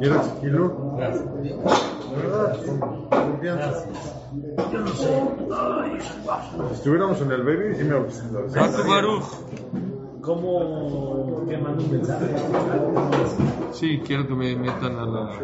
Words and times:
¿Quieres 0.00 0.26
kilo? 0.40 0.96
Confianza. 3.10 3.84
Yo 4.72 4.80
no 4.80 4.88
sé. 4.88 5.22
Si 6.68 6.74
estuviéramos 6.74 7.20
en 7.20 7.32
el 7.32 7.42
baby, 7.42 7.74
sí 7.76 7.84
me 7.84 7.94
Baruch. 8.88 9.24
¿Cómo 10.22 11.44
que 11.48 11.58
mando 11.58 11.84
un 11.84 11.90
mensaje? 11.90 12.26
Sí, 13.72 14.00
quiero 14.06 14.26
que 14.26 14.34
me 14.34 14.54
metan 14.54 14.96
a 14.96 15.04
la. 15.04 15.40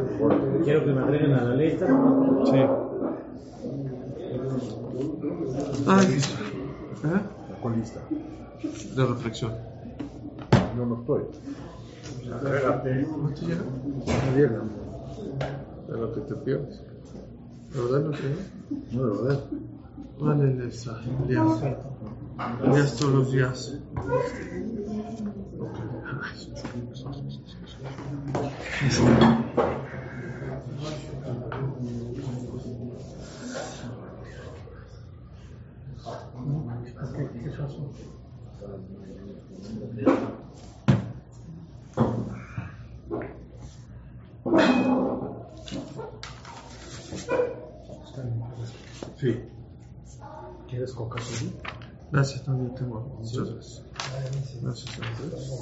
Quiero 0.64 0.84
que 0.84 0.92
me 0.92 1.00
agreguen 1.02 1.32
a 1.32 1.44
la 1.44 1.54
lista. 1.56 1.86
Sí. 2.44 2.58
Ay, 5.86 6.18
¿eh? 7.04 7.20
Colista. 7.62 8.00
De 8.94 9.06
reflexión. 9.06 9.52
Yo 10.76 10.86
no 10.86 11.00
estoy. 11.00 11.22
¿No 12.28 12.36
te 12.38 12.50
llega? 12.50 13.62
No 14.06 14.36
llega. 14.36 14.62
De 15.88 15.96
lo 15.96 16.14
que 16.14 16.20
te 16.20 16.34
pierdes. 16.34 16.80
¿De 17.72 17.80
verdad 17.80 18.00
no 18.00 18.10
te? 18.10 18.96
No, 18.96 19.06
de 19.06 19.22
verdad. 19.22 19.44
Vale, 20.20 20.64
Elsa, 20.64 21.00
Elías. 21.24 21.62
Elías 22.64 22.96
todos 22.96 23.14
los 23.14 23.32
días. 23.32 23.74
Sí. 28.90 29.02
¿Quieres 50.88 50.94
coca 50.94 51.20
solo? 51.20 51.52
Gracias, 52.10 52.46
yo 52.46 52.74
tengo 52.74 53.00
muchas 53.18 53.50
gracias. 53.50 53.82
Gracias 54.62 54.98
a 54.98 55.22
Dios. 55.22 55.52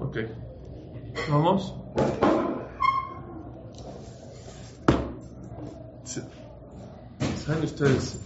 ¿Quieres? 0.00 0.57
¿Vamos? 1.31 1.73
Sí. 6.03 6.21
¿Saben 7.45 7.63
ustedes 7.63 8.19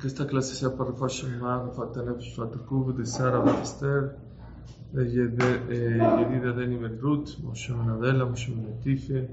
que 0.00 0.06
esta 0.06 0.26
clase 0.26 0.54
sea 0.54 0.70
para 0.76 0.90
Rafa 0.90 1.06
Shema, 1.08 1.62
Rafa 1.64 1.92
Tanef, 1.92 2.18
Rafa 2.36 2.50
Takub, 2.52 2.96
de 2.96 3.06
Sara, 3.06 3.38
Bat 3.38 3.62
Esther, 3.62 4.16
de 4.92 5.02
Yed- 5.14 5.70
eh, 5.70 5.98
Yedida 6.18 6.52
Deni 6.52 6.76
Ben 6.76 6.98
Ruth, 7.00 7.38
Moshe 7.42 7.72
Ben 7.72 7.88
Adela, 7.88 8.24
Moshe 8.26 8.50
Ben 8.52 8.66
Latife, 8.70 9.26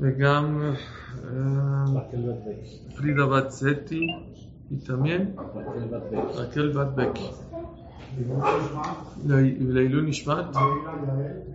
וגם 0.00 0.60
אה, 0.62 1.84
Raquel 1.94 2.22
Batbeck. 2.26 2.96
פרידה 2.96 3.26
בת 3.26 3.50
זטי, 3.50 4.00
y 4.70 4.76
también 4.86 5.36
Raquel 5.36 5.90
Batbeck. 5.92 6.36
רקל 6.36 6.72
בת 6.72 6.88
בקי. 6.96 7.30
לעילוי 9.26 10.10
נשמת, 10.10 10.44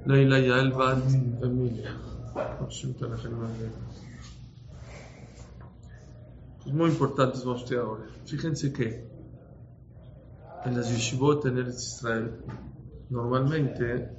לילה 0.05 0.37
יעל 0.37 0.71
בת 0.71 1.03
אמיליה. 1.43 1.91
השם 2.35 2.87
ייתן 2.87 3.11
לכם 3.11 3.29
מעניין. 3.33 3.71
Es 6.65 6.73
muy 6.73 6.89
importante 6.91 7.39
vamos 7.39 7.61
a 7.61 7.63
estudiar 7.63 7.83
ahora. 7.85 8.05
Fíjense 8.25 8.71
que 8.71 8.87
en 10.65 10.77
las 10.77 10.91
yeshivot 10.91 11.45
en 11.47 11.57
Eretz 11.57 11.81
Israel 11.95 12.27
normalmente 13.09 14.09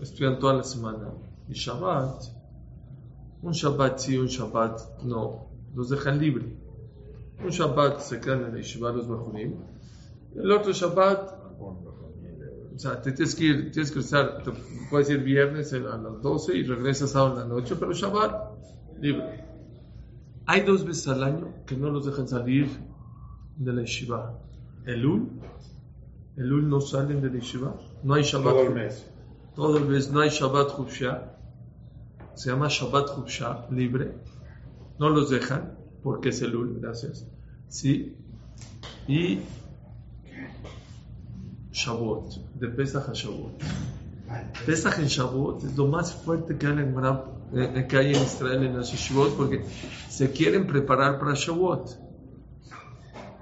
estudian 0.00 0.40
toda 0.40 0.54
la 0.54 0.64
semana 0.64 1.08
y 1.48 1.54
Shabbat, 1.54 2.24
un 3.42 3.52
Shabbat 3.52 3.98
sí, 4.00 4.18
un 4.18 4.26
Shabbat 4.26 5.02
no, 5.04 5.46
los 5.76 5.90
dejan 5.90 6.18
libre. 6.18 6.46
Un 7.44 7.50
Shabbat 7.50 8.00
se 8.00 8.20
quedan 8.20 8.46
en 8.46 8.52
la 8.54 8.58
yeshiva 8.58 8.90
los 8.90 9.06
Bajurim, 9.06 9.52
el 10.34 10.50
otro 10.50 10.72
Shabbat 10.72 11.20
o 12.77 12.79
sea, 12.79 13.01
te 13.01 13.11
tienes 13.11 13.33
que 13.33 13.43
ir, 13.43 13.71
tienes 13.71 13.91
que 13.91 14.01
estar, 14.01 14.43
te 14.43 14.51
puedes 14.91 15.09
ir 15.09 15.23
viernes 15.23 15.73
a 15.73 15.79
las 15.79 16.21
12 16.21 16.57
y 16.57 16.63
regresas 16.63 17.09
sábado 17.09 17.41
en 17.41 17.49
la 17.49 17.55
noche, 17.55 17.75
pero 17.75 17.91
Shabbat, 17.91 18.51
libre. 19.01 19.43
Hay 20.45 20.61
dos 20.61 20.85
veces 20.85 21.07
al 21.07 21.23
año 21.23 21.55
que 21.65 21.75
no 21.75 21.89
los 21.89 22.05
dejan 22.05 22.27
salir 22.27 22.69
de 23.55 23.73
la 23.73 23.81
yeshiva. 23.81 24.39
Elul, 24.85 25.27
Elul 26.35 26.69
no 26.69 26.79
salen 26.79 27.19
de 27.19 27.31
la 27.31 27.39
yeshiva, 27.39 27.75
no 28.03 28.13
hay 28.13 28.21
Shabbat. 28.21 28.53
Todo 28.53 28.67
el 28.67 28.73
mes. 28.75 29.05
Todo 29.55 29.77
el 29.79 29.85
mes 29.85 30.11
no 30.11 30.19
hay 30.19 30.29
Shabbat 30.29 30.75
Chubsha, 30.75 31.35
se 32.35 32.51
llama 32.51 32.67
Shabbat 32.69 33.15
Chubsha, 33.15 33.65
libre. 33.71 34.13
No 34.99 35.09
los 35.09 35.31
dejan, 35.31 35.75
porque 36.03 36.29
es 36.29 36.43
Elul, 36.43 36.79
gracias. 36.79 37.25
Sí. 37.69 38.15
Y 39.07 39.39
Shavuot, 41.71 42.46
de 42.59 42.67
Pesach 42.69 43.09
a 43.09 43.13
Shavuot. 43.13 43.61
Pesach 44.65 44.99
en 44.99 45.07
Shavuot 45.07 45.63
es 45.63 45.77
lo 45.77 45.87
más 45.87 46.13
fuerte 46.13 46.57
que 46.57 46.67
hay 46.67 46.73
en, 46.73 46.95
eh, 47.53 47.87
que 47.87 47.97
hay 47.97 48.13
en 48.13 48.21
Israel 48.21 48.63
en 48.63 48.77
las 48.77 48.91
Yeshivot 48.91 49.37
porque 49.37 49.63
se 50.09 50.31
quieren 50.31 50.67
preparar 50.67 51.19
para 51.19 51.33
Shavuot. 51.33 52.07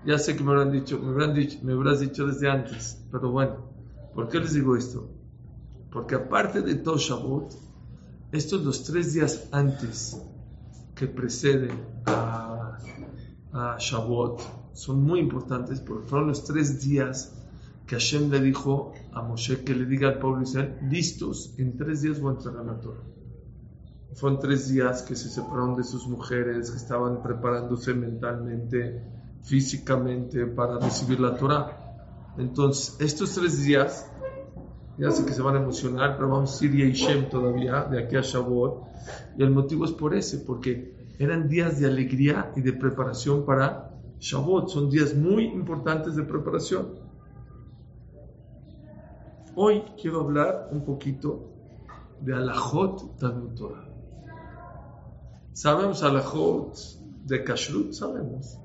Ya 0.05 0.19
sé 0.19 0.35
que 0.35 0.43
me 0.43 0.51
habrán 0.51 0.71
dicho, 0.71 0.99
me 0.99 1.09
habrán 1.09 1.33
dicho, 1.33 1.57
me 1.63 1.73
habrás 1.73 1.99
dicho 1.99 2.27
desde 2.27 2.49
antes, 2.49 3.03
pero 3.11 3.31
bueno, 3.31 3.55
¿por 4.13 4.29
qué 4.29 4.39
les 4.39 4.53
digo 4.53 4.75
esto? 4.75 5.09
Porque 5.91 6.15
aparte 6.15 6.61
de 6.61 6.75
todo 6.75 6.97
Shavuot, 6.97 7.53
estos 8.31 8.63
los 8.63 8.83
tres 8.83 9.13
días 9.13 9.47
antes 9.51 10.21
que 10.93 11.07
preceden 11.07 11.71
a, 12.05 12.77
a 13.53 13.77
Shavuot 13.79 14.41
son 14.73 15.01
muy 15.01 15.19
importantes 15.21 15.79
porque 15.79 16.07
fueron 16.07 16.27
los 16.27 16.43
tres 16.43 16.81
días 16.81 17.33
que 17.88 17.96
Hashem 17.96 18.31
le 18.31 18.41
dijo 18.41 18.94
a 19.13 19.22
Moshe 19.22 19.63
que 19.63 19.75
le 19.75 19.85
diga 19.85 20.09
al 20.09 20.19
pueblo 20.19 20.41
Israel, 20.41 20.78
listos, 20.90 21.53
en 21.57 21.78
tres 21.78 22.01
días 22.01 22.19
voy 22.19 22.34
a 22.34 22.38
entregar 22.38 22.66
la 22.66 22.79
Torah. 22.79 23.03
Fueron 24.16 24.40
tres 24.40 24.69
días 24.69 25.01
que 25.03 25.16
se 25.16 25.29
separaron 25.29 25.75
de 25.75 25.84
sus 25.84 26.07
mujeres, 26.07 26.72
que 26.72 26.78
estaban 26.78 27.22
preparándose 27.22 27.94
mentalmente, 27.94 29.03
físicamente 29.44 30.45
para 30.45 30.79
recibir 30.79 31.19
la 31.19 31.35
Torah. 31.35 32.34
Entonces, 32.38 32.95
estos 33.00 33.35
tres 33.35 33.63
días, 33.63 34.09
ya 34.97 35.12
sé 35.12 35.25
que 35.25 35.34
se 35.34 35.41
van 35.41 35.57
a 35.57 35.59
emocionar, 35.62 36.16
pero 36.16 36.29
vamos 36.29 36.59
a 36.59 36.66
ir 36.66 36.72
a 36.81 36.88
Ishem 36.88 37.29
todavía, 37.29 37.84
de 37.84 38.03
aquí 38.03 38.16
a 38.16 38.22
Shavuot. 38.22 38.84
Y 39.38 39.44
el 39.44 39.51
motivo 39.51 39.84
es 39.84 39.91
por 39.91 40.16
ese, 40.16 40.40
porque 40.40 40.95
eran 41.19 41.50
días 41.50 41.79
de 41.79 41.88
alegría 41.88 42.51
y 42.56 42.62
de 42.62 42.74
preparación 42.74 43.45
para 43.45 43.91
Shavuot. 44.19 44.69
Son 44.69 44.90
días 44.90 45.13
muy 45.13 45.44
importantes 45.44 46.16
de 46.16 46.24
preparación. 46.24 47.04
Hoy 49.57 49.83
quiero 50.01 50.19
hablar 50.19 50.67
un 50.73 50.83
poquito 50.83 51.49
de 52.19 52.33
Alajot 52.33 53.17
Talmud 53.17 53.55
Torah. 53.55 53.88
Sabemos 55.53 56.03
Alajot 56.03 56.75
de 57.23 57.41
Kashrut, 57.41 57.94
sabemos. 57.94 58.59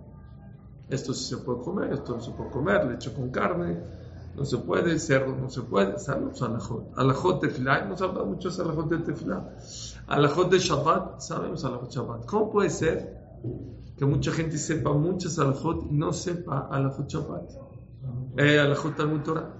Esto 0.88 1.15
sí 1.15 1.37
se 1.37 1.37
puede 1.37 1.62
comer, 1.62 1.93
esto 1.93 2.17
no 2.17 2.20
se 2.20 2.32
puede 2.32 2.50
comer, 2.50 2.87
leche 2.87 3.12
con 3.12 3.31
carne, 3.31 3.81
no 4.35 4.44
se 4.44 4.59
puede, 4.59 4.99
cerdo 4.99 5.37
no 5.37 5.49
se 5.49 5.62
puede, 5.62 5.97
sabemos 6.00 6.43
Alajot. 6.43 6.99
Alajot 6.99 7.41
de 7.41 7.49
Tefilá, 7.49 7.79
hemos 7.79 8.03
hablado 8.03 8.26
mucho 8.26 8.50
de 8.50 8.61
Alajot 8.61 8.88
de 8.88 8.99
Tefilá. 8.99 9.49
Alajot 10.09 10.50
de 10.50 10.59
Shabbat, 10.59 11.20
sabemos 11.20 11.65
Alajot 11.65 11.93
Shabbat. 11.93 12.26
¿Cómo 12.26 12.50
puede 12.50 12.70
ser 12.70 13.17
que 13.97 14.05
mucha 14.05 14.32
gente 14.32 14.59
sepa 14.59 14.93
muchas 14.93 15.38
Alajot 15.38 15.87
y 15.88 15.94
no 15.94 16.12
sepa 16.12 16.67
Alajot 16.69 17.09
Shabbat? 17.09 17.50
Eh, 18.38 18.59
Alajot 18.59 18.97
Talmud 18.97 19.20
Torah. 19.20 19.60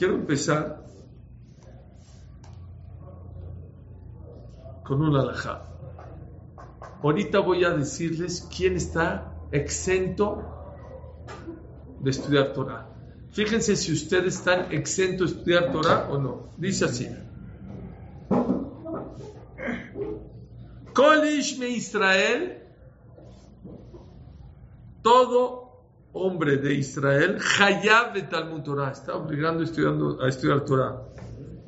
Quiero 0.00 0.14
empezar 0.14 0.82
con 4.82 5.02
un 5.02 5.14
alajá. 5.14 5.62
Ahorita 7.02 7.40
voy 7.40 7.64
a 7.64 7.70
decirles 7.72 8.48
quién 8.56 8.76
está 8.76 9.30
exento 9.52 10.42
de 12.00 12.10
estudiar 12.12 12.54
Torah. 12.54 12.88
Fíjense 13.32 13.76
si 13.76 13.92
ustedes 13.92 14.36
están 14.36 14.72
exentos 14.72 15.32
de 15.32 15.38
estudiar 15.38 15.70
Torah 15.70 16.08
o 16.10 16.16
no. 16.16 16.48
Dice 16.56 16.86
así. 16.86 17.06
כל 20.94 21.26
Ishme 21.26 21.68
Israel, 21.68 22.62
todo 25.02 25.69
hombre 26.12 26.56
de 26.56 26.74
Israel, 26.74 27.38
Hayab 27.58 28.14
de 28.14 28.22
Talmud 28.22 28.62
Torah, 28.62 28.90
está 28.90 29.16
obligando 29.16 29.62
estudiando, 29.62 30.20
a 30.22 30.28
estudiar 30.28 30.64
Torah. 30.64 31.02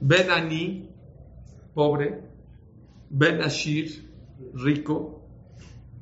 Ben 0.00 0.30
Ani, 0.30 0.88
pobre, 1.74 2.22
Ben 3.10 3.40
Ashir, 3.42 4.08
rico, 4.54 5.22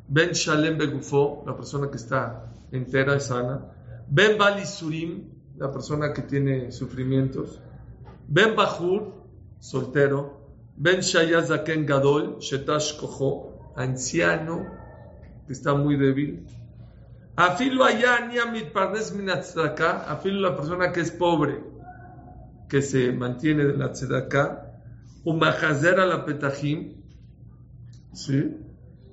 Ben 0.08 0.32
Shalem 0.32 0.78
Begufo, 0.78 1.44
la 1.46 1.54
persona 1.54 1.90
que 1.90 1.96
está 1.96 2.52
entera 2.72 3.16
y 3.16 3.20
sana, 3.20 3.60
Ben 4.08 4.38
Bali 4.38 4.66
Surim, 4.66 5.28
la 5.56 5.70
persona 5.70 6.12
que 6.12 6.22
tiene 6.22 6.72
sufrimientos, 6.72 7.60
Ben 8.26 8.56
Bahur, 8.56 9.12
soltero, 9.58 10.40
Ben 10.76 11.00
Shayazaken 11.00 11.84
Gadol, 11.84 12.38
Shetash 12.38 12.96
Koho, 12.96 13.72
anciano, 13.76 14.66
que 15.46 15.52
está 15.52 15.74
muy 15.74 15.96
débil, 15.96 16.46
Afilo 17.40 17.84
afilo 20.08 20.40
la 20.40 20.56
persona 20.56 20.92
que 20.92 21.00
es 21.00 21.10
pobre, 21.10 21.64
que 22.68 22.82
se 22.82 23.12
mantiene 23.12 23.64
de 23.64 23.78
la 23.78 23.92
tzedaka, 23.92 24.66
Umahazer 25.24 26.00
a 26.00 26.04
la 26.04 26.26
Petahim, 26.26 27.02
¿sí? 28.12 28.56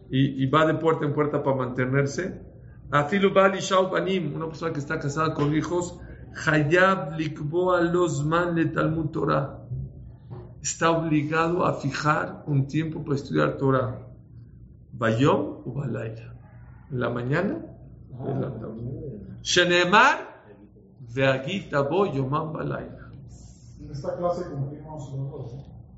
Y, 0.10 0.46
va 0.48 0.66
de 0.66 0.74
puerta 0.74 1.06
en 1.06 1.14
puerta 1.14 1.42
para 1.42 1.56
mantenerse. 1.56 2.42
Afilu 2.92 3.34
Bali 3.34 3.60
Banim, 3.92 4.36
una 4.36 4.48
persona 4.48 4.74
que 4.74 4.80
está 4.80 5.00
casada 5.00 5.34
con 5.34 5.56
hijos, 5.56 5.98
Hayab 6.46 7.18
Likboa 7.18 7.80
Losman 7.82 8.56
le 8.56 8.66
Talmud 8.66 9.10
Torah. 9.12 9.60
Está 10.62 10.92
obligado 10.92 11.66
a 11.66 11.76
fijar 11.76 12.44
un 12.46 12.68
tiempo 12.68 13.06
para 13.06 13.16
estudiar 13.16 13.56
Torah. 13.56 14.06
Bayom 14.92 15.62
o 15.66 15.74
Balayla. 15.74 16.34
En 16.92 17.00
la 17.00 17.10
mañana 17.10 17.77
Shenemar 19.42 20.42
Veagit 21.16 21.74
Abo 21.74 22.06
Yomam 22.06 22.54
Balayla. 22.54 23.10
En 23.80 23.92
esta 23.92 24.16
clase 24.18 24.50
cumplimos 24.50 25.14
los 25.14 25.32
dos. 25.32 25.52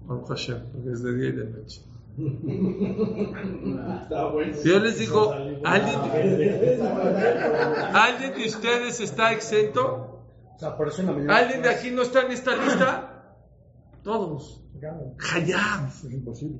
Baruch 0.05 0.27
Hashem, 0.27 0.61
porque 0.71 0.91
es 0.91 1.03
de 1.03 1.13
día 1.15 1.29
y 1.29 1.31
de 1.33 1.45
noche. 1.45 1.81
Si 4.61 4.69
yo 4.69 4.79
les 4.79 4.99
digo, 4.99 5.31
¿alguien, 5.63 5.63
¿alguien 7.93 8.33
de 8.33 8.47
ustedes 8.47 8.99
está 8.99 9.31
exento? 9.31 10.19
¿Alguien 11.29 11.61
de 11.61 11.69
aquí 11.69 11.91
no 11.91 12.01
está 12.01 12.23
en 12.23 12.31
esta 12.33 12.55
lista? 12.55 13.35
Todos. 14.03 14.61
Hayab, 15.33 15.87
Es 15.87 16.03
imposible. 16.11 16.59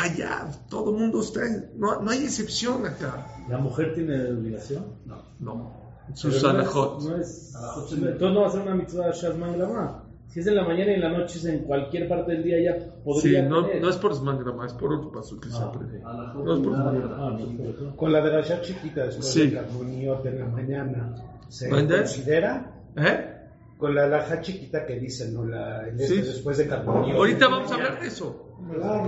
Hayab, 0.00 0.68
todo 0.68 0.90
el 0.90 0.96
mundo 1.00 1.20
está 1.20 1.46
en, 1.46 1.70
no, 1.76 2.00
no 2.02 2.10
hay 2.10 2.24
excepción 2.24 2.84
acá. 2.86 3.26
¿La 3.48 3.58
mujer 3.58 3.94
tiene 3.94 4.32
obligación? 4.32 4.84
No. 5.06 5.16
No, 5.40 5.72
sus 6.14 6.32
no 6.32 6.36
es- 6.38 6.44
alejot. 6.44 7.02
No 7.02 7.16
es, 7.16 7.54
entonces 7.54 8.20
no 8.34 8.40
va 8.42 8.48
a 8.48 8.50
ser 8.50 8.60
una 8.62 8.74
mitzvah 8.74 9.10
Shazman 9.12 9.58
Lama. 9.58 10.04
Si 10.28 10.40
es 10.40 10.46
en 10.46 10.56
la 10.56 10.64
mañana 10.64 10.90
y 10.90 10.94
en 10.96 11.00
la 11.00 11.08
noche, 11.08 11.38
es 11.38 11.44
en 11.46 11.60
cualquier 11.60 12.06
parte 12.06 12.32
del 12.32 12.42
día 12.42 12.60
ya 12.60 12.78
Sí, 12.78 12.86
podría 13.02 13.42
no, 13.48 13.64
tener. 13.64 13.80
no 13.82 13.88
es 13.88 13.96
por 13.96 14.14
Smangrama, 14.14 14.66
es 14.66 14.74
por 14.74 14.92
otro 14.92 15.10
paso 15.10 15.40
que 15.40 15.48
se 15.48 15.56
Ah, 15.56 15.64
aprende. 15.64 15.98
ok. 16.04 16.34
No 16.44 16.54
es 16.54 16.60
por 16.60 16.74
Smangrama. 16.74 17.16
Ah, 17.26 17.30
no, 17.38 17.64
eso. 17.64 17.96
Con 17.96 18.12
la 18.12 18.20
de 18.20 18.30
la 18.32 18.40
ya 18.42 18.60
chiquita 18.60 19.04
después 19.06 19.26
Sí. 19.26 19.46
de 19.48 19.54
Carmoniot 19.56 20.26
en 20.26 20.38
la 20.38 20.46
mañana, 20.46 21.14
¿se 21.48 21.70
considera? 21.70 22.74
¿Eh? 22.94 23.34
Con 23.78 23.94
la 23.94 24.06
laja 24.06 24.40
chiquita 24.42 24.84
que 24.84 24.98
dicen, 24.98 25.32
¿no? 25.32 25.44
La, 25.46 25.88
el 25.88 25.98
este 25.98 26.16
Sí. 26.16 26.20
después 26.20 26.58
de 26.58 26.66
Carmoniot. 26.68 27.16
Ahorita 27.16 27.48
vamos 27.48 27.70
a 27.72 27.74
hablar 27.76 28.00
de 28.00 28.08
eso. 28.08 28.47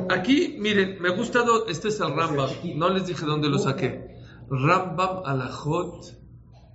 Aquí, 0.09 0.57
miren, 0.59 1.01
me 1.03 1.11
gusta, 1.11 1.43
do- 1.43 1.67
este 1.67 1.89
es 1.89 2.01
el 2.01 2.15
Rambam, 2.15 2.51
no 2.77 2.89
les 2.89 3.07
dije 3.07 3.27
dónde 3.27 3.49
lo 3.49 3.59
saqué. 3.59 4.17
Rambam 4.49 5.23
alajot, 5.25 6.17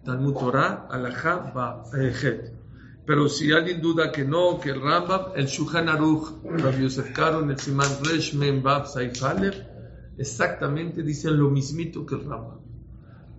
Talmud 0.04 0.33
Torah, 0.33 0.88
alajá, 0.89 1.51
ba, 1.54 1.83
eh. 1.98 2.51
Pero 3.06 3.30
si 3.30 3.51
alguien 3.51 3.81
duda 3.81 4.12
que 4.12 4.25
no, 4.25 4.60
que 4.60 4.72
el 4.72 4.81
Rambam, 4.81 5.31
el 5.36 5.45
Shulchan 5.48 5.89
Aruch, 5.89 6.44
Rabbi 6.44 6.83
Yosef 6.83 7.12
Karo, 7.13 7.42
en 7.42 7.51
el 7.51 7.60
Siman 7.60 8.04
Resh, 8.04 8.33
Mem, 8.33 8.62
Bab, 8.62 8.88
Saif 8.88 9.21
exactamente 10.18 11.04
dicen 11.04 11.38
lo 11.38 11.50
mismito 11.50 12.06
que 12.06 12.16
el 12.16 12.25
Rambam. 12.25 12.60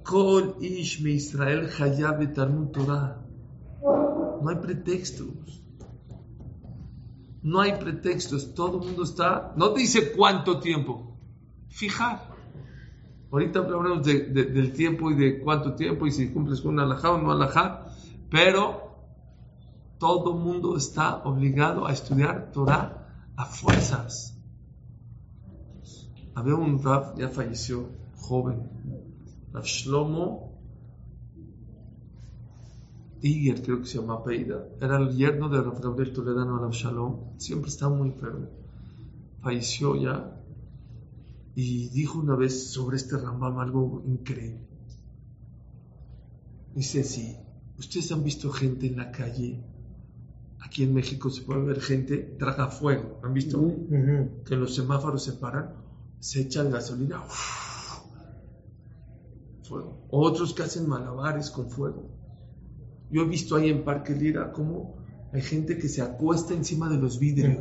Kol 0.02 0.56
ish 0.60 1.00
me 1.02 1.10
Israel 1.10 1.68
hayab 1.78 2.32
Talmud 2.32 2.70
Torah. 2.70 3.18
No 3.82 4.48
hay 4.48 4.56
pretextos. 4.56 5.65
No 7.46 7.60
hay 7.60 7.74
pretextos, 7.78 8.54
todo 8.54 8.80
el 8.80 8.86
mundo 8.88 9.04
está. 9.04 9.52
No 9.56 9.70
te 9.72 9.78
dice 9.78 10.10
cuánto 10.10 10.58
tiempo, 10.58 11.16
fijar. 11.68 12.34
Ahorita 13.30 13.60
hablamos 13.60 14.04
de- 14.04 14.24
de- 14.30 14.46
del 14.46 14.72
tiempo 14.72 15.12
y 15.12 15.14
de 15.14 15.38
cuánto 15.38 15.76
tiempo 15.76 16.08
y 16.08 16.10
si 16.10 16.32
cumples 16.32 16.60
con 16.60 16.74
una 16.74 16.82
alajá 16.82 17.12
o 17.12 17.18
no 17.18 17.30
alajá, 17.30 17.86
pero 18.30 18.96
todo 20.00 20.34
el 20.34 20.40
mundo 20.40 20.76
está 20.76 21.18
obligado 21.22 21.86
a 21.86 21.92
estudiar 21.92 22.50
Torah 22.50 23.30
a 23.36 23.44
fuerzas. 23.44 24.36
Había 26.34 26.56
un 26.56 26.82
Rav, 26.82 27.16
ya 27.16 27.28
falleció, 27.28 27.90
joven, 28.16 28.68
Rav 29.52 29.62
Shlomo 29.64 30.55
Iger, 33.22 33.62
creo 33.62 33.80
que 33.80 33.86
se 33.86 33.98
llama 33.98 34.22
Peida, 34.22 34.68
era 34.80 34.98
el 34.98 35.16
yerno 35.16 35.48
de 35.48 35.60
Rav 35.60 35.80
Gabriel 35.80 36.12
Toledano 36.12 36.70
Shalom, 36.70 37.38
siempre 37.38 37.70
estaba 37.70 37.94
muy 37.94 38.10
enfermo, 38.10 38.48
falleció 39.40 39.96
ya 39.96 40.42
y 41.54 41.88
dijo 41.88 42.18
una 42.18 42.36
vez 42.36 42.70
sobre 42.70 42.96
este 42.96 43.16
Rambam 43.16 43.58
algo 43.58 44.02
increíble. 44.06 44.66
Dice 46.74 47.00
así, 47.00 47.36
ustedes 47.78 48.12
han 48.12 48.22
visto 48.22 48.50
gente 48.50 48.86
en 48.86 48.98
la 48.98 49.10
calle, 49.10 49.64
aquí 50.60 50.82
en 50.82 50.92
México 50.92 51.30
se 51.30 51.40
puede 51.42 51.62
ver 51.62 51.80
gente, 51.80 52.18
traga 52.38 52.68
fuego, 52.68 53.18
¿han 53.22 53.32
visto? 53.32 53.58
Que 54.44 54.56
los 54.56 54.74
semáforos 54.74 55.24
se 55.24 55.32
paran, 55.32 55.74
se 56.20 56.42
echan 56.42 56.70
gasolina, 56.70 57.22
fuego. 59.62 60.06
Otros 60.10 60.52
que 60.52 60.64
hacen 60.64 60.86
malabares 60.86 61.50
con 61.50 61.70
fuego. 61.70 62.10
Yo 63.10 63.22
he 63.22 63.26
visto 63.26 63.56
ahí 63.56 63.70
en 63.70 63.84
Parque 63.84 64.14
Lira 64.14 64.52
cómo 64.52 64.96
hay 65.32 65.42
gente 65.42 65.78
que 65.78 65.88
se 65.88 66.02
acuesta 66.02 66.54
encima 66.54 66.88
de 66.88 66.96
los 66.96 67.18
vidrios. 67.18 67.58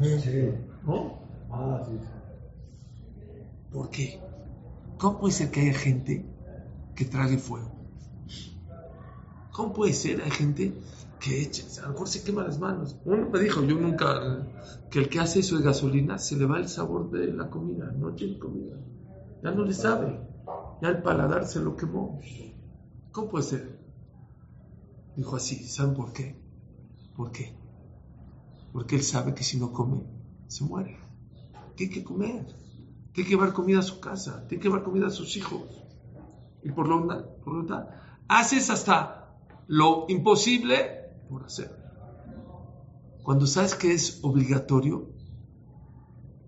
¿No? 0.85 1.19
Ah, 1.51 1.83
sí. 1.85 1.97
¿Por 3.71 3.89
qué? 3.89 4.19
¿Cómo 4.97 5.19
puede 5.19 5.33
ser 5.33 5.51
que 5.51 5.61
haya 5.61 5.73
gente 5.73 6.25
que 6.95 7.05
trague 7.05 7.37
fuego? 7.37 7.71
¿Cómo 9.51 9.73
puede 9.73 9.93
ser? 9.93 10.21
Hay 10.21 10.31
gente 10.31 10.73
que 11.19 11.41
echa, 11.41 11.63
a 11.81 11.87
lo 11.87 11.93
mejor 11.93 12.07
se 12.07 12.23
quema 12.23 12.43
las 12.43 12.59
manos. 12.59 12.97
Uno 13.05 13.29
me 13.29 13.39
dijo, 13.39 13.63
yo 13.63 13.75
nunca, 13.75 14.47
que 14.89 14.99
el 14.99 15.09
que 15.09 15.19
hace 15.19 15.39
eso 15.39 15.57
de 15.57 15.63
gasolina 15.63 16.17
se 16.17 16.35
le 16.35 16.45
va 16.45 16.59
el 16.59 16.67
sabor 16.67 17.09
de 17.11 17.33
la 17.33 17.49
comida, 17.49 17.91
no 17.97 18.13
tiene 18.13 18.37
comida. 18.37 18.77
Ya 19.43 19.51
no 19.51 19.63
le 19.63 19.73
sabe. 19.73 20.19
Ya 20.81 20.89
el 20.89 21.01
paladar 21.01 21.45
se 21.45 21.59
lo 21.59 21.75
quemó. 21.75 22.19
¿Cómo 23.11 23.29
puede 23.29 23.43
ser? 23.43 23.74
Dijo 25.15 25.35
así, 25.35 25.67
¿saben 25.67 25.95
por 25.95 26.13
qué? 26.13 26.35
¿Por 27.15 27.31
qué? 27.31 27.55
Porque 28.73 28.95
él 28.97 29.03
sabe 29.03 29.33
que 29.33 29.43
si 29.43 29.57
no 29.57 29.71
come, 29.71 30.03
se 30.47 30.63
muere. 30.63 30.97
Tiene 31.75 31.93
que 31.93 32.03
comer. 32.03 32.45
Tiene 33.13 33.29
que 33.29 33.35
llevar 33.35 33.53
comida 33.53 33.79
a 33.79 33.83
su 33.83 33.99
casa. 33.99 34.45
Tiene 34.47 34.61
que 34.61 34.67
llevar 34.67 34.83
comida 34.83 35.07
a 35.07 35.11
sus 35.11 35.37
hijos. 35.37 35.63
Y 36.63 36.71
por 36.71 36.87
lo, 36.87 37.07
por 37.43 37.53
lo 37.53 37.65
tanto, 37.65 37.91
haces 38.27 38.69
hasta 38.69 39.37
lo 39.67 40.05
imposible 40.09 41.11
por 41.29 41.45
hacer. 41.45 41.85
Cuando 43.23 43.47
sabes 43.47 43.75
que 43.75 43.93
es 43.93 44.19
obligatorio, 44.21 45.09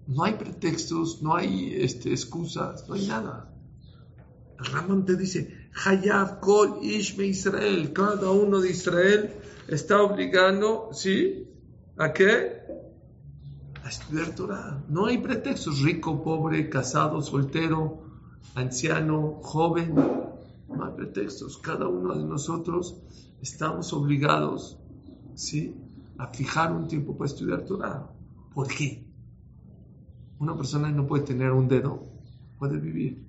no 0.08 0.24
hay 0.24 0.34
pretextos, 0.34 1.22
no 1.22 1.36
hay 1.36 1.74
este, 1.74 2.12
excusas, 2.12 2.88
no 2.88 2.96
hay 2.96 3.08
nada. 3.08 3.54
El 4.60 4.66
Rambam 4.66 5.06
te 5.06 5.16
dice, 5.16 5.57
Hayab 5.86 6.40
Kol 6.40 6.80
Ishme 6.82 7.26
Israel, 7.28 7.94
cada 7.94 8.32
uno 8.32 8.60
de 8.60 8.72
Israel 8.72 9.32
está 9.68 10.02
obligando, 10.02 10.90
¿sí? 10.92 11.48
¿A 11.98 12.14
qué? 12.14 12.64
A 13.84 13.90
estudiar 13.90 14.34
Torah. 14.36 14.84
No 14.90 15.06
hay 15.06 15.20
pretextos, 15.20 15.82
rico, 15.82 16.24
pobre, 16.24 16.70
casado, 16.70 17.22
soltero, 17.22 18.02
anciano, 18.56 19.40
joven. 19.44 19.94
No 19.96 20.86
hay 20.86 20.94
pretextos. 20.96 21.58
Cada 21.60 21.88
uno 21.88 22.16
de 22.16 22.26
nosotros 22.26 22.98
estamos 23.42 23.94
obligados, 23.94 24.80
¿sí? 25.36 25.76
A 26.18 26.28
fijar 26.28 26.74
un 26.74 26.88
tiempo 26.88 27.16
para 27.16 27.28
estudiar 27.30 27.66
Torah. 27.66 28.10
¿Por 28.54 28.68
qué? 28.68 29.06
Una 30.40 30.56
persona 30.56 30.90
no 30.90 31.06
puede 31.06 31.24
tener 31.24 31.52
un 31.52 31.68
dedo, 31.68 32.04
puede 32.58 32.80
vivir. 32.80 33.27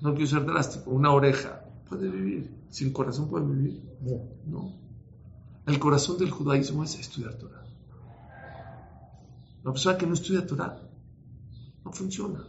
No 0.00 0.12
quiero 0.14 0.26
ser 0.26 0.44
drástico, 0.44 0.90
una 0.90 1.10
oreja 1.12 1.64
puede 1.88 2.08
vivir. 2.08 2.50
Sin 2.70 2.92
corazón 2.92 3.28
puede 3.28 3.46
vivir. 3.46 3.80
No. 4.46 4.72
El 5.66 5.78
corazón 5.78 6.18
del 6.18 6.30
judaísmo 6.30 6.84
es 6.84 6.94
estudiar 6.98 7.34
Torah. 7.34 7.64
La 9.64 9.72
persona 9.72 9.96
que 9.98 10.06
no 10.06 10.14
estudia 10.14 10.46
Torah 10.46 10.78
No 11.84 11.92
funciona. 11.92 12.44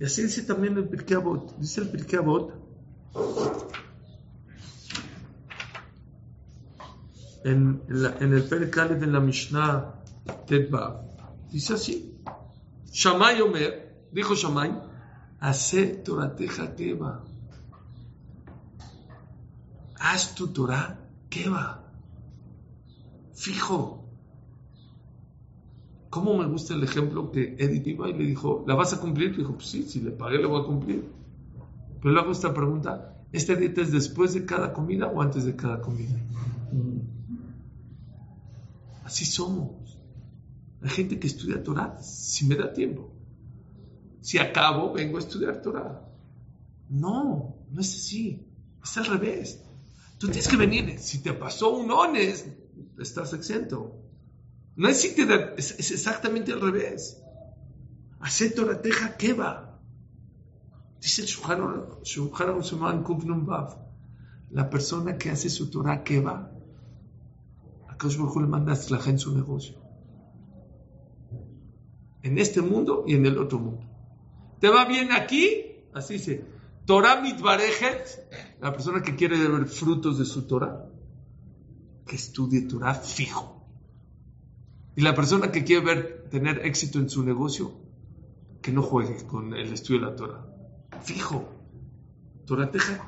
Y 0.00 0.04
así 0.04 0.22
dice 0.22 0.42
también 0.42 0.76
el 0.76 0.88
Pirkei 0.88 1.16
Avot. 1.16 1.56
Dice 1.58 1.80
el 1.82 1.88
Pirkei 1.90 2.18
Avot 2.18 2.52
en, 7.44 7.82
en, 7.88 8.02
la- 8.02 8.16
en 8.20 8.32
el 8.32 8.42
Perek 8.44 8.76
Aleph 8.78 9.00
de 9.00 9.06
la 9.06 9.20
Mishnah 9.20 9.94
Tetvav. 10.46 11.00
Dice 11.50 11.74
así. 11.74 12.18
Shammai 12.92 13.40
Omer, 13.42 14.08
dijo 14.12 14.34
Shammai, 14.34 14.72
hace 15.40 15.86
Torateja 15.86 16.74
Keva. 16.74 17.24
Haz 19.98 20.34
tu 20.34 20.48
Torah 20.48 20.98
Keva. 21.28 21.82
Fijo. 23.34 24.04
¿Cómo 26.10 26.38
me 26.38 26.46
gusta 26.46 26.74
el 26.74 26.82
ejemplo 26.82 27.30
que 27.30 27.56
Edith 27.58 27.86
iba 27.88 28.08
y 28.08 28.14
le 28.14 28.24
dijo, 28.24 28.64
¿la 28.66 28.74
vas 28.74 28.94
a 28.94 29.00
cumplir? 29.00 29.32
Le 29.32 29.38
dijo, 29.38 29.54
pues 29.54 29.66
sí, 29.66 29.82
si 29.82 30.00
le 30.00 30.12
pagué, 30.12 30.38
la 30.38 30.48
voy 30.48 30.62
a 30.62 30.64
cumplir. 30.64 31.04
Pero 32.00 32.14
le 32.14 32.20
hago 32.20 32.32
esta 32.32 32.54
pregunta, 32.54 33.22
¿esta 33.32 33.54
dieta 33.54 33.82
es 33.82 33.92
después 33.92 34.32
de 34.32 34.46
cada 34.46 34.72
comida 34.72 35.08
o 35.08 35.20
antes 35.20 35.44
de 35.44 35.56
cada 35.56 35.80
comida? 35.80 36.16
Así 39.04 39.24
somos. 39.24 39.98
Hay 40.82 40.90
gente 40.90 41.18
que 41.18 41.26
estudia 41.26 41.62
Torah 41.62 41.98
si 42.00 42.46
me 42.46 42.54
da 42.54 42.72
tiempo. 42.72 43.15
Si 44.26 44.38
acabo, 44.38 44.92
vengo 44.92 45.18
a 45.18 45.20
estudiar 45.20 45.62
Torah. 45.62 46.02
No, 46.88 47.54
no 47.70 47.80
es 47.80 47.94
así. 47.94 48.44
Es 48.82 48.96
al 48.96 49.06
revés. 49.06 49.62
Tú 50.18 50.26
tienes 50.26 50.48
que 50.48 50.56
venir. 50.56 50.98
Si 50.98 51.22
te 51.22 51.32
pasó 51.32 51.76
un 51.76 51.88
ones, 51.92 52.44
estás 52.98 53.32
exento. 53.34 53.94
No 54.74 54.88
es 54.88 55.00
si 55.00 55.14
te 55.14 55.26
da, 55.26 55.54
es, 55.56 55.78
exactamente 55.78 56.52
al 56.52 56.60
revés. 56.60 57.22
Hacer 58.18 58.52
Torah 58.52 58.82
teja 58.82 59.16
keva. 59.16 59.78
Dice 61.00 61.22
el 61.22 61.28
Vav. 63.46 63.78
La 64.50 64.68
persona 64.68 65.18
que 65.18 65.30
hace 65.30 65.48
su 65.48 65.70
Torah 65.70 66.02
keva, 66.02 66.50
a 67.86 67.96
Kadosh 67.96 68.16
Baruj 68.16 68.38
le 68.38 68.48
manda 68.48 68.72
atzlaja 68.72 69.08
en 69.08 69.20
su 69.20 69.32
negocio. 69.32 69.76
En 72.24 72.38
este 72.38 72.60
mundo 72.60 73.04
y 73.06 73.14
en 73.14 73.24
el 73.24 73.38
otro 73.38 73.60
mundo. 73.60 73.95
¿Te 74.60 74.68
va 74.68 74.84
bien 74.86 75.12
aquí? 75.12 75.76
Así 75.94 76.14
dice. 76.14 76.44
Torah 76.86 77.20
mitbarejet, 77.20 78.56
la 78.60 78.72
persona 78.72 79.02
que 79.02 79.16
quiere 79.16 79.36
ver 79.48 79.66
frutos 79.66 80.18
de 80.18 80.24
su 80.24 80.46
Torah, 80.46 80.86
que 82.06 82.14
estudie 82.16 82.62
Torah 82.62 82.94
fijo. 82.94 83.66
Y 84.94 85.00
la 85.02 85.14
persona 85.14 85.50
que 85.50 85.64
quiere 85.64 85.84
ver 85.84 86.28
tener 86.30 86.64
éxito 86.64 86.98
en 87.00 87.10
su 87.10 87.24
negocio, 87.24 87.72
que 88.62 88.70
no 88.72 88.82
juegue 88.82 89.26
con 89.26 89.52
el 89.54 89.72
estudio 89.72 90.00
de 90.00 90.06
la 90.06 90.16
Torah. 90.16 90.46
Fijo. 91.02 91.44
Torah 92.46 92.70
teja. 92.70 93.04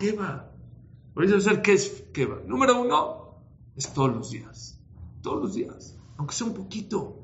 Ahorita 1.14 1.35
vamos 1.35 1.47
a 1.47 1.52
ver 1.52 1.62
qué 1.62 1.73
es 1.75 1.88
keva. 2.12 2.40
Número 2.47 2.81
uno, 2.81 3.40
es 3.76 3.93
todos 3.93 4.12
los 4.14 4.31
días. 4.33 4.81
Todos 5.23 5.40
los 5.43 5.55
días. 5.55 5.97
Aunque 6.17 6.35
sea 6.35 6.49
un 6.49 6.55
poquito. 6.55 7.23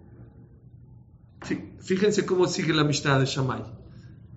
Fí- 1.41 1.77
Fíjense 1.81 2.25
cómo 2.25 2.47
sigue 2.47 2.73
la 2.73 2.85
Mishnah 2.85 3.19
de 3.19 3.27
Shammai. 3.27 3.65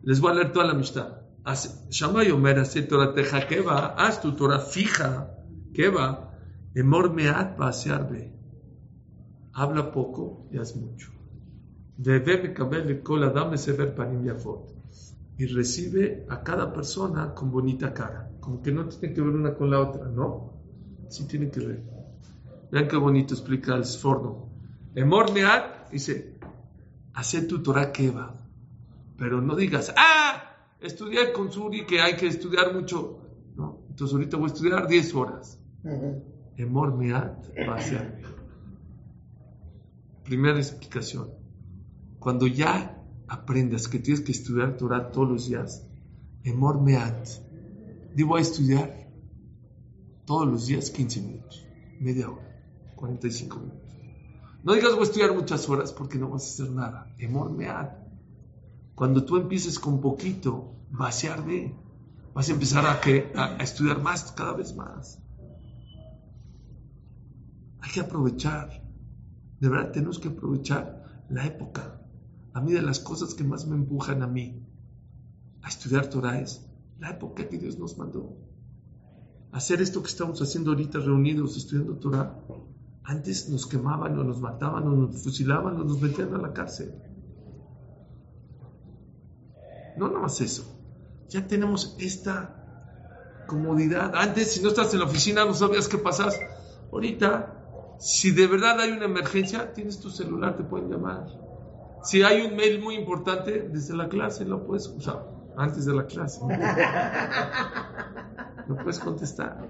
Les 0.07 0.21
voy 0.21 0.31
a 0.31 0.35
leer 0.35 0.53
toda 0.53 0.67
la 0.67 0.73
Mishnah. 0.73 1.19
Hace- 1.43 1.89
Shammai 1.91 2.31
Omer, 2.31 2.59
hace 2.59 2.81
Torah 2.83 3.13
teja 3.13 3.45
keva. 3.45 3.93
Haz 3.97 4.21
tu 4.21 4.31
Torah 4.37 4.59
fija. 4.59 5.09
Keva. 5.73 6.31
Emor 6.73 7.13
meat 7.13 7.57
be. 8.09 8.31
Habla 9.51 9.91
poco 9.91 10.47
y 10.49 10.59
haz 10.59 10.77
mucho. 10.77 11.11
Debe 11.97 12.41
mekabel 12.41 13.03
kol 13.03 13.23
adam 13.25 13.57
sever 13.57 13.93
panim 13.95 14.23
yafot. 14.23 14.69
Y 15.37 15.45
recibe 15.47 16.25
a 16.29 16.41
cada 16.41 16.71
persona 16.71 17.33
con 17.33 17.51
bonita 17.51 17.93
cara. 17.93 18.31
Como 18.39 18.61
que 18.61 18.71
no 18.71 18.85
tiene 18.85 19.13
que 19.13 19.21
ver 19.21 19.35
una 19.35 19.55
con 19.55 19.69
la 19.69 19.81
otra, 19.81 20.07
¿no? 20.07 20.53
Sí 21.09 21.27
tiene 21.27 21.49
que 21.49 21.59
ver. 21.59 21.83
Vean 22.71 22.87
qué 22.87 22.95
bonito 22.95 23.33
explica 23.33 23.75
el 23.75 23.83
Sforno. 23.83 24.47
Emor 24.95 25.33
meat 25.33 25.89
dice, 25.91 26.39
hace 27.13 27.41
tu 27.41 27.61
Torah 27.61 27.91
keva. 27.91 28.47
Pero 29.17 29.41
no 29.41 29.55
digas, 29.55 29.93
ah, 29.97 30.55
estudié 30.79 31.33
con 31.33 31.51
Suri 31.51 31.86
que 31.86 32.01
hay 32.01 32.15
que 32.15 32.27
estudiar 32.27 32.74
mucho. 32.74 33.19
No, 33.55 33.81
entonces 33.89 34.13
ahorita 34.13 34.38
voy 34.38 34.50
a 34.50 34.53
estudiar 34.53 34.88
10 34.88 35.15
horas. 35.15 35.59
Emor 36.55 36.95
meat 36.95 37.67
va 37.67 37.75
a 37.75 37.81
ser. 37.81 38.21
Primera 40.24 40.57
explicación. 40.57 41.29
Cuando 42.19 42.47
ya 42.47 43.03
aprendas 43.27 43.88
que 43.88 44.00
tienes 44.00 44.21
que 44.21 44.31
estudiar 44.31 44.77
Torah 44.77 45.12
todos 45.12 45.29
los 45.29 45.47
días, 45.47 45.88
Emor 46.43 46.81
meat. 46.81 47.27
Digo 48.13 48.36
a 48.36 48.41
estudiar 48.41 49.09
todos 50.25 50.47
los 50.47 50.67
días 50.67 50.89
15 50.91 51.21
minutos, 51.21 51.65
media 52.00 52.29
hora, 52.29 52.62
45 52.95 53.59
minutos. 53.59 53.81
No 54.63 54.74
digas 54.74 54.91
voy 54.91 55.01
a 55.01 55.03
estudiar 55.03 55.33
muchas 55.33 55.69
horas 55.69 55.91
porque 55.93 56.17
no 56.17 56.29
vas 56.29 56.43
a 56.43 56.47
hacer 56.47 56.74
nada. 56.74 57.15
Emor 57.17 57.51
meat. 57.51 58.06
Cuando 58.98 59.24
tú 59.25 59.38
empieces 59.38 59.77
con 59.77 60.01
poquito, 60.01 60.74
vaciar 60.89 61.46
de, 61.46 61.75
vas 62.34 62.50
a 62.50 62.54
empezar 62.54 62.84
a, 62.88 63.00
a 63.00 63.63
estudiar 63.63 64.01
más, 64.01 64.32
cada 64.32 64.54
vez 64.54 64.75
más. 64.75 65.22
Hay 67.80 67.92
que 67.92 68.00
aprovechar. 68.00 68.84
De 69.60 69.70
verdad, 69.70 69.92
tenemos 69.92 70.18
que 70.18 70.30
aprovechar 70.30 71.25
la 71.30 71.46
época. 71.46 72.01
A 72.56 72.60
mí 72.60 72.74
de 72.74 72.82
las 72.82 73.00
cosas 73.00 73.36
que 73.36 73.44
más 73.44 73.68
me 73.68 73.75
empujan 73.75 74.24
a 74.24 74.27
mí 74.27 74.66
a 75.62 75.68
estudiar 75.68 76.10
Torah 76.10 76.42
es 76.42 76.66
la 76.98 77.12
época 77.12 77.48
que 77.48 77.60
Dios 77.60 77.77
nos 77.77 78.00
mandó. 78.00 78.36
Hacer 79.51 79.80
esto 79.80 80.01
que 80.01 80.10
estamos 80.10 80.42
haciendo 80.42 80.72
ahorita 80.72 80.98
reunidos 80.98 81.56
estudiando 81.56 81.98
Torah. 81.98 82.44
Antes 83.04 83.48
nos 83.48 83.68
quemaban 83.68 84.18
o 84.18 84.24
nos 84.24 84.42
mataban 84.42 84.88
o 84.88 84.96
nos 84.96 85.22
fusilaban 85.22 85.75
o 85.75 85.84
nos 85.84 86.01
metían 86.01 86.34
a 86.34 86.39
la 86.39 86.51
cárcel. 86.51 87.00
No 89.98 90.10
nomás 90.10 90.39
eso. 90.42 90.63
Ya 91.30 91.46
tenemos 91.48 91.96
esta 92.00 93.46
comodidad. 93.48 94.13
Antes, 94.16 94.54
si 94.54 94.62
no 94.62 94.70
estás 94.70 94.94
en 94.94 95.00
la 95.00 95.06
oficina, 95.06 95.46
no 95.46 95.54
sabías 95.54 95.88
qué 95.88 95.98
pasas. 95.98 96.39
Ahorita, 96.92 97.96
si 98.00 98.32
de 98.32 98.48
verdad 98.48 98.80
hay 98.80 98.92
una 98.92 99.06
emergencia, 99.06 99.74
tienes 99.74 100.00
tu 100.00 100.10
celular, 100.10 100.56
te 100.56 100.63
pueden 100.63 100.89
llamar. 100.89 101.27
Si 102.04 102.22
hay 102.22 102.46
un 102.46 102.56
mail 102.56 102.82
muy 102.82 102.96
importante, 102.96 103.68
desde 103.70 103.96
la 103.96 104.08
clase 104.08 104.46
lo 104.46 104.66
puedes 104.66 104.88
usar. 104.88 105.25
Antes 105.58 105.86
de 105.86 105.94
la 105.96 106.06
clase. 106.06 106.39
Lo 108.68 108.75
puedes 108.75 109.00
contestar. 109.00 109.68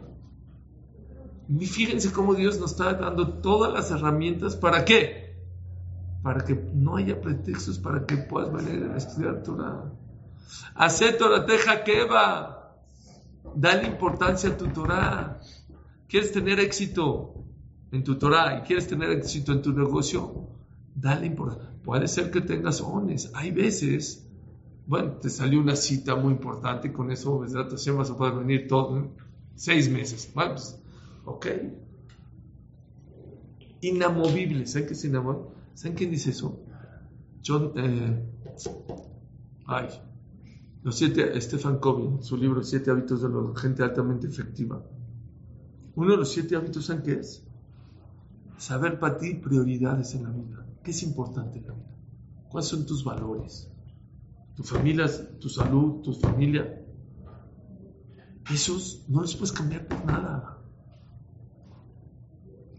Y 1.47 1.65
fíjense 1.65 2.11
cómo 2.11 2.35
Dios 2.35 2.59
nos 2.59 2.71
está 2.71 2.93
dando 2.93 3.39
todas 3.39 3.71
las 3.71 3.89
herramientas. 3.91 4.57
¿Para 4.57 4.83
qué? 4.83 5.37
Para 6.21 6.43
que 6.43 6.55
no 6.73 6.97
haya 6.97 7.21
pretextos 7.21 7.79
para 7.79 8.05
que 8.05 8.17
puedas 8.17 8.51
venir 8.51 8.91
a 8.91 8.97
estudiar 8.97 9.43
Torah. 9.43 9.93
Hacer 10.75 11.17
Torah 11.17 11.45
teja 11.45 11.83
keva. 11.83 12.75
Dale 13.55 13.87
importancia 13.87 14.49
a 14.49 14.57
tu 14.57 14.67
Torah. 14.67 15.39
¿Quieres 16.07 16.31
tener 16.31 16.59
éxito 16.59 17.43
en 17.91 18.03
tu 18.03 18.17
Torah 18.17 18.59
y 18.59 18.61
quieres 18.61 18.87
tener 18.87 19.09
éxito 19.11 19.51
en 19.51 19.61
tu 19.61 19.73
negocio? 19.73 20.47
Dale 20.95 21.25
importancia. 21.27 21.73
Puede 21.83 22.07
ser 22.07 22.31
que 22.31 22.41
tengas 22.41 22.81
ones. 22.81 23.31
Hay 23.33 23.51
veces, 23.51 24.27
bueno, 24.85 25.13
te 25.13 25.29
salió 25.29 25.59
una 25.59 25.75
cita 25.75 26.15
muy 26.15 26.33
importante 26.33 26.91
con 26.91 27.11
eso 27.11 27.39
vas 27.39 28.11
a 28.11 28.17
poder 28.17 28.35
venir 28.35 28.67
todo, 28.67 29.11
seis 29.55 29.89
meses. 29.89 30.31
Bueno, 30.33 30.53
pues, 30.53 30.79
ok. 31.25 31.47
Inamovible. 33.81 34.65
¿Saben 34.65 34.87
qué 34.87 34.93
es 34.93 35.05
inamovible? 35.05 35.51
¿Saben 35.73 35.95
quién 35.95 36.11
dice 36.11 36.31
eso? 36.31 36.59
John, 37.45 37.71
eh, 37.75 38.25
ay, 39.67 39.87
los 40.87 40.97
siete, 40.97 41.41
Stephen 41.41 41.79
Covey, 41.79 42.23
su 42.23 42.37
libro 42.37 42.63
Siete 42.63 42.89
hábitos 42.91 43.21
de 43.21 43.27
la 43.27 43.59
gente 43.59 43.83
altamente 43.83 44.25
efectiva. 44.25 44.81
Uno 45.95 46.11
de 46.11 46.15
los 46.15 46.31
siete 46.31 46.55
hábitos, 46.55 46.85
¿saben 46.85 47.03
qué 47.03 47.19
es? 47.19 47.43
Saber 48.57 48.97
para 48.97 49.17
ti 49.17 49.33
prioridades 49.33 50.15
en 50.15 50.23
la 50.23 50.29
vida. 50.29 50.65
¿Qué 50.81 50.91
es 50.91 51.03
importante 51.03 51.59
en 51.59 51.67
la 51.67 51.73
vida? 51.73 51.93
¿Cuáles 52.47 52.69
son 52.69 52.85
tus 52.85 53.03
valores? 53.03 53.69
Tu 54.55 54.63
familia, 54.63 55.07
tu 55.39 55.49
salud, 55.49 56.03
tu 56.03 56.13
familia. 56.13 56.81
Esos 58.49 59.03
no 59.09 59.19
los 59.19 59.35
puedes 59.35 59.51
cambiar 59.51 59.89
por 59.89 60.05
nada. 60.05 60.57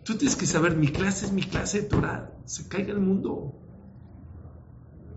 Tú 0.03 0.15
tienes 0.17 0.35
que 0.35 0.47
saber, 0.47 0.79
mi 0.79 0.89
clase 0.89 1.27
es 1.27 1.33
mi 1.33 1.43
clase 1.43 1.83
de 1.83 1.89
Torah. 1.89 2.33
Se 2.47 2.69
caiga 2.69 2.93
el 2.93 3.01
mundo. 3.01 3.68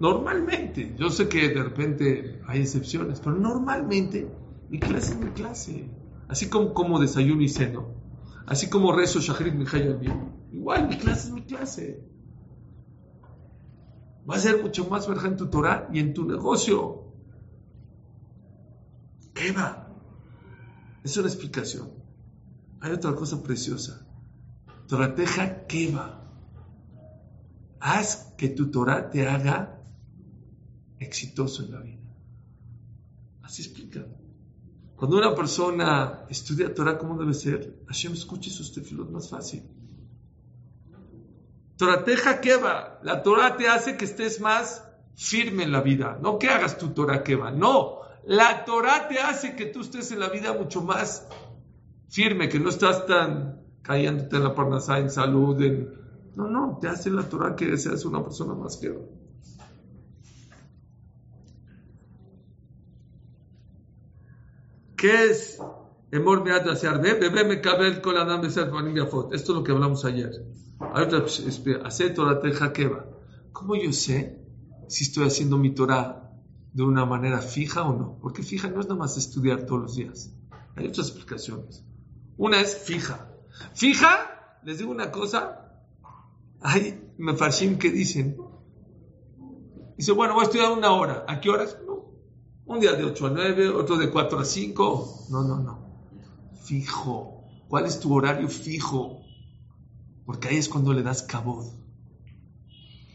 Normalmente, 0.02 0.96
yo 0.98 1.12
sé 1.12 1.30
que 1.30 1.50
de 1.50 1.62
repente 1.62 2.42
hay 2.48 2.62
excepciones, 2.62 3.20
pero 3.20 3.36
normalmente 3.36 4.36
mi 4.68 4.80
clase 4.80 5.12
es 5.12 5.20
mi 5.20 5.30
clase. 5.30 5.92
Así 6.28 6.50
como, 6.50 6.74
como 6.74 7.00
desayuno 7.00 7.44
y 7.44 7.50
ceno. 7.50 7.94
Así 8.48 8.68
como 8.68 8.94
rezo 8.94 9.20
Shahrit 9.20 9.54
Mijay 9.54 9.96
Igual, 10.52 10.88
mi 10.88 10.98
clase 10.98 11.28
es 11.28 11.34
mi 11.36 11.44
clase. 11.44 12.04
Va 14.28 14.38
a 14.38 14.40
ser 14.40 14.64
mucho 14.64 14.90
más 14.90 15.08
verja 15.08 15.28
en 15.28 15.38
tu 15.38 15.52
Torah 15.52 15.88
y 15.94 16.00
en 16.00 16.16
tu 16.16 16.26
negocio. 16.26 17.04
Eva, 19.36 19.88
es 21.04 21.16
una 21.16 21.28
explicación. 21.28 21.92
Hay 22.80 22.92
otra 22.92 23.14
cosa 23.14 23.44
preciosa. 23.44 24.08
Torateja 24.88 25.68
Keva. 25.68 26.28
Haz 27.80 28.34
que 28.36 28.50
tu 28.50 28.72
Torah 28.72 29.12
te 29.12 29.28
haga 29.28 29.78
exitoso 31.02 31.64
en 31.64 31.72
la 31.72 31.82
vida. 31.82 31.98
Así 33.42 33.64
explica. 33.64 34.06
Cuando 34.96 35.18
una 35.18 35.34
persona 35.34 36.26
estudia 36.30 36.74
Torah 36.74 36.98
como 36.98 37.18
debe 37.18 37.34
ser, 37.34 37.82
Hashem 37.88 38.14
escuche 38.14 38.52
sus 38.52 38.72
tefilot 38.72 39.10
más 39.10 39.30
fácil. 39.30 39.64
Torateja 41.76 42.40
Keva. 42.40 43.00
La 43.02 43.24
Torah 43.24 43.58
te 43.58 43.68
hace 43.68 43.98
que 43.98 44.06
estés 44.06 44.40
más 44.40 44.86
firme 45.16 45.64
en 45.64 45.72
la 45.72 45.82
vida. 45.82 46.20
No 46.22 46.38
que 46.38 46.50
hagas 46.50 46.78
tu 46.78 46.90
Torah 46.90 47.24
Keva. 47.24 47.50
No. 47.50 48.02
La 48.26 48.64
Torah 48.66 49.08
te 49.08 49.18
hace 49.20 49.56
que 49.56 49.66
tú 49.66 49.82
estés 49.82 50.12
en 50.12 50.20
la 50.20 50.30
vida 50.30 50.54
mucho 50.54 50.84
más 50.84 51.28
firme, 52.08 52.50
que 52.50 52.60
no 52.60 52.70
estás 52.70 53.08
tan 53.08 53.64
cayéndote 53.82 54.36
en 54.36 54.44
la 54.44 54.54
parnasá, 54.54 55.00
en 55.00 55.10
salud, 55.10 55.60
en... 55.64 56.00
No, 56.36 56.48
no, 56.48 56.78
te 56.80 56.88
hace 56.88 57.10
la 57.10 57.24
Torah 57.24 57.56
que 57.56 57.76
seas 57.78 58.06
una 58.06 58.24
persona 58.24 58.54
más 58.54 58.80
fiel. 58.80 59.00
¿Qué 65.02 65.32
es 65.32 65.60
Emor 66.12 66.44
Meat 66.44 66.64
Ve, 67.02 67.16
bebé 67.16 67.44
me 67.44 67.60
cabel 67.60 68.02
con 68.02 68.18
Adam 68.18 68.46
Esto 68.46 69.32
es 69.32 69.48
lo 69.48 69.64
que 69.64 69.72
hablamos 69.72 70.06
ayer. 70.06 70.46
Hacer 71.84 72.14
Torah 72.14 72.40
Keva. 72.72 73.08
¿Cómo 73.52 73.76
yo 73.76 73.92
sé 73.94 74.46
si 74.88 75.06
estoy 75.06 75.26
haciendo 75.26 75.58
mi 75.58 75.74
Torah 75.74 76.32
de 76.72 76.84
una 76.84 77.08
manera 77.08 77.40
fija 77.40 77.82
o 77.82 77.98
no? 77.98 78.20
Porque 78.22 78.44
fija 78.44 78.70
no 78.70 78.80
es 78.80 78.86
nada 78.86 79.00
más 79.00 79.18
estudiar 79.18 79.66
todos 79.66 79.82
los 79.82 79.96
días. 79.96 80.36
Hay 80.76 80.86
otras 80.86 81.08
explicaciones. 81.08 81.84
Una 82.38 82.62
es 82.62 82.78
fija. 82.78 83.32
Fija, 83.74 84.60
les 84.64 84.78
digo 84.78 84.92
una 84.92 85.10
cosa. 85.10 85.82
Hay 86.62 87.12
mefarshim 87.18 87.80
que 87.80 87.90
dicen. 87.90 88.38
Dice, 89.98 90.12
bueno, 90.12 90.36
voy 90.36 90.42
a 90.42 90.46
estudiar 90.46 90.72
una 90.72 90.92
hora. 90.92 91.26
¿A 91.28 91.42
qué 91.42 91.50
horas? 91.50 91.76
Un 92.66 92.80
día 92.80 92.94
de 92.94 93.04
8 93.04 93.28
a 93.28 93.30
9, 93.32 93.70
otro 93.70 93.98
de 93.98 94.10
4 94.10 94.40
a 94.40 94.46
5. 94.46 95.28
No, 95.30 95.44
no, 95.44 95.60
no. 95.60 95.80
Fijo. 96.64 97.44
¿Cuál 97.68 97.86
es 97.86 98.00
tu 98.00 98.14
horario 98.14 98.48
fijo? 98.50 99.22
Porque 100.26 100.50
ahí 100.50 100.58
es 100.58 100.70
cuando 100.70 100.94
le 100.94 101.04
das 101.04 101.24
cabod. 101.24 101.66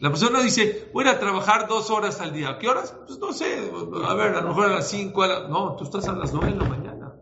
La 0.00 0.11
persona 0.11 0.43
dice, 0.43 0.91
voy 0.93 1.07
a 1.09 1.19
trabajar 1.19 1.69
dos 1.69 1.91
horas 1.91 2.21
al 2.21 2.33
día. 2.33 2.50
¿A 2.50 2.59
qué 2.59 2.69
horas? 2.69 2.95
Pues 3.07 3.19
no 3.19 3.33
sé. 3.33 3.71
A 4.05 4.15
ver, 4.15 4.35
a 4.35 4.43
lo 4.43 4.49
mejor 4.49 4.67
a 4.67 4.75
las 4.75 4.88
5. 4.88 5.26
No, 5.49 5.76
tú 5.76 5.85
estás 5.85 6.07
a 6.09 6.12
las 6.12 6.33
9 6.33 6.53
de 6.53 6.59
la 6.59 6.69
mañana. 6.69 7.15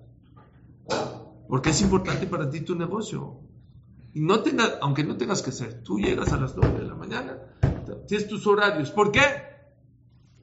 Porque 1.49 1.71
es 1.71 1.81
importante 1.83 2.26
para 2.26 2.50
ti 2.50 2.62
tu 2.62 2.75
negocio. 2.75 3.38
Y 4.12 4.21
no 4.21 4.40
tenga, 4.40 4.78
aunque 4.81 5.04
no 5.04 5.16
tengas 5.16 5.43
que 5.43 5.52
ser, 5.52 5.83
tú 5.83 5.99
llegas 5.99 6.33
a 6.33 6.37
las 6.37 6.57
9 6.57 6.78
de 6.78 6.85
la 6.85 6.95
mañana, 6.95 7.38
tienes 8.07 8.28
tus 8.28 8.47
horarios. 8.47 8.93
¿Por 8.93 9.11
qué? 9.11 9.21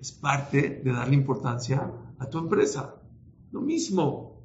Es 0.01 0.11
parte 0.11 0.81
de 0.83 0.91
darle 0.91 1.13
importancia 1.13 1.91
a 2.17 2.27
tu 2.27 2.39
empresa. 2.39 2.95
Lo 3.51 3.61
mismo. 3.61 4.41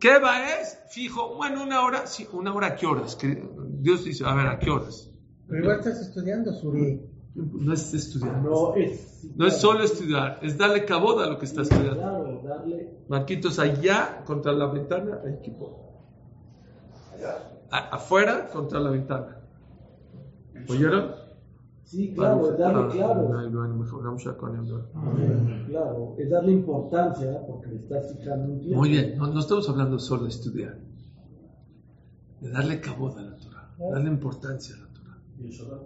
¿Qué 0.00 0.18
va 0.18 0.50
es? 0.54 0.78
Fijo, 0.90 1.36
bueno, 1.36 1.62
una 1.62 1.82
hora, 1.82 2.06
sí, 2.06 2.26
una 2.32 2.52
hora 2.52 2.68
a 2.68 2.76
qué 2.76 2.86
horas. 2.86 3.14
Que 3.14 3.40
Dios 3.80 4.04
dice, 4.04 4.24
a 4.24 4.34
ver, 4.34 4.48
¿a 4.48 4.58
qué 4.58 4.70
horas? 4.70 5.10
Pero 5.46 5.62
igual 5.62 5.78
estás 5.78 6.00
estudiando, 6.00 6.52
Suri. 6.52 7.00
No 7.34 7.72
es 7.72 7.94
estudiar. 7.94 8.42
No 8.42 8.74
es, 8.74 9.28
no 9.36 9.46
es 9.46 9.56
solo 9.58 9.84
estudiar, 9.84 10.40
es 10.42 10.58
darle 10.58 10.84
caboda 10.84 11.26
a 11.26 11.28
lo 11.28 11.38
que 11.38 11.44
está 11.44 11.62
estudiando. 11.62 12.00
Claro, 12.00 12.42
darle. 12.42 13.04
Marquitos, 13.08 13.60
allá 13.60 14.24
contra 14.24 14.52
la 14.52 14.66
ventana, 14.66 15.20
hay 15.24 15.34
equipo. 15.34 16.02
afuera 17.70 18.48
contra 18.48 18.80
la 18.80 18.90
ventana. 18.90 19.40
¿Oyeron? 20.68 21.27
Sí, 21.88 22.12
claro, 22.12 22.52
es 22.52 22.58
darle 22.58 22.92
claro. 22.92 23.28
Claro, 25.66 26.16
es 26.18 26.30
darle 26.30 26.52
importancia 26.52 27.46
porque 27.46 27.68
le 27.68 27.76
estás 27.76 28.14
fijando 28.14 28.52
un 28.52 28.60
tiempo. 28.60 28.78
Muy 28.78 28.90
bien, 28.90 29.16
no, 29.16 29.40
estamos 29.40 29.66
hablando 29.70 29.98
solo 29.98 30.24
de 30.24 30.28
estudiar, 30.28 30.78
de 32.42 32.50
darle 32.50 32.78
cabot 32.82 33.16
a 33.16 33.22
la 33.22 33.36
Torah, 33.38 33.74
darle 33.78 34.10
importancia 34.10 34.76
a 34.76 34.80
la 34.80 34.92
Torah. 34.92 35.18
¿Y 35.38 35.46
el 35.46 35.50
Shabbat? 35.50 35.82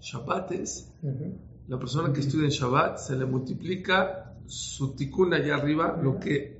Shabbat 0.00 0.52
es, 0.52 0.94
la 1.68 1.78
persona 1.78 2.14
que 2.14 2.20
estudia 2.20 2.46
en 2.46 2.52
Shabbat 2.52 2.96
se 2.96 3.14
le 3.14 3.26
multiplica 3.26 4.38
su 4.46 4.94
tikkun 4.94 5.34
allá 5.34 5.56
arriba, 5.56 6.00
lo 6.02 6.18
que 6.18 6.55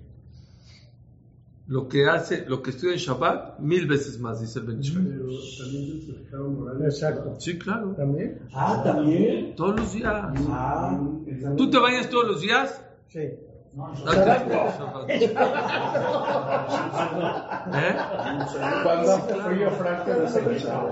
lo 1.68 1.88
que 1.88 2.08
hace, 2.08 2.46
lo 2.46 2.62
que 2.62 2.70
estudia 2.70 2.92
en 2.92 2.98
Shabbat, 2.98 3.58
mil 3.58 3.86
veces 3.86 4.20
más, 4.20 4.40
dice 4.40 4.60
el 4.60 4.66
Ben 4.66 4.80
Pero 6.30 6.84
Exacto. 6.84 7.34
Sí, 7.40 7.58
claro. 7.58 7.92
¿También? 7.96 8.40
Ah, 8.52 8.82
también. 8.84 9.56
Todos 9.56 9.80
los 9.80 9.92
días. 9.92 10.32
Ah, 10.48 11.00
¿Tú 11.56 11.68
te 11.68 11.78
bañas 11.78 12.08
todos 12.08 12.28
los 12.28 12.40
días? 12.40 12.80
Sí. 13.08 13.30
No, 13.74 13.92
¿Eh? 13.92 13.96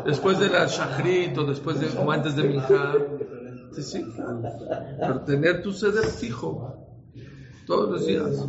Después 0.05 0.39
de 0.39 0.51
la 0.51 0.67
shachrit 0.67 1.39
o 1.39 1.45
después 1.45 1.81
de, 1.81 1.99
o 1.99 2.11
antes 2.11 2.37
de 2.37 2.43
Minjá. 2.43 2.93
Sí, 3.73 3.83
sí. 3.83 4.05
Pero 5.01 5.21
tener 5.21 5.63
tu 5.63 5.73
seder 5.73 6.05
fijo 6.05 6.77
todos 7.67 7.91
los 7.91 8.07
días. 8.07 8.47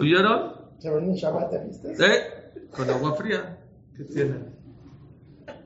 ¿Oyeron? 0.00 0.49
¿Se 0.80 0.90
ven 0.90 1.10
un 1.10 1.14
Shabbat, 1.14 1.52
viste? 1.66 1.92
¿Eh? 1.92 2.68
Con 2.74 2.88
agua 2.88 3.14
fría. 3.14 3.58
¿Qué 3.94 4.04
tienen? 4.04 4.54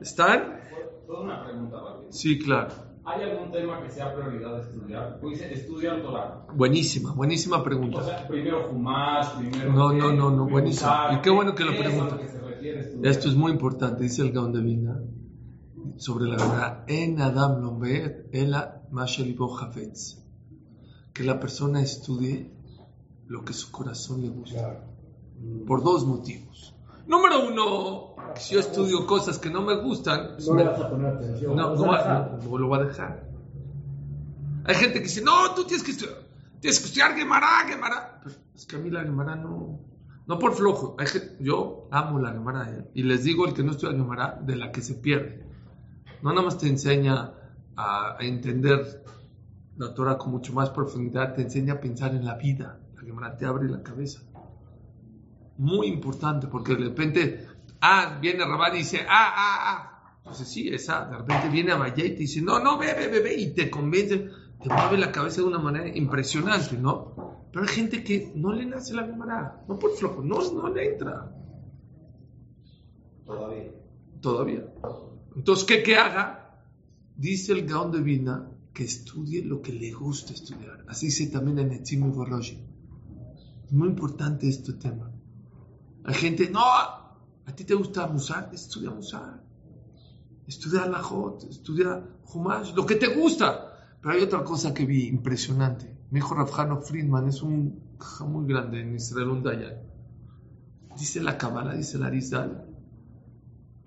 ¿Están? 0.01 0.59
Toda 1.07 1.21
una 1.21 1.43
pregunta, 1.45 1.77
Sí, 2.09 2.37
claro. 2.37 2.67
¿Hay 3.05 3.23
algún 3.23 3.49
tema 3.51 3.81
que 3.81 3.89
sea 3.91 4.13
prioridad 4.13 4.55
de 4.55 4.61
estudiar? 4.63 5.19
Pues 5.21 5.39
estudiar 5.41 6.01
Torah. 6.01 6.45
Buenísima, 6.53 7.13
buenísima 7.13 7.63
pregunta. 7.63 7.99
O 7.99 8.03
sea, 8.03 8.27
primero 8.27 8.69
Humash, 8.69 9.37
primero... 9.37 9.71
No, 9.71 9.93
no, 9.93 10.11
no, 10.11 10.31
no, 10.31 10.47
buenísima. 10.47 11.11
Y 11.13 11.21
qué 11.21 11.29
bueno 11.29 11.55
que 11.55 11.63
lo 11.63 11.77
pregunta. 11.77 12.19
Esto 13.03 13.29
es 13.29 13.35
muy 13.35 13.53
importante, 13.53 14.03
dice 14.03 14.21
el 14.21 14.33
Gaon 14.33 14.51
de 14.51 14.61
Vilna, 14.61 14.99
sobre 15.95 16.25
la 16.25 16.35
verdad. 16.35 16.83
En 16.87 17.21
Adam 17.21 17.61
Lomber, 17.61 18.27
ela 18.33 18.81
mashelibo 18.91 19.57
hafetz. 19.57 20.21
Que 21.13 21.23
la 21.23 21.39
persona 21.39 21.81
estudie 21.81 22.51
lo 23.27 23.45
que 23.45 23.53
su 23.53 23.71
corazón 23.71 24.23
le 24.23 24.29
gusta. 24.29 24.83
Por 25.67 25.83
dos 25.83 26.05
motivos. 26.05 26.75
Número 27.07 27.47
uno, 27.47 28.15
si 28.35 28.55
yo 28.55 28.59
estudio 28.59 29.05
cosas 29.05 29.37
que 29.37 29.49
no 29.49 29.61
me 29.61 29.75
gustan, 29.77 30.37
no 30.45 30.55
le 30.55 30.63
vas 30.63 30.81
a 30.81 30.89
poner 30.89 31.07
atención. 31.07 31.55
No, 31.55 31.75
no, 31.75 32.57
lo 32.57 32.67
voy 32.67 32.79
a 32.79 32.83
dejar. 32.83 33.29
Hay 34.65 34.75
gente 34.75 34.95
que 34.95 35.05
dice, 35.05 35.21
no, 35.21 35.53
tú 35.53 35.65
tienes 35.65 35.83
que 35.83 35.91
estudiar, 35.91 36.17
tienes 36.59 36.79
que 36.79 36.85
estudiar 36.85 37.15
Gemara, 37.15 37.65
Gemara. 37.67 38.21
es 38.55 38.65
que 38.65 38.77
a 38.77 38.79
mí 38.79 38.89
la 38.89 39.03
Gemara 39.03 39.35
no, 39.35 39.79
no 40.25 40.39
por 40.39 40.55
flojo. 40.55 40.95
Hay 40.97 41.05
yo 41.39 41.87
amo 41.91 42.19
la 42.19 42.31
Gemara 42.31 42.71
¿eh? 42.71 42.89
y 42.95 43.03
les 43.03 43.23
digo 43.23 43.45
el 43.45 43.53
que 43.53 43.63
no 43.63 43.71
estudia 43.71 43.95
Gemara 43.95 44.39
de 44.41 44.55
la 44.55 44.71
que 44.71 44.81
se 44.81 44.95
pierde. 44.95 45.45
No 46.23 46.31
nada 46.31 46.41
más 46.41 46.57
te 46.57 46.67
enseña 46.67 47.33
a, 47.75 48.17
a 48.17 48.25
entender 48.25 49.03
la 49.77 49.93
Torah 49.93 50.17
con 50.17 50.31
mucho 50.31 50.53
más 50.53 50.71
profundidad, 50.71 51.35
te 51.35 51.43
enseña 51.43 51.73
a 51.73 51.79
pensar 51.79 52.15
en 52.15 52.25
la 52.25 52.33
vida. 52.33 52.79
La 52.95 53.01
Gemara 53.03 53.37
te 53.37 53.45
abre 53.45 53.69
la 53.69 53.83
cabeza 53.83 54.21
muy 55.57 55.87
importante, 55.87 56.47
porque 56.47 56.75
de 56.75 56.85
repente, 56.85 57.47
ah, 57.81 58.17
viene 58.21 58.45
Rabán 58.45 58.75
y 58.75 58.79
dice, 58.79 59.01
ah, 59.01 59.33
ah, 59.35 59.57
ah. 59.61 59.91
Entonces 60.17 60.47
sí, 60.47 60.69
esa, 60.69 61.05
de 61.05 61.17
repente 61.17 61.49
viene 61.49 61.71
a 61.71 61.77
Valle 61.77 62.07
y 62.07 62.11
te 62.11 62.17
dice, 62.17 62.41
no, 62.41 62.59
no, 62.59 62.79
ve, 62.79 62.93
ve, 62.95 63.19
ve, 63.19 63.35
y 63.35 63.53
te 63.53 63.69
convence, 63.69 64.27
te 64.61 64.69
mueve 64.69 64.97
la 64.97 65.11
cabeza 65.11 65.41
de 65.41 65.47
una 65.47 65.59
manera 65.59 65.95
impresionante, 65.95 66.77
¿no? 66.77 67.45
Pero 67.51 67.63
hay 67.63 67.71
gente 67.71 68.03
que 68.03 68.31
no 68.35 68.51
le 68.51 68.65
nace 68.65 68.95
la 68.95 69.07
cámara, 69.07 69.63
no 69.67 69.77
por 69.77 69.95
flojo, 69.95 70.23
no, 70.23 70.39
no 70.51 70.73
le 70.73 70.93
entra. 70.93 71.31
Todavía. 73.23 73.71
Todavía. 74.19 74.65
Entonces, 75.35 75.65
¿qué 75.65 75.83
que 75.83 75.95
haga? 75.95 76.63
Dice 77.15 77.53
el 77.53 77.67
Gaón 77.67 77.91
de 77.91 78.01
Vina 78.01 78.49
que 78.73 78.83
estudie 78.83 79.43
lo 79.43 79.61
que 79.61 79.71
le 79.73 79.91
gusta 79.91 80.33
estudiar. 80.33 80.85
Así 80.87 81.05
dice 81.05 81.27
también 81.27 81.59
en 81.59 81.71
Etzim 81.71 82.11
Es 83.63 83.71
muy 83.71 83.87
importante 83.87 84.49
este 84.49 84.73
tema. 84.73 85.14
Hay 86.05 86.13
gente, 86.13 86.49
no, 86.49 86.61
a 86.61 87.55
ti 87.55 87.63
te 87.63 87.73
gusta 87.73 88.07
Musar, 88.07 88.49
estudia 88.53 88.91
Musar. 88.91 89.43
Estudia 90.47 90.85
Lajot, 90.85 91.43
estudia 91.49 92.03
Humash, 92.33 92.73
lo 92.75 92.85
que 92.85 92.95
te 92.95 93.07
gusta. 93.07 93.71
Pero 94.01 94.13
hay 94.13 94.21
otra 94.21 94.43
cosa 94.43 94.73
que 94.73 94.85
vi 94.85 95.07
impresionante. 95.07 95.97
Mi 96.11 96.19
hijo 96.19 96.35
Rafjano 96.35 96.79
Friedman 96.81 97.27
es 97.27 97.41
un 97.41 97.83
muy 98.27 98.45
grande 98.45 98.81
en 98.81 98.95
Israel, 98.95 99.29
un 99.29 99.43
Dayan. 99.43 99.81
Dice 100.97 101.21
la 101.21 101.37
Kabbalah, 101.37 101.73
dice 101.73 101.97
la 101.97 102.07
Arizal, 102.07 102.67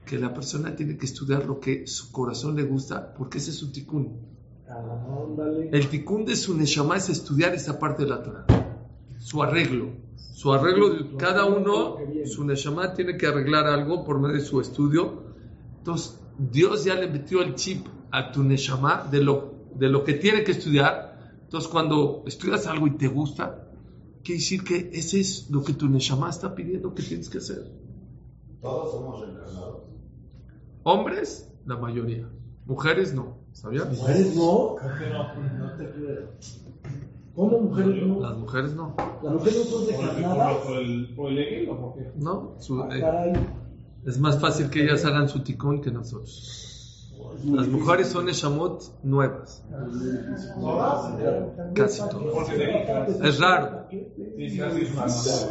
que 0.04 0.18
la 0.18 0.34
persona 0.34 0.74
tiene 0.74 0.96
que 0.96 1.06
estudiar 1.06 1.46
lo 1.46 1.60
que 1.60 1.86
su 1.86 2.10
corazón 2.10 2.56
le 2.56 2.64
gusta, 2.64 3.14
porque 3.14 3.38
ese 3.38 3.50
es 3.50 3.58
su 3.58 3.70
tikkun. 3.70 4.20
Ándale. 4.68 5.70
El 5.70 5.88
tikkun 5.88 6.24
de 6.24 6.34
su 6.34 6.56
neshama 6.56 6.96
es 6.96 7.08
estudiar 7.08 7.54
esa 7.54 7.78
parte 7.78 8.02
de 8.04 8.10
la 8.10 8.22
Torah. 8.22 8.67
Su 9.18 9.42
arreglo. 9.42 9.90
Su 10.16 10.52
arreglo, 10.52 11.16
cada 11.16 11.44
uno, 11.46 11.96
su 12.24 12.44
neshama 12.44 12.94
tiene 12.94 13.16
que 13.16 13.26
arreglar 13.26 13.66
algo 13.66 14.04
por 14.04 14.20
medio 14.20 14.36
de 14.36 14.40
su 14.40 14.60
estudio. 14.60 15.22
Entonces, 15.78 16.20
Dios 16.38 16.84
ya 16.84 16.94
le 16.94 17.08
metió 17.08 17.42
el 17.42 17.54
chip 17.56 17.86
a 18.10 18.30
tu 18.30 18.44
neshama 18.44 19.08
de 19.10 19.22
lo, 19.22 19.54
de 19.74 19.88
lo 19.88 20.04
que 20.04 20.14
tiene 20.14 20.44
que 20.44 20.52
estudiar. 20.52 21.34
Entonces, 21.42 21.68
cuando 21.68 22.22
estudias 22.26 22.66
algo 22.66 22.86
y 22.86 22.96
te 22.96 23.08
gusta, 23.08 23.68
quiere 24.22 24.40
decir 24.40 24.62
que 24.62 24.90
ese 24.92 25.20
es 25.20 25.50
lo 25.50 25.64
que 25.64 25.72
tu 25.72 25.88
neshama 25.88 26.30
está 26.30 26.54
pidiendo 26.54 26.94
que 26.94 27.02
tienes 27.02 27.28
que 27.28 27.38
hacer. 27.38 27.72
Todos 28.60 28.92
somos 28.92 29.20
reencarnados. 29.20 29.82
Hombres, 30.84 31.52
la 31.66 31.76
mayoría. 31.76 32.28
Mujeres, 32.66 33.14
no. 33.14 33.38
¿Sabías? 33.52 33.88
¿Mujeres 33.88 34.36
no? 34.36 34.76
No 35.58 35.72
te 35.76 35.90
creo. 35.90 36.28
¿Cómo 37.38 37.60
mujeres 37.60 38.02
no? 38.04 38.20
Las 38.20 38.36
mujeres 38.36 38.74
no. 38.74 38.94
¿Las 39.22 39.32
mujeres 39.32 39.58
no 39.58 39.64
son 39.78 39.86
decarnadas? 39.86 40.56
¿Por 40.66 40.76
el, 40.78 41.14
por 41.14 41.30
el 41.30 41.38
Egel 41.38 41.68
o 41.70 41.76
por 41.80 41.94
qué? 41.94 42.10
No. 42.16 42.56
Su- 42.58 42.82
Ah, 42.82 42.88
eh, 43.26 43.32
es 44.04 44.18
más 44.18 44.40
fácil 44.40 44.68
que 44.70 44.82
ellas 44.82 45.04
hagan 45.04 45.28
su 45.28 45.38
tikkun 45.44 45.80
que 45.80 45.92
nosotros. 45.92 46.64
Las 47.44 47.68
mujeres 47.68 48.08
son 48.08 48.24
neshamot 48.24 48.82
nuevas. 49.04 49.62
Casi 51.74 52.02
todas. 52.10 52.50
Es 53.22 53.38
raro. 53.38 53.86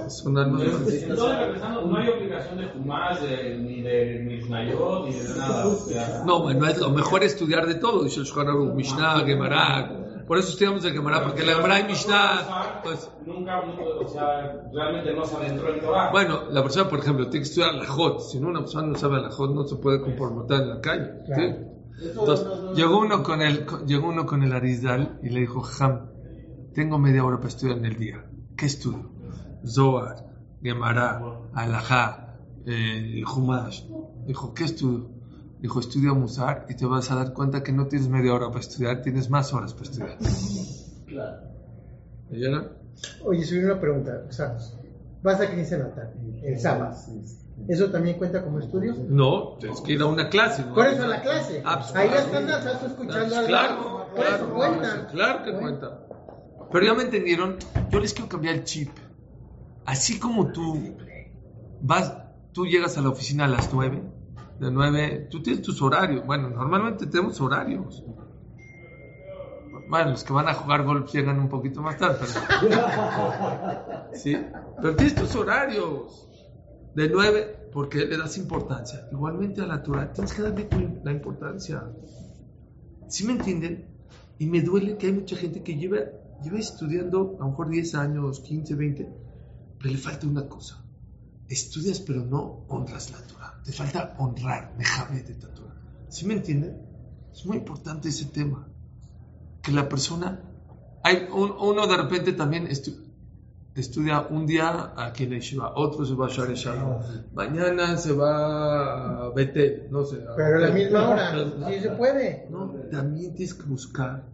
Son 0.10 0.38
almas 0.38 0.63
no 0.63 1.97
hay 1.97 2.10
obligación 2.10 2.58
de 2.58 2.67
Jumash, 2.67 3.19
de, 3.21 3.58
ni 3.60 3.82
de 3.82 4.19
Mishnayot, 4.28 5.08
ni 5.08 5.13
de 5.13 5.30
nada. 5.38 6.23
No, 6.26 6.41
bueno, 6.41 6.67
es 6.67 6.80
lo 6.80 6.89
mejor 6.89 7.23
estudiar 7.23 7.65
de 7.65 7.76
todo. 7.76 8.04
Dice 8.04 8.19
el 8.19 8.73
Mishnah, 8.73 9.19
Gemara. 9.26 10.07
Por 10.27 10.37
eso 10.37 10.49
estudiamos 10.49 10.83
el 10.83 10.91
Gemara, 10.91 11.23
porque 11.23 11.45
la 11.45 11.53
Gemara 11.53 11.79
y 11.79 11.83
Mishnah, 11.85 12.81
pues, 12.83 13.09
nunca, 13.25 13.65
nunca, 13.65 13.83
o 13.83 14.07
sea, 14.09 14.69
realmente 14.73 15.13
no 15.13 15.25
se 15.25 15.37
adentró 15.37 15.73
en 15.73 15.79
Torah. 15.79 16.11
bueno, 16.11 16.49
la 16.49 16.61
persona, 16.61 16.89
por 16.89 16.99
ejemplo, 16.99 17.29
tiene 17.29 17.45
que 17.45 17.49
estudiar 17.49 17.73
la 17.75 17.87
Jot. 17.87 18.19
Si 18.19 18.37
no, 18.37 18.49
una 18.49 18.59
persona 18.59 18.87
no 18.87 18.95
sabe 18.95 19.21
la 19.21 19.31
Jot, 19.31 19.51
no 19.51 19.63
se 19.63 19.77
puede 19.77 20.01
comportar 20.01 20.63
en 20.63 20.69
la 20.69 20.81
calle. 20.81 21.11
¿sí? 21.33 21.55
Entonces, 22.09 22.45
llegó 22.75 22.99
uno 22.99 23.23
con 23.23 23.41
el, 23.41 23.65
llegó 23.85 24.09
uno 24.09 24.25
con 24.25 24.43
el 24.43 24.51
Arizal 24.51 25.17
y 25.23 25.29
le 25.29 25.39
dijo, 25.39 25.63
Ham, 25.79 26.09
tengo 26.73 26.99
media 26.99 27.23
hora 27.23 27.37
para 27.37 27.47
estudiar 27.47 27.77
en 27.77 27.85
el 27.85 27.97
día. 27.97 28.25
¿Qué 28.57 28.65
estudio? 28.65 29.09
Zohar, 29.65 30.25
Gemara, 30.61 31.21
Alajá, 31.53 32.37
eh, 32.65 33.23
Humash. 33.25 33.83
Dijo, 34.25 34.53
¿qué 34.53 34.65
estudio? 34.65 35.16
Dijo, 35.60 35.80
estudia 35.80 36.13
Musar 36.13 36.65
y 36.70 36.76
te 36.76 36.86
vas 36.86 37.10
a 37.12 37.15
dar 37.15 37.34
cuenta 37.34 37.63
que 37.63 37.72
no 37.72 37.88
tienes 37.88 38.08
media 38.10 38.34
hora 38.34 38.48
para 38.48 38.60
estudiar, 38.60 39.02
tienes 39.02 39.30
más 39.30 39.54
horas 39.54 39.74
para 39.74 39.86
estudiar. 39.89 40.17
¿Oyeron? 42.32 42.70
Oye, 43.26 43.43
subí 43.43 43.60
una 43.60 43.80
pregunta. 43.80 44.24
O 44.28 44.32
sea, 44.32 44.58
vas 45.24 45.39
a 45.41 45.48
Knesset 45.50 45.80
Natal, 45.80 46.13
el 46.43 46.60
sábado. 46.60 46.96
¿Eso 47.67 47.89
también 47.89 48.17
cuenta 48.17 48.43
como 48.43 48.60
estudio? 48.60 48.96
No, 49.10 49.58
tienes 49.60 49.82
que 49.82 49.93
ir 49.93 50.02
a 50.02 50.06
una 50.06 50.30
clase. 50.30 50.63
¿no? 50.63 50.76
Por 50.76 50.86
eso 50.88 51.04
a 51.04 51.08
la 51.08 51.22
clase. 51.22 51.62
Ah, 51.65 51.80
pues, 51.80 51.96
Ahí 51.96 52.08
claro. 52.10 52.26
están, 52.26 52.50
estás 52.50 52.84
escuchando 52.84 53.36
Pues 53.36 53.38
algo. 53.38 53.48
Claro, 53.48 54.10
Por 54.15 54.26
eso 54.26 54.38
claro, 54.38 54.54
cuenta. 54.56 55.08
claro 55.08 55.43
que 55.43 55.54
cuenta. 55.54 56.00
Pero 56.72 56.86
ya 56.86 56.93
me 56.93 57.04
entendieron, 57.04 57.56
yo 57.89 58.00
les 58.00 58.13
quiero 58.13 58.30
cambiar 58.30 58.56
el 58.56 58.63
chip. 58.63 58.89
Así 59.86 60.20
como 60.20 60.52
tú 60.52 60.96
vas, 61.82 62.13
tú 62.52 62.65
llegas 62.67 62.98
a 62.98 63.02
la 63.02 63.10
oficina 63.10 63.46
a 63.46 63.48
las 63.48 63.74
9, 63.74 64.04
de 64.60 64.72
9, 64.72 65.28
tú 65.30 65.41
tienes 65.41 65.62
tus 65.62 65.82
horarios. 65.82 66.26
Bueno, 66.26 66.50
normalmente 66.50 67.06
tenemos 67.08 67.39
horarios. 67.41 68.04
Bueno, 69.89 70.12
los 70.12 70.24
que 70.24 70.34
van 70.34 70.50
a 70.50 70.54
jugar 70.54 70.84
golf 70.84 71.12
llegan 71.13 71.39
un 71.39 71.48
poquito 71.48 71.82
más 71.82 71.98
tarde, 71.98 72.26
pero... 72.62 72.86
Sí, 74.13 74.36
pero 74.82 74.96
tienes 74.96 75.15
tus 75.15 75.36
horarios. 75.36 76.28
De 76.96 77.08
9, 77.10 77.70
porque 77.72 78.06
le 78.06 78.17
das 78.17 78.38
importancia. 78.38 79.08
Igualmente 79.12 79.62
a 79.62 79.67
la 79.67 79.84
Torah 79.84 80.12
tienes 80.12 80.34
que 80.34 80.41
darle 80.41 80.67
la 81.04 81.12
importancia. 81.12 81.84
¿Sí 83.08 83.26
me 83.26 83.34
entienden? 83.34 83.88
Y 84.39 84.48
me 84.48 84.62
duele 84.62 84.98
que 84.98 85.08
hay 85.08 85.13
mucha 85.13 85.36
gente 85.36 85.62
que 85.63 85.76
lleva, 85.76 86.00
lleva 86.43 86.60
estudiando 86.60 87.38
a 87.39 87.43
lo 87.43 87.50
mejor 87.50 87.70
10 87.70 87.96
años, 87.96 88.39
15, 88.39 88.76
20, 88.76 89.10
pero 89.80 89.91
le 89.91 89.98
falta 90.00 90.28
una 90.28 90.48
cosa. 90.48 90.84
Estudias 91.48 92.00
pero 92.00 92.26
no 92.26 92.65
honras 92.67 93.12
la 93.12 93.20
Torah. 93.26 93.37
Te 93.67 93.73
falta 93.73 94.15
honrar, 94.17 94.73
déjame 94.77 95.21
de 95.23 95.34
la 95.43 95.53
Torah. 95.53 95.75
¿Sí 96.08 96.25
me 96.25 96.36
entienden? 96.36 96.73
Es 97.34 97.45
muy 97.45 97.58
importante 97.58 98.08
ese 98.10 98.25
tema. 98.25 98.60
Que 99.62 99.71
la 99.73 99.89
persona... 99.89 100.39
Hay 101.03 101.27
un- 101.32 101.51
uno 101.60 101.86
de 101.86 101.97
repente 101.97 102.32
también 102.32 102.67
estu- 102.67 102.97
estudia 103.75 104.21
un 104.30 104.45
día 104.47 104.93
aquí 104.95 105.25
en 105.25 105.32
Yeshiva, 105.32 105.73
otro 105.75 106.06
se 106.06 106.15
va 106.15 106.27
a 106.27 106.30
Share 106.30 106.56
Shalom, 106.56 107.01
mañana 107.34 107.95
se 107.97 108.13
va 108.13 109.25
a 109.25 109.30
Betel, 109.32 109.88
no 109.91 110.03
sé. 110.06 110.17
a 110.27 110.36
Pero 110.36 110.58
a 110.58 110.62
la 110.62 110.71
misma 110.73 111.10
hora. 111.10 111.34
Sí 111.69 111.80
se 111.82 111.89
puede. 111.91 112.47
No, 112.49 112.71
también 112.89 113.36
tienes 113.36 113.53
que 113.53 113.63
buscar. 113.63 114.25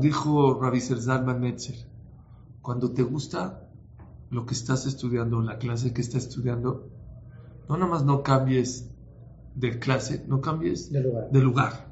Dijo 0.00 0.58
Rabbi 0.60 0.80
Zalman 0.80 1.40
Metzer, 1.40 1.76
cuando 2.62 2.90
te 2.92 3.02
gusta 3.02 3.68
lo 4.30 4.44
que 4.46 4.54
estás 4.54 4.86
estudiando, 4.86 5.40
la 5.42 5.58
clase 5.58 5.92
que 5.92 6.00
estás 6.00 6.24
estudiando, 6.24 6.88
no 7.68 7.76
nada 7.76 7.90
más 7.90 8.04
no 8.04 8.22
cambies 8.22 8.90
de 9.54 9.78
clase, 9.78 10.24
no 10.26 10.40
cambies 10.40 10.92
De 10.92 11.00
lugar. 11.00 11.30
de 11.30 11.40
lugar. 11.40 11.88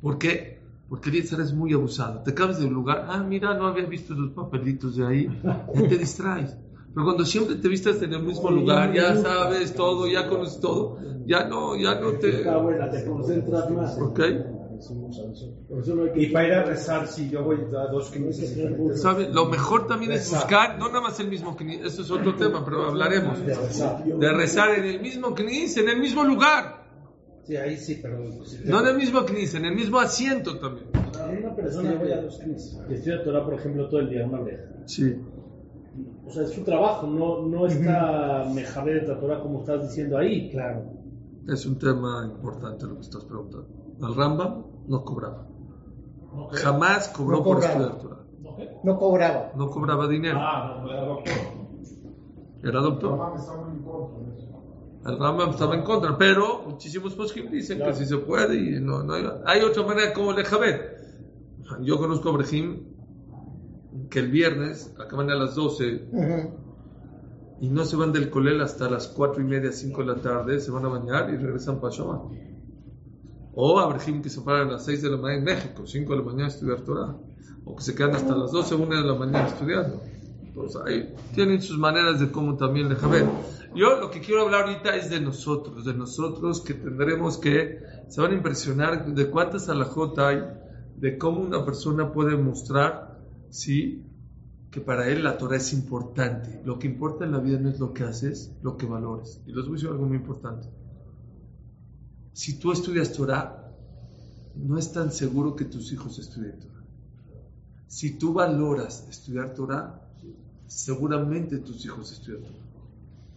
¿Por 0.00 0.18
qué? 0.18 0.60
Porque 0.88 1.10
el 1.10 1.16
Yetzirah 1.16 1.44
es 1.44 1.54
muy 1.54 1.72
abusado. 1.72 2.22
Te 2.22 2.34
cambias 2.34 2.60
de 2.60 2.68
lugar, 2.68 3.06
ah, 3.08 3.22
mira, 3.22 3.54
no 3.54 3.66
había 3.66 3.86
visto 3.86 4.14
tus 4.14 4.30
papelitos 4.32 4.96
de 4.96 5.06
ahí, 5.06 5.40
ya 5.42 5.88
te 5.88 5.96
distraes. 5.98 6.56
Pero 6.94 7.06
cuando 7.06 7.24
siempre 7.24 7.56
te 7.56 7.68
vistas 7.68 8.02
en 8.02 8.12
el 8.12 8.22
mismo 8.22 8.50
lugar, 8.50 8.92
ya 8.92 9.16
sabes 9.16 9.74
todo, 9.74 10.06
ya 10.06 10.28
conoces 10.28 10.60
todo, 10.60 10.98
ya 11.26 11.44
no, 11.48 11.74
ya 11.76 11.98
no 11.98 12.10
te... 12.12 12.30
Te 12.30 13.04
concentras 13.06 13.70
más. 13.70 13.98
¿Ok? 13.98 14.20
Por 15.68 15.80
eso 15.80 15.94
no 15.94 16.04
hay 16.04 16.12
que... 16.12 16.22
Y 16.22 16.26
para 16.30 16.46
ir 16.46 16.54
a 16.54 16.64
rezar, 16.64 17.06
si 17.06 17.30
yo 17.30 17.44
voy 17.44 17.56
a 17.56 17.90
dos 17.90 18.12
diferentes. 18.12 19.00
¿Sabe? 19.00 19.28
Lo 19.28 19.46
mejor 19.46 19.86
también 19.86 20.12
es 20.12 20.30
buscar, 20.30 20.78
no 20.78 20.88
nada 20.88 21.00
más 21.00 21.18
el 21.20 21.28
mismo 21.28 21.56
knis, 21.56 21.80
eso 21.84 22.02
es 22.02 22.10
otro 22.10 22.34
tema, 22.36 22.64
pero 22.64 22.88
hablaremos. 22.88 23.38
De 23.44 24.32
rezar 24.32 24.78
en 24.78 24.84
el 24.84 25.00
mismo 25.00 25.34
knis, 25.34 25.76
en 25.76 25.88
el 25.88 25.98
mismo 25.98 26.24
lugar. 26.24 26.82
Sí, 27.44 27.56
ahí 27.56 27.76
sí, 27.76 27.98
pero... 28.00 28.22
pues, 28.36 28.64
No 28.64 28.80
en 28.80 28.86
el 28.86 28.96
mismo 28.96 29.24
knis, 29.24 29.54
en 29.54 29.64
el 29.64 29.74
mismo 29.74 29.98
asiento 29.98 30.58
también. 30.58 30.86
Una 31.40 31.54
persona 31.54 31.98
que, 32.00 32.88
que 32.88 32.94
estudia 32.94 33.22
Torah, 33.24 33.44
por 33.44 33.54
ejemplo, 33.54 33.88
todo 33.88 34.00
el 34.00 34.10
día, 34.10 34.24
una 34.26 34.40
vez. 34.40 34.60
Sí. 34.86 35.16
O 36.24 36.30
sea, 36.30 36.44
es 36.44 36.50
su 36.50 36.62
trabajo, 36.62 37.06
no, 37.06 37.42
no 37.42 37.66
está 37.66 38.44
mejabé 38.54 38.94
de 38.94 39.00
Torah 39.00 39.40
como 39.40 39.60
estás 39.60 39.82
diciendo 39.82 40.16
ahí. 40.18 40.50
Claro. 40.50 40.84
Es 41.48 41.66
un 41.66 41.78
tema 41.78 42.24
importante 42.24 42.86
lo 42.86 42.94
que 42.94 43.02
estás 43.02 43.24
preguntando. 43.24 43.66
El 44.00 44.14
Rambam 44.14 44.64
no 44.86 45.04
cobraba. 45.04 45.46
Jamás 46.52 47.08
cobró 47.08 47.38
No 47.38 47.44
por 47.44 47.62
estudiar 47.62 47.98
Torah. 47.98 48.18
No 48.84 48.98
cobraba. 48.98 49.52
No 49.54 49.70
cobraba 49.70 50.08
dinero. 50.08 50.38
Ah, 50.40 50.80
no, 50.82 50.90
era 50.90 51.04
doctor. 51.04 51.32
Era 52.62 52.80
doctor. 52.80 53.18
El 55.04 55.18
Rambam 55.18 55.50
estaba 55.50 55.74
en 55.74 55.82
contra, 55.82 56.16
pero 56.16 56.62
muchísimos 56.64 57.14
poskim 57.14 57.50
dicen 57.50 57.78
que 57.80 57.92
sí 57.92 58.06
se 58.06 58.18
puede 58.18 58.54
y 58.56 58.80
no, 58.80 59.02
no 59.02 59.14
hay, 59.14 59.24
hay 59.46 59.60
otra 59.62 59.82
manera 59.82 60.12
como 60.12 60.32
le 60.32 60.44
jaber. 60.44 61.02
Yo 61.80 61.98
conozco 61.98 62.28
a 62.28 62.32
Brejim 62.32 62.84
que 64.10 64.20
el 64.20 64.30
viernes 64.30 64.94
acaban 64.98 65.28
a 65.30 65.34
las 65.34 65.54
12 65.56 66.08
Ujú. 66.12 66.50
y 67.60 67.68
no 67.68 67.84
se 67.84 67.96
van 67.96 68.12
del 68.12 68.30
colel 68.30 68.60
hasta 68.60 68.88
las 68.88 69.08
4 69.08 69.42
y 69.42 69.44
media, 69.44 69.72
5 69.72 70.02
de 70.02 70.06
la 70.06 70.16
tarde, 70.16 70.60
se 70.60 70.70
van 70.70 70.84
a 70.84 70.88
bañar 70.88 71.30
y 71.30 71.36
regresan 71.36 71.80
para 71.80 71.94
Shabbat. 71.94 72.22
O 73.54 73.78
a 73.78 73.86
Brejim 73.86 74.22
que 74.22 74.30
se 74.30 74.40
paran 74.40 74.68
a 74.68 74.72
las 74.72 74.84
6 74.84 75.02
de 75.02 75.10
la 75.10 75.16
mañana 75.16 75.38
en 75.38 75.44
México, 75.44 75.86
5 75.86 76.10
de 76.12 76.18
la 76.18 76.24
mañana 76.24 76.44
a 76.44 76.48
estudiar 76.48 76.80
Torah. 76.80 77.16
O 77.64 77.76
que 77.76 77.82
se 77.82 77.94
quedan 77.94 78.16
hasta 78.16 78.34
las 78.34 78.50
12, 78.50 78.74
1 78.74 78.96
de 78.96 79.02
la 79.02 79.14
mañana 79.14 79.46
estudiando. 79.46 80.02
Entonces 80.42 80.82
ahí 80.84 81.14
tienen 81.34 81.62
sus 81.62 81.78
maneras 81.78 82.20
de 82.20 82.30
cómo 82.30 82.56
también 82.56 82.88
le 82.88 82.96
jaber. 82.96 83.26
Yo 83.74 83.98
lo 83.98 84.10
que 84.10 84.20
quiero 84.20 84.42
hablar 84.42 84.66
ahorita 84.66 84.96
es 84.96 85.08
de 85.08 85.20
nosotros, 85.20 85.84
de 85.84 85.94
nosotros 85.94 86.60
que 86.60 86.74
tendremos 86.74 87.38
que, 87.38 87.80
se 88.08 88.20
van 88.20 88.32
a 88.32 88.34
impresionar 88.34 89.06
de 89.14 89.30
cuántas 89.30 89.70
alajot 89.70 90.18
hay, 90.18 90.42
de 90.96 91.16
cómo 91.16 91.40
una 91.40 91.64
persona 91.64 92.12
puede 92.12 92.36
mostrar, 92.36 93.18
sí, 93.48 94.04
que 94.70 94.80
para 94.80 95.08
él 95.08 95.24
la 95.24 95.38
Torah 95.38 95.56
es 95.56 95.72
importante. 95.72 96.60
Lo 96.64 96.78
que 96.78 96.86
importa 96.86 97.24
en 97.24 97.32
la 97.32 97.38
vida 97.38 97.58
no 97.58 97.70
es 97.70 97.80
lo 97.80 97.94
que 97.94 98.04
haces, 98.04 98.54
lo 98.62 98.76
que 98.76 98.86
valores. 98.86 99.40
Y 99.46 99.52
les 99.52 99.64
voy 99.64 99.72
a 99.72 99.74
decir 99.74 99.88
algo 99.88 100.06
muy 100.06 100.18
importante. 100.18 100.68
Si 102.32 102.58
tú 102.58 102.72
estudias 102.72 103.12
Torah, 103.12 103.70
no 104.54 104.78
es 104.78 104.92
tan 104.92 105.12
seguro 105.12 105.54
que 105.54 105.64
tus 105.64 105.92
hijos 105.92 106.18
estudien 106.18 106.58
Torah. 106.58 106.84
Si 107.86 108.18
tú 108.18 108.32
valoras 108.32 109.06
estudiar 109.08 109.54
Torah, 109.54 110.00
seguramente 110.66 111.58
tus 111.58 111.84
hijos 111.84 112.12
estudian 112.12 112.42
Torah. 112.42 112.56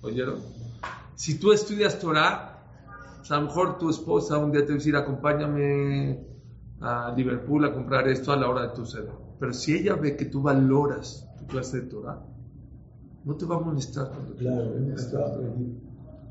¿Oyeron? 0.01 0.39
Si 1.15 1.37
tú 1.39 1.51
estudias 1.51 1.99
Torah, 1.99 2.63
pues 3.17 3.31
a 3.31 3.37
lo 3.37 3.47
mejor 3.47 3.77
tu 3.77 3.89
esposa 3.89 4.37
un 4.37 4.51
día 4.51 4.61
te 4.61 4.67
va 4.67 4.73
a 4.73 4.77
decir, 4.77 4.95
acompáñame 4.95 6.25
a 6.79 7.13
Liverpool 7.15 7.65
a 7.65 7.73
comprar 7.73 8.07
esto 8.07 8.31
a 8.31 8.37
la 8.37 8.49
hora 8.49 8.67
de 8.67 8.75
tu 8.75 8.85
cena. 8.85 9.11
Pero 9.39 9.51
si 9.51 9.73
ella 9.73 9.95
ve 9.95 10.15
que 10.15 10.25
tú 10.25 10.41
valoras 10.41 11.27
tu 11.37 11.45
clase 11.47 11.81
de 11.81 11.87
Torah, 11.87 12.21
no 13.25 13.35
te 13.35 13.45
va 13.45 13.57
a 13.57 13.59
molestar 13.59 14.09
cuando 14.09 14.33
tú 14.33 14.45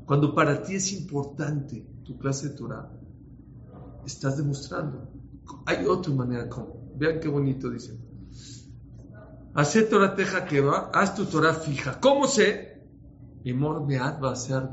Cuando 0.05 0.33
para 0.33 0.63
ti 0.63 0.75
es 0.75 0.93
importante 0.93 1.94
tu 2.05 2.17
clase 2.17 2.49
de 2.49 2.55
Torah, 2.55 2.91
estás 4.05 4.37
demostrando. 4.37 5.11
Hay 5.65 5.85
otra 5.85 6.13
manera 6.13 6.47
como. 6.47 6.85
Vean 6.95 7.19
qué 7.19 7.27
bonito 7.27 7.69
dice. 7.69 7.99
Haz 9.53 9.77
Torah 9.89 10.15
teja 10.15 10.45
que 10.45 10.61
va, 10.61 10.91
haz 10.93 11.15
tu 11.15 11.25
Torah 11.25 11.53
fija. 11.53 11.99
¿Cómo 11.99 12.27
sé? 12.27 12.83
Mi 13.43 13.53
mead 13.53 14.21
va 14.21 14.31
a 14.31 14.35
ser 14.35 14.69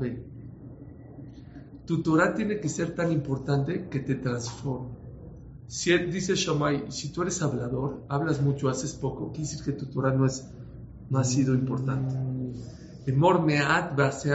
Tu 1.85 2.01
Torah 2.01 2.33
tiene 2.33 2.59
que 2.59 2.69
ser 2.69 2.95
tan 2.95 3.11
importante 3.11 3.87
que 3.89 3.99
te 3.99 4.15
transforme. 4.15 4.97
Si 5.67 5.97
dice 5.97 6.35
Shamay, 6.35 6.91
si 6.91 7.11
tú 7.11 7.21
eres 7.21 7.41
hablador, 7.41 8.03
hablas 8.09 8.41
mucho, 8.41 8.69
haces 8.69 8.93
poco, 8.93 9.31
quiere 9.31 9.49
decir 9.49 9.63
que 9.63 9.71
tu 9.71 9.85
Torah 9.85 10.13
no, 10.13 10.25
es, 10.25 10.49
no 11.09 11.17
ha 11.17 11.23
sido 11.23 11.53
importante. 11.53 12.15
Emor 13.05 13.41
mead 13.43 13.97
va 13.97 14.07
a 14.07 14.11
ser 14.11 14.33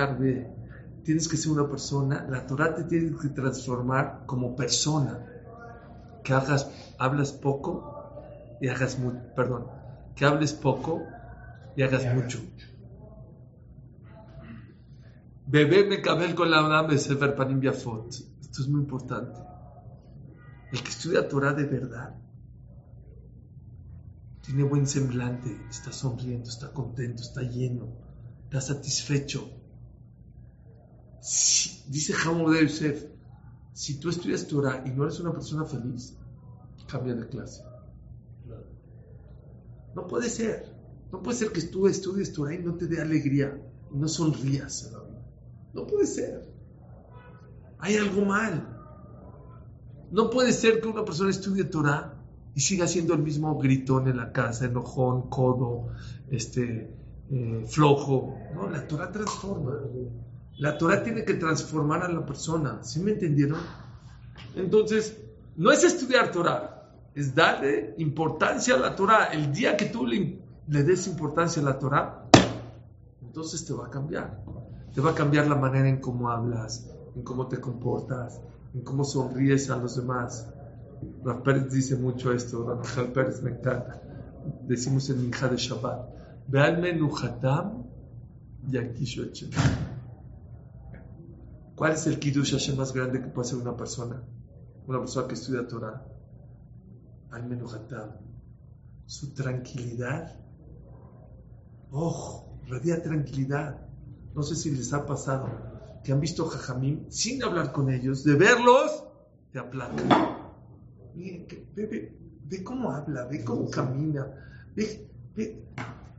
Tienes 1.08 1.26
que 1.26 1.38
ser 1.38 1.52
una 1.52 1.66
persona, 1.66 2.26
la 2.28 2.46
Torah 2.46 2.74
te 2.74 2.84
tiene 2.84 3.16
que 3.16 3.28
transformar 3.28 4.24
como 4.26 4.54
persona. 4.54 5.24
Que 6.22 6.34
hagas, 6.34 6.70
hablas 6.98 7.32
poco 7.32 8.20
y 8.60 8.68
hagas 8.68 8.98
mucho, 8.98 9.18
perdón, 9.34 9.68
que 10.14 10.26
hables 10.26 10.52
poco 10.52 11.04
y 11.74 11.80
hagas 11.80 12.14
mucho. 12.14 12.40
Bebé 15.46 15.86
me 15.86 16.02
cabel 16.02 16.34
con 16.34 16.50
la 16.50 16.60
dame 16.68 16.98
Sefer 16.98 17.34
Panim 17.34 17.66
Esto 17.66 18.26
es 18.60 18.68
muy 18.68 18.82
importante. 18.82 19.40
El 20.70 20.82
que 20.82 20.90
estudia 20.90 21.26
Torah 21.26 21.54
de 21.54 21.64
verdad 21.64 22.16
tiene 24.42 24.62
buen 24.62 24.86
semblante, 24.86 25.58
está 25.70 25.90
sonriendo, 25.90 26.50
está 26.50 26.70
contento, 26.70 27.22
está 27.22 27.40
lleno, 27.40 27.94
está 28.44 28.60
satisfecho. 28.60 29.57
Dice 31.20 32.14
Hamur 32.24 32.52
de 32.52 32.62
Yosef, 32.62 33.06
si 33.72 33.98
tú 34.00 34.08
estudias 34.08 34.46
Torah 34.46 34.82
y 34.86 34.90
no 34.90 35.04
eres 35.04 35.20
una 35.20 35.32
persona 35.32 35.64
feliz, 35.64 36.16
cambia 36.88 37.14
de 37.14 37.28
clase. 37.28 37.62
No 39.94 40.06
puede 40.06 40.28
ser. 40.28 40.76
No 41.12 41.22
puede 41.22 41.38
ser 41.38 41.52
que 41.52 41.62
tú 41.62 41.86
estudies 41.86 42.32
Torah 42.32 42.54
y 42.54 42.58
no 42.58 42.74
te 42.74 42.86
dé 42.86 43.00
alegría 43.00 43.60
y 43.92 43.96
no 43.96 44.08
sonrías 44.08 44.92
No 45.72 45.86
puede 45.86 46.06
ser. 46.06 46.48
Hay 47.78 47.96
algo 47.96 48.24
mal. 48.24 48.76
No 50.10 50.30
puede 50.30 50.52
ser 50.52 50.80
que 50.80 50.88
una 50.88 51.04
persona 51.04 51.30
estudie 51.30 51.64
Torah 51.64 52.14
y 52.54 52.60
siga 52.60 52.86
siendo 52.86 53.14
el 53.14 53.22
mismo 53.22 53.58
gritón 53.58 54.08
en 54.08 54.16
la 54.16 54.32
casa, 54.32 54.64
enojón, 54.64 55.28
codo, 55.28 55.88
este, 56.30 56.90
eh, 57.30 57.64
flojo. 57.68 58.34
No, 58.54 58.68
la 58.68 58.86
Torah 58.88 59.12
transforma. 59.12 59.78
La 60.58 60.76
Torah 60.76 61.02
tiene 61.02 61.24
que 61.24 61.34
transformar 61.34 62.02
a 62.02 62.08
la 62.08 62.26
persona. 62.26 62.82
¿Sí 62.82 63.00
me 63.00 63.12
entendieron? 63.12 63.60
Entonces, 64.56 65.16
no 65.56 65.70
es 65.70 65.84
estudiar 65.84 66.32
Torah, 66.32 66.90
es 67.14 67.34
darle 67.34 67.94
importancia 67.98 68.74
a 68.74 68.78
la 68.78 68.96
Torah. 68.96 69.26
El 69.26 69.52
día 69.52 69.76
que 69.76 69.86
tú 69.86 70.06
le, 70.06 70.40
le 70.66 70.82
des 70.82 71.06
importancia 71.06 71.62
a 71.62 71.64
la 71.64 71.78
Torah, 71.78 72.28
entonces 73.22 73.64
te 73.64 73.72
va 73.72 73.86
a 73.86 73.90
cambiar. 73.90 74.42
Te 74.94 75.00
va 75.00 75.10
a 75.10 75.14
cambiar 75.14 75.46
la 75.46 75.54
manera 75.54 75.88
en 75.88 76.00
cómo 76.00 76.28
hablas, 76.28 76.90
en 77.14 77.22
cómo 77.22 77.46
te 77.46 77.60
comportas, 77.60 78.40
en 78.74 78.82
cómo 78.82 79.04
sonríes 79.04 79.70
a 79.70 79.76
los 79.76 79.96
demás. 79.96 80.48
Rav 81.24 81.44
Pérez 81.44 81.70
dice 81.70 81.94
mucho 81.94 82.32
esto, 82.32 82.82
Rav 82.96 83.12
Pérez 83.12 83.42
me 83.42 83.50
encanta. 83.50 84.02
Decimos 84.66 85.08
en 85.10 85.22
Minja 85.22 85.46
de 85.46 85.56
Shabbat, 85.56 86.08
Vean 86.48 86.80
menujatam 86.80 87.84
y 88.72 88.76
¿Cuál 91.78 91.92
es 91.92 92.08
el 92.08 92.18
Kiddush 92.18 92.54
Hashem 92.54 92.76
más 92.76 92.92
grande 92.92 93.20
que 93.20 93.28
puede 93.28 93.46
hacer 93.46 93.60
una 93.60 93.76
persona? 93.76 94.20
Una 94.88 94.98
persona 94.98 95.28
que 95.28 95.34
estudia 95.34 95.64
Torah. 95.68 96.04
Al 97.30 97.46
menujatam. 97.46 98.16
Su 99.06 99.32
tranquilidad. 99.32 100.34
Oh, 101.92 102.58
radia 102.66 103.00
tranquilidad. 103.00 103.86
No 104.34 104.42
sé 104.42 104.56
si 104.56 104.72
les 104.72 104.92
ha 104.92 105.06
pasado 105.06 105.48
que 106.02 106.10
han 106.10 106.20
visto 106.20 106.46
Jajamim 106.46 107.08
sin 107.10 107.44
hablar 107.44 107.70
con 107.70 107.90
ellos, 107.90 108.24
de 108.24 108.34
verlos, 108.34 109.04
te 109.52 109.60
aplacan. 109.60 110.08
Miren, 111.14 111.46
ve, 111.76 112.12
ve, 112.44 112.64
cómo 112.64 112.90
habla, 112.90 113.26
ve 113.26 113.44
cómo 113.44 113.70
camina, 113.70 114.26
ve, 114.74 115.08
ve, 115.36 115.64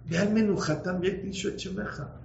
ve 0.06 0.18
al 0.18 0.32
menujatán, 0.32 1.02
ve 1.02 1.30
Echemeja. 1.30 2.22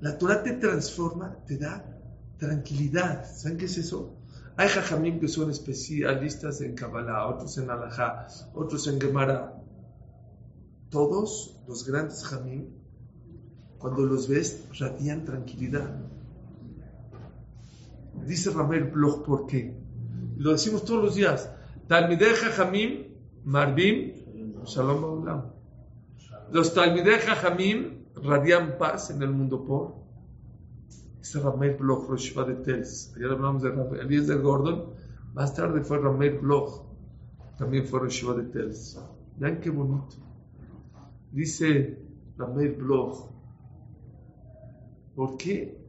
La 0.00 0.16
Torah 0.16 0.44
te 0.44 0.52
transforma, 0.52 1.36
te 1.44 1.58
da 1.58 1.99
tranquilidad. 2.40 3.24
¿Saben 3.32 3.58
qué 3.58 3.66
es 3.66 3.78
eso? 3.78 4.16
Hay 4.56 4.68
jajamim 4.68 5.20
que 5.20 5.28
son 5.28 5.50
especialistas 5.50 6.60
en 6.60 6.74
Kabbalah, 6.74 7.28
otros 7.28 7.56
en 7.58 7.70
Alajá, 7.70 8.26
otros 8.52 8.88
en 8.88 9.00
Gemara. 9.00 9.62
Todos 10.90 11.60
los 11.68 11.86
grandes 11.86 12.24
jamim, 12.24 12.66
cuando 13.78 14.04
los 14.04 14.28
ves, 14.28 14.64
radian 14.78 15.24
tranquilidad. 15.24 15.88
Dice 18.26 18.50
Ramel 18.50 18.84
Bloch, 18.84 19.24
¿por 19.24 19.46
qué? 19.46 19.74
Lo 20.36 20.52
decimos 20.52 20.84
todos 20.84 21.04
los 21.04 21.14
días. 21.14 21.48
Talmidei 21.86 22.34
Jamim, 22.34 23.04
Marbim, 23.44 24.12
Shalom. 24.64 25.24
Los 26.50 26.74
Talmidei 26.74 27.18
Jamim 27.20 28.04
radian 28.14 28.76
paz 28.78 29.10
en 29.10 29.22
el 29.22 29.30
mundo 29.30 29.64
por. 29.64 30.00
Dice 31.20 31.40
Ramel 31.40 31.76
Bloch, 31.76 32.08
Roshiva 32.08 32.44
de 32.44 32.54
Tels. 32.56 33.12
Ayer 33.16 33.30
hablamos 33.30 33.62
de 33.62 33.70
Ramel 33.70 34.26
de 34.26 34.34
Gordon. 34.36 34.94
Más 35.34 35.54
tarde 35.54 35.82
fue 35.82 35.98
Ramel 35.98 36.38
Bloch. 36.38 36.82
También 37.56 37.86
fue 37.86 38.00
Roshiva 38.00 38.34
de 38.34 38.44
Tels. 38.44 38.98
Vean 39.36 39.60
qué 39.60 39.70
bonito. 39.70 40.16
Dice 41.30 41.98
Ramel 42.36 42.74
Bloch. 42.74 43.30
¿Por 45.14 45.36
qué 45.36 45.80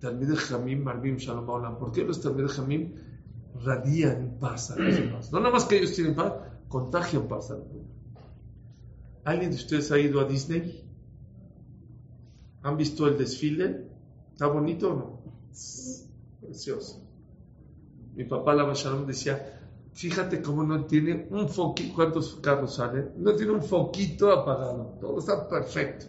Talmid 0.00 0.34
Jamim, 0.34 0.82
Marbim, 0.82 1.16
Shalom 1.16 1.48
Olam. 1.48 1.78
¿Por 1.78 1.92
qué 1.92 2.04
los 2.04 2.20
Talmid 2.20 2.46
Jamim 2.46 2.94
radian 3.64 4.38
paz 4.38 4.70
a 4.70 4.76
los 4.76 4.94
demás? 4.96 5.32
No 5.32 5.40
nada 5.40 5.52
más 5.52 5.64
que 5.64 5.78
ellos 5.78 5.94
tienen 5.94 6.14
paz, 6.14 6.34
contagian 6.68 7.26
paz. 7.26 7.52
¿Alguien 9.24 9.50
de 9.50 9.56
ustedes 9.56 9.90
ha 9.90 9.98
ido 9.98 10.20
a 10.20 10.24
Disney? 10.24 10.84
¿Han 12.62 12.76
visto 12.76 13.06
el 13.06 13.18
desfile? 13.18 13.87
¿Está 14.38 14.46
bonito 14.46 14.92
o 14.92 14.94
no? 14.94 15.20
Precioso. 16.40 17.02
Mi 18.14 18.22
papá, 18.22 18.54
la 18.54 18.72
Shalom, 18.72 19.04
decía, 19.04 19.58
fíjate 19.94 20.40
cómo 20.40 20.62
no 20.62 20.84
tiene 20.84 21.26
un 21.32 21.48
foquito, 21.48 21.92
¿cuántos 21.96 22.36
carros 22.36 22.76
salen? 22.76 23.14
No 23.16 23.34
tiene 23.34 23.50
un 23.50 23.64
foquito 23.64 24.30
apagado, 24.30 24.96
todo 25.00 25.18
está 25.18 25.48
perfecto. 25.48 26.06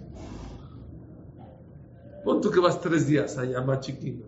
Pon 2.24 2.40
tú 2.40 2.52
que 2.52 2.60
vas 2.60 2.80
tres 2.80 3.08
días 3.08 3.36
allá, 3.40 3.62
más 3.62 3.80
chiquito. 3.80 4.28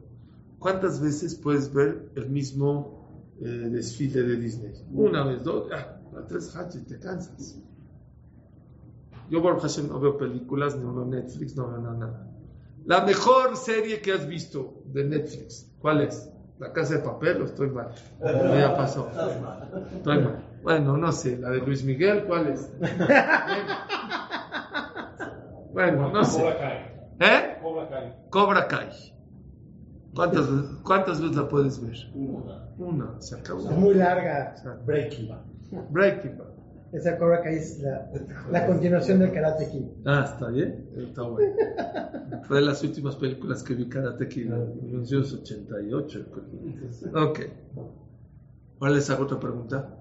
¿Cuántas 0.58 1.00
veces 1.00 1.36
puedes 1.36 1.72
ver 1.72 2.12
el 2.16 2.28
mismo 2.28 3.08
eh, 3.40 3.46
desfile 3.46 4.24
de 4.24 4.36
Disney? 4.36 4.74
Una 4.96 5.26
vez, 5.26 5.44
dos, 5.44 5.68
ah, 5.72 6.02
tres 6.28 6.56
hachis, 6.56 6.88
te 6.88 6.98
cansas. 6.98 7.56
Yo, 9.30 9.44
por 9.44 9.62
no 9.62 10.00
veo 10.00 10.18
películas, 10.18 10.76
no 10.76 10.92
veo 10.92 11.06
Netflix, 11.06 11.56
no 11.56 11.68
veo 11.68 11.82
nada. 11.82 12.31
La 12.86 13.02
mejor 13.02 13.56
serie 13.58 14.02
que 14.02 14.12
has 14.14 14.28
visto 14.28 14.82
de 14.86 15.04
Netflix, 15.04 15.72
¿cuál 15.80 16.02
es? 16.02 16.30
¿La 16.60 16.72
Casa 16.74 16.96
de 16.96 17.00
Papel 17.00 17.42
o 17.42 17.46
estoy 17.46 17.70
mal? 17.70 17.90
Ya 18.22 18.76
pasó. 18.76 19.10
Estoy 19.96 20.20
mal. 20.20 20.44
Bueno, 20.64 20.98
no 20.98 21.12
sé, 21.12 21.38
la 21.38 21.50
de 21.50 21.60
Luis 21.60 21.84
Miguel, 21.84 22.26
¿cuál 22.26 22.48
es? 22.48 22.72
Bueno, 25.74 26.12
no 26.12 26.24
sé. 26.24 26.44
¿Eh? 27.20 27.58
Cobra 27.62 27.90
Kai. 27.90 28.14
Cobra 28.30 28.68
Kai. 28.68 28.90
¿Cuántas, 30.14 30.46
¿Cuántas 30.84 31.22
veces 31.22 31.38
la 31.38 31.48
puedes 31.48 31.82
ver? 31.82 31.96
Una. 32.14 32.68
Una, 32.78 33.22
se 33.22 33.36
acabó. 33.36 33.62
Es 33.62 33.78
muy 33.78 33.94
larga. 33.94 34.56
Breaking 34.86 35.30
Bad. 35.30 35.40
Breaking 35.90 36.38
Bad. 36.38 36.51
Esa 36.92 37.18
Cobra 37.18 37.42
Kai 37.42 37.56
es 37.56 37.80
la, 37.80 38.12
la 38.52 38.68
continuación 38.68 39.20
del 39.20 39.32
Karate 39.32 39.70
Kid. 39.70 39.86
Ah, 40.06 40.26
está 40.34 40.48
bien. 40.50 40.90
Está 40.98 41.22
bueno. 41.24 41.54
Fue 42.44 42.58
de 42.58 42.66
las 42.66 42.84
últimas 42.84 43.16
películas 43.16 43.64
que 43.64 43.76
vi 43.76 43.88
Karate 43.88 44.28
Kid 44.28 44.52
en 44.52 44.84
1988. 44.84 46.26
Ok. 47.16 47.40
Ahora 48.80 48.94
les 48.94 49.10
hago 49.10 49.24
otra 49.24 49.40
pregunta. 49.40 49.98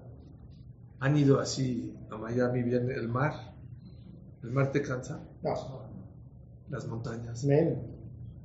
¿Han 0.99 1.17
ido 1.17 1.39
así 1.39 1.95
a 2.09 2.17
Miami 2.17 2.63
bien 2.63 2.91
el 2.91 3.07
mar? 3.07 3.33
¿El 4.43 4.51
mar 4.51 4.71
te 4.71 4.81
cansa? 4.81 5.23
No 5.43 5.91
las 6.71 6.87
montañas, 6.87 7.45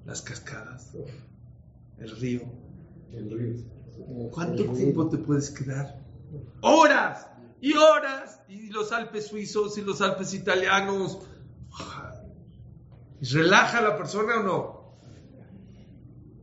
las 0.04 0.20
cascadas, 0.20 0.96
el 1.98 2.10
río. 2.16 2.40
El 3.12 3.30
río. 3.30 3.62
¿Cuánto 4.32 4.64
tiempo 4.72 5.08
te 5.08 5.16
puedes 5.16 5.50
quedar 5.50 6.04
Horas 6.60 7.28
y 7.66 7.72
horas. 7.76 8.40
Y 8.48 8.70
los 8.70 8.92
Alpes 8.92 9.26
suizos 9.26 9.76
y 9.78 9.82
los 9.82 10.00
Alpes 10.00 10.34
italianos. 10.34 11.18
¿Relaja 13.20 13.78
a 13.78 13.82
la 13.82 13.96
persona 13.96 14.40
o 14.40 14.42
no? 14.42 14.96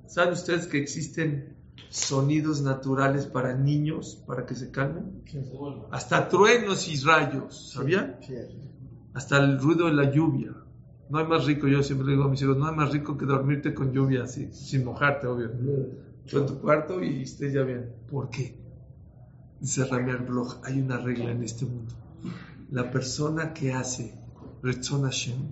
¿Saben 0.05 0.33
ustedes 0.33 0.67
que 0.67 0.79
existen 0.79 1.57
sonidos 1.89 2.61
naturales 2.61 3.25
para 3.25 3.55
niños 3.55 4.21
para 4.27 4.45
que 4.45 4.55
se 4.55 4.69
calmen? 4.69 5.23
Hasta 5.91 6.27
truenos 6.27 6.87
y 6.87 6.99
rayos, 7.03 7.71
¿sabían? 7.73 8.19
Hasta 9.13 9.37
el 9.37 9.59
ruido 9.59 9.87
de 9.87 9.93
la 9.93 10.11
lluvia. 10.11 10.53
No 11.09 11.19
hay 11.19 11.25
más 11.25 11.45
rico, 11.45 11.67
yo 11.67 11.83
siempre 11.83 12.07
le 12.07 12.13
digo 12.13 12.25
a 12.25 12.27
mis 12.27 12.41
hijos, 12.41 12.57
no 12.57 12.67
hay 12.67 12.75
más 12.75 12.91
rico 12.91 13.17
que 13.17 13.25
dormirte 13.25 13.73
con 13.73 13.93
lluvia 13.93 14.23
así, 14.23 14.51
sin 14.51 14.83
mojarte, 14.83 15.27
obvio. 15.27 15.51
Tú 16.29 16.39
en 16.39 16.45
tu 16.47 16.59
cuarto 16.59 17.03
y 17.03 17.23
estés 17.23 17.53
ya 17.53 17.61
bien. 17.61 17.93
¿Por 18.09 18.29
qué? 18.29 18.62
Dice 19.63 19.85
Ramier 19.85 20.17
Bloch, 20.17 20.57
hay 20.65 20.81
una 20.81 20.97
regla 20.97 21.31
en 21.31 21.41
este 21.41 21.65
mundo. 21.65 21.93
La 22.71 22.91
persona 22.91 23.53
que 23.53 23.71
hace 23.71 24.13
Retzon 24.61 25.03
Hashem, 25.03 25.51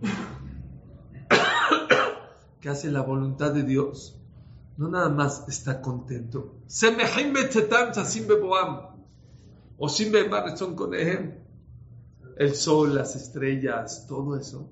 que 2.60 2.68
hace 2.68 2.92
la 2.92 3.04
voluntad 3.04 3.54
de 3.54 3.64
Dios, 3.64 4.20
no 4.76 4.90
nada 4.90 5.08
más 5.08 5.48
está 5.48 5.82
contento. 5.82 6.58
O 9.78 9.88
sin 9.88 10.12
konehem. 10.76 11.36
El 12.36 12.54
sol, 12.54 12.94
las 12.94 13.16
estrellas, 13.16 14.08
todo 14.10 14.36
eso. 14.36 14.70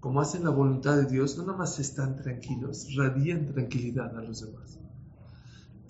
Como 0.00 0.22
hacen 0.22 0.42
la 0.42 0.50
voluntad 0.50 0.96
de 0.96 1.04
Dios, 1.04 1.36
no 1.36 1.44
nada 1.44 1.58
más 1.58 1.78
están 1.78 2.16
tranquilos, 2.16 2.96
radian 2.96 3.44
tranquilidad 3.44 4.16
a 4.16 4.22
los 4.22 4.40
demás. 4.40 4.79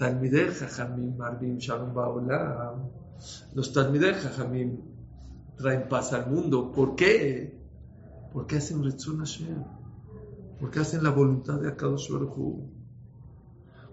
Talmidei 0.00 0.48
Jajamim 0.48 1.14
Marbim 1.18 1.58
Shalom 1.58 1.92
Baolam. 1.92 2.88
Los 3.54 3.70
Talmidei 3.74 4.14
Jajamim 4.14 4.80
traen 5.58 5.88
paz 5.90 6.14
al 6.14 6.30
mundo. 6.30 6.72
¿Por 6.72 6.96
qué? 6.96 7.60
Porque 8.32 8.56
hacen 8.56 8.82
Retzon 8.82 9.18
Hashem. 9.18 9.62
Porque 10.58 10.80
hacen 10.80 11.04
la 11.04 11.10
voluntad 11.10 11.60
de 11.60 11.68
Akadosh. 11.68 12.08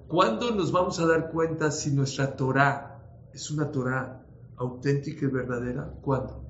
¿Cuándo 0.07 0.55
nos 0.55 0.71
vamos 0.71 0.97
a 1.01 1.05
dar 1.05 1.29
cuenta 1.29 1.71
si 1.71 1.91
nuestra 1.91 2.37
Torah 2.37 3.01
es 3.33 3.51
una 3.51 3.69
Torah 3.69 4.23
auténtica 4.55 5.25
y 5.25 5.29
verdadera? 5.29 5.93
¿Cuándo? 6.01 6.41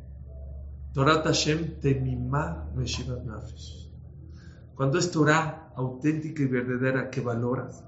Torah 0.93 1.23
Hashem 1.23 1.79
Temimah 1.79 2.73
Meshivat 2.75 3.23
Nafesh. 3.23 3.91
Cuando 4.75 4.99
es 4.99 5.09
Torah 5.09 5.71
auténtica 5.75 6.43
y 6.43 6.45
verdadera 6.45 7.09
que 7.09 7.21
valoras, 7.21 7.86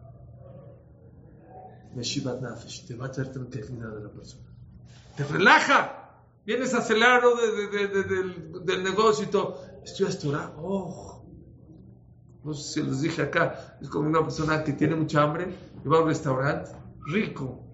Meshivat 2.00 2.42
Nafesh, 2.42 2.86
te 2.88 2.96
va 2.96 3.08
a 3.08 3.12
traer 3.12 3.32
tranquilidad 3.32 3.94
de 3.96 4.04
la 4.04 4.10
persona. 4.10 4.48
Te 5.18 5.26
relaja. 5.26 5.80
Vienes 6.46 6.74
acelerado 6.74 7.36
de, 7.36 7.52
de, 7.52 7.68
de, 7.68 7.88
de, 7.88 8.04
del, 8.04 8.66
del 8.66 8.84
negocio 8.84 9.26
y 9.26 9.28
todo. 9.28 9.62
Estudias. 9.84 10.24
Oh. 10.58 11.26
No 12.44 12.54
sé 12.54 12.74
si 12.74 12.88
les 12.88 13.02
dije 13.02 13.22
acá. 13.24 13.78
Es 13.82 13.90
como 13.90 14.08
una 14.08 14.24
persona 14.24 14.64
que 14.64 14.74
tiene 14.74 14.96
mucha 14.96 15.24
hambre 15.24 15.54
y 15.84 15.88
va 15.88 15.98
a 15.98 16.02
un 16.02 16.08
restaurante 16.08 16.72
rico. 17.08 17.66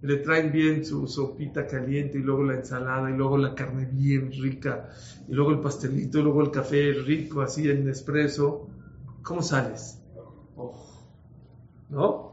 Le 0.00 0.16
traen 0.16 0.50
bien 0.50 0.86
su 0.86 1.06
sopita 1.06 1.66
caliente 1.66 2.16
y 2.16 2.22
luego 2.22 2.44
la 2.44 2.54
ensalada 2.54 3.10
y 3.10 3.12
luego 3.12 3.36
la 3.36 3.54
carne 3.54 3.84
bien 3.84 4.32
rica 4.32 4.88
y 5.28 5.34
luego 5.34 5.50
el 5.50 5.60
pastelito 5.60 6.18
y 6.18 6.22
luego 6.22 6.40
el 6.40 6.50
café 6.50 6.92
rico 6.92 7.42
así 7.42 7.68
en 7.68 7.86
espresso. 7.90 8.68
¿Cómo 9.22 9.42
sales? 9.42 10.00
Oh. 10.56 10.74
¿No? 11.90 12.29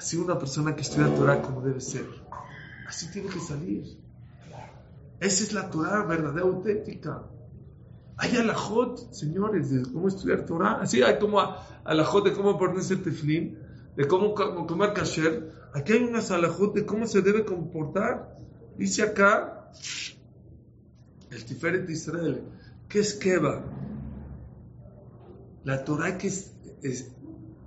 Así 0.00 0.16
una 0.16 0.38
persona 0.38 0.74
que 0.74 0.80
estudia 0.80 1.14
Torah 1.14 1.42
como 1.42 1.60
debe 1.60 1.78
ser. 1.78 2.06
Así 2.88 3.10
tiene 3.10 3.28
que 3.28 3.38
salir. 3.38 3.84
Esa 5.20 5.44
es 5.44 5.52
la 5.52 5.68
Torah 5.68 6.04
verdadera, 6.06 6.46
auténtica. 6.46 7.24
Hay 8.16 8.34
alajot, 8.36 9.12
señores, 9.12 9.68
de 9.70 9.82
cómo 9.92 10.08
estudiar 10.08 10.46
Torah. 10.46 10.78
Así 10.80 11.02
hay 11.02 11.18
como 11.18 11.38
alajot 11.84 12.24
de 12.24 12.32
cómo 12.32 12.56
ponerse 12.58 12.96
teflín, 12.96 13.58
de 13.94 14.08
cómo 14.08 14.32
co- 14.34 14.66
comer 14.66 14.94
kasher. 14.94 15.52
Aquí 15.74 15.92
hay 15.92 16.02
unas 16.04 16.30
alajot 16.30 16.74
de 16.74 16.86
cómo 16.86 17.06
se 17.06 17.20
debe 17.20 17.44
comportar. 17.44 18.34
Dice 18.78 19.02
acá 19.02 19.70
el 21.30 21.44
Tiferet 21.44 21.86
de 21.86 21.92
Israel. 21.92 22.40
¿Qué 22.88 23.00
es 23.00 23.12
Keva? 23.12 23.60
La 25.64 25.84
Torah 25.84 26.16
que 26.16 26.28
es- 26.28 26.52
es- 26.82 27.12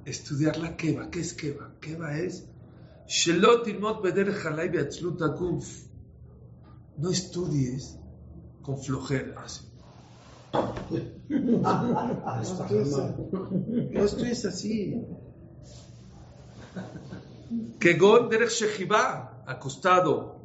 estudiar 0.04 0.56
la 0.58 0.76
Keva. 0.76 1.10
¿Qué 1.10 1.20
es 1.20 1.34
Keva? 1.34 1.72
Keva 1.80 2.18
es 2.18 2.44
Shelot 3.08 3.66
ilmot 3.66 4.02
beder 4.02 4.32
jalai 4.32 4.68
beatzlut 4.68 5.22
aguf. 5.22 5.66
No 6.98 7.10
estudies 7.10 7.96
con 8.62 8.76
flojeras. 8.78 9.64
No 13.94 14.04
estudies 14.04 14.44
así. 14.44 14.94
כגון 17.80 18.28
דרך 18.30 18.50
שכיבה, 18.50 19.24
acostado. 19.46 20.38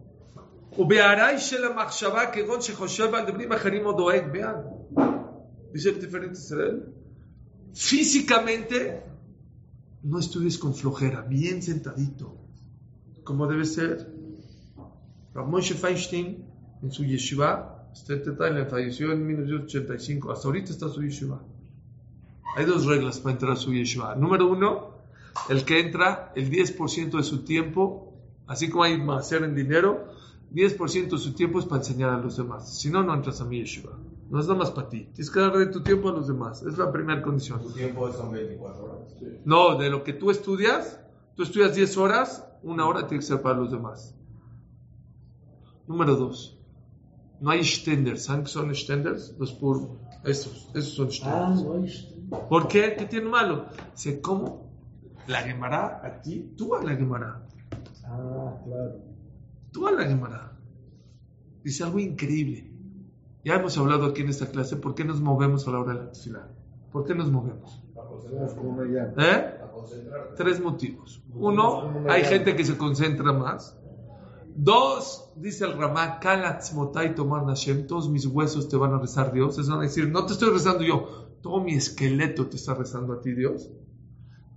ובהעראי 0.78 1.40
של 1.40 1.64
המחשבה 1.66 2.32
כגון 2.32 2.62
שחושב 2.62 3.14
על 3.14 3.26
דברים 3.26 3.52
אחרים 3.52 3.86
או 3.86 3.94
דואג 3.94 4.24
בעד. 4.32 4.56
Dice 5.74 5.90
el 5.90 6.00
diferente 6.00 6.38
Israel. 6.38 6.78
Físicamente, 7.74 9.02
no 10.03 10.19
estudies 10.19 10.59
con 10.59 10.75
flojera, 10.75 11.23
bien 11.23 11.63
sentadito, 11.63 12.37
como 13.25 13.47
debe 13.47 13.65
ser. 13.65 14.13
Ramoshe 15.35 15.75
Feinstein, 15.75 16.45
en 16.83 16.91
su 16.93 17.05
yeshiva, 17.05 17.89
este 17.93 18.17
Thailand 18.19 18.69
falleció 18.69 19.13
en 19.13 19.27
1985, 19.27 20.33
hasta 20.33 20.49
ahorita 20.49 20.73
está 20.73 20.89
su 20.89 21.03
yeshiva. 21.03 21.43
Hay 22.57 22.65
dos 22.65 22.87
reglas 22.87 23.19
para 23.21 23.35
entrar 23.35 23.53
a 23.53 23.57
su 23.57 23.73
yeshiva. 23.73 24.15
Número 24.15 24.49
uno, 24.49 24.95
el 25.49 25.65
que 25.65 25.81
entra 25.81 26.33
el 26.35 26.51
10% 26.51 27.17
de 27.17 27.23
su 27.23 27.45
tiempo, 27.45 28.15
así 28.47 28.69
como 28.69 28.85
hay 28.85 28.99
más 28.99 29.27
hacer 29.27 29.43
en 29.43 29.55
dinero, 29.55 30.13
10% 30.53 31.11
de 31.11 31.19
su 31.19 31.35
tiempo 31.35 31.59
es 31.59 31.67
para 31.67 31.83
enseñar 31.83 32.11
a 32.11 32.19
los 32.19 32.37
demás. 32.37 32.79
Si 32.79 32.91
no, 32.91 33.03
no 33.03 33.15
entras 33.15 33.41
a 33.41 33.45
mi 33.45 33.59
yeshiva. 33.59 33.93
No 34.31 34.41
es 34.41 34.47
nada 34.47 34.59
más 34.59 34.71
para 34.71 34.89
ti. 34.89 35.05
Tienes 35.15 35.31
que 35.31 35.41
darle 35.41 35.67
tu 35.67 35.83
tiempo 35.83 36.09
a 36.11 36.13
los 36.13 36.29
demás. 36.29 36.63
Es 36.63 36.77
la 36.77 36.93
primera 36.93 37.23
condición. 37.23 37.63
Tu 37.63 37.71
tiempo 37.73 38.13
son 38.13 38.31
24 38.33 38.85
horas. 38.85 38.99
No, 39.45 39.77
de 39.79 39.89
lo 39.89 40.05
que 40.05 40.13
tú 40.13 40.31
estudias, 40.31 41.01
tú 41.35 41.43
estudias 41.45 41.75
10 41.75 41.97
horas, 41.97 42.45
una 42.63 42.87
hora 42.87 43.07
tiene 43.07 43.21
que 43.21 43.27
ser 43.27 43.41
para 43.41 43.57
los 43.57 43.71
demás. 43.71 44.15
Número 45.87 46.15
dos, 46.17 46.59
no 47.41 47.51
hay 47.51 47.65
stenders. 47.65 48.25
¿Saben 48.25 48.43
qué 48.45 48.49
son 48.51 48.75
stenders? 48.75 49.35
Los 49.39 49.53
por 49.55 49.99
esos, 50.25 50.69
esos 50.75 50.93
son 50.95 51.09
Ah, 51.25 51.55
stenders. 51.57 52.15
no, 52.31 52.49
¿Por 52.49 52.69
qué? 52.69 52.95
¿Qué 52.99 53.07
tiene 53.07 53.29
malo? 53.31 53.65
Se 53.95 54.21
¿cómo? 54.21 54.69
La 55.27 55.39
Gemara 55.43 56.01
a 56.05 56.21
ti, 56.21 56.53
tú 56.57 56.75
a 56.75 56.83
la 56.83 56.95
Gemara, 56.97 57.47
Ah, 58.05 58.55
claro. 58.65 59.01
tú 59.73 59.87
a 59.87 59.93
la 59.93 60.05
Gemara. 60.05 60.53
Dice 61.63 61.85
algo 61.85 61.99
increíble. 61.99 62.71
Ya 63.45 63.55
hemos 63.55 63.79
hablado 63.79 64.07
aquí 64.07 64.23
en 64.23 64.29
esta 64.29 64.47
clase, 64.47 64.77
¿por 64.77 64.95
qué 64.95 65.05
nos 65.05 65.21
movemos 65.21 65.67
a 65.69 65.71
la 65.71 65.81
hora 65.81 65.95
de 65.95 66.01
la 66.01 66.13
tefilá? 66.13 66.49
¿Por 66.93 67.05
qué 67.05 67.15
nos 67.15 67.31
movemos? 67.31 67.83
¿Eh? 69.19 69.55
Tres 70.37 70.61
motivos. 70.61 71.23
Uno, 71.35 72.05
hay 72.09 72.25
gente 72.25 72.57
que 72.57 72.65
se 72.65 72.77
concentra 72.77 73.33
más. 73.33 73.77
Dos, 74.57 75.31
dice 75.37 75.67
el 75.67 75.79
Ramá, 75.79 76.19
Kalatzmotai 76.19 77.15
tomar 77.15 77.47
Hashem, 77.47 77.87
todos 77.87 78.09
mis 78.09 78.27
huesos 78.27 78.69
te 78.69 78.77
van 78.77 78.93
a 78.93 78.99
rezar 78.99 79.33
Dios. 79.33 79.57
A 79.71 79.79
decir, 79.79 80.11
no 80.11 80.27
te 80.27 80.33
estoy 80.33 80.51
rezando 80.51 80.83
yo, 80.83 81.29
todo 81.43 81.61
mi 81.61 81.75
esqueleto 81.75 82.47
te 82.49 82.57
está 82.57 82.75
rezando 82.75 83.13
a 83.13 83.21
ti 83.21 83.33
Dios. 83.35 83.71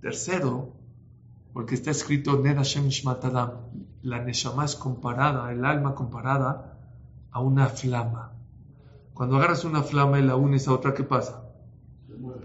Tercero, 0.00 0.72
porque 1.52 1.76
está 1.76 1.92
escrito 1.92 2.36
Ner 2.38 2.56
Hashem 2.56 2.88
la 4.02 4.24
Neshama 4.24 4.64
es 4.64 4.74
comparada, 4.74 5.52
el 5.52 5.64
alma 5.64 5.94
comparada 5.94 6.80
a 7.30 7.40
una 7.40 7.68
flama. 7.68 8.32
Cuando 9.14 9.36
agarras 9.36 9.64
una 9.64 9.82
flama 9.82 10.18
y 10.18 10.22
la 10.22 10.36
unes 10.36 10.66
a 10.68 10.72
otra, 10.72 10.94
¿qué 10.94 11.04
pasa? 11.04 11.44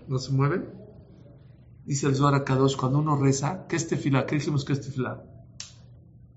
¿No 0.07 0.19
se 0.19 0.31
mueve? 0.31 0.67
Dice 1.85 2.07
el 2.07 2.15
Zohar 2.15 2.43
Kadosh, 2.43 2.75
cuando 2.75 2.99
uno 2.99 3.15
reza, 3.15 3.65
¿qué 3.67 3.75
es 3.77 3.87
tefilá? 3.87 4.25
¿Qué 4.25 4.35
dijimos 4.35 4.65
que 4.65 4.73
es 4.73 4.81
tefilá? 4.81 5.23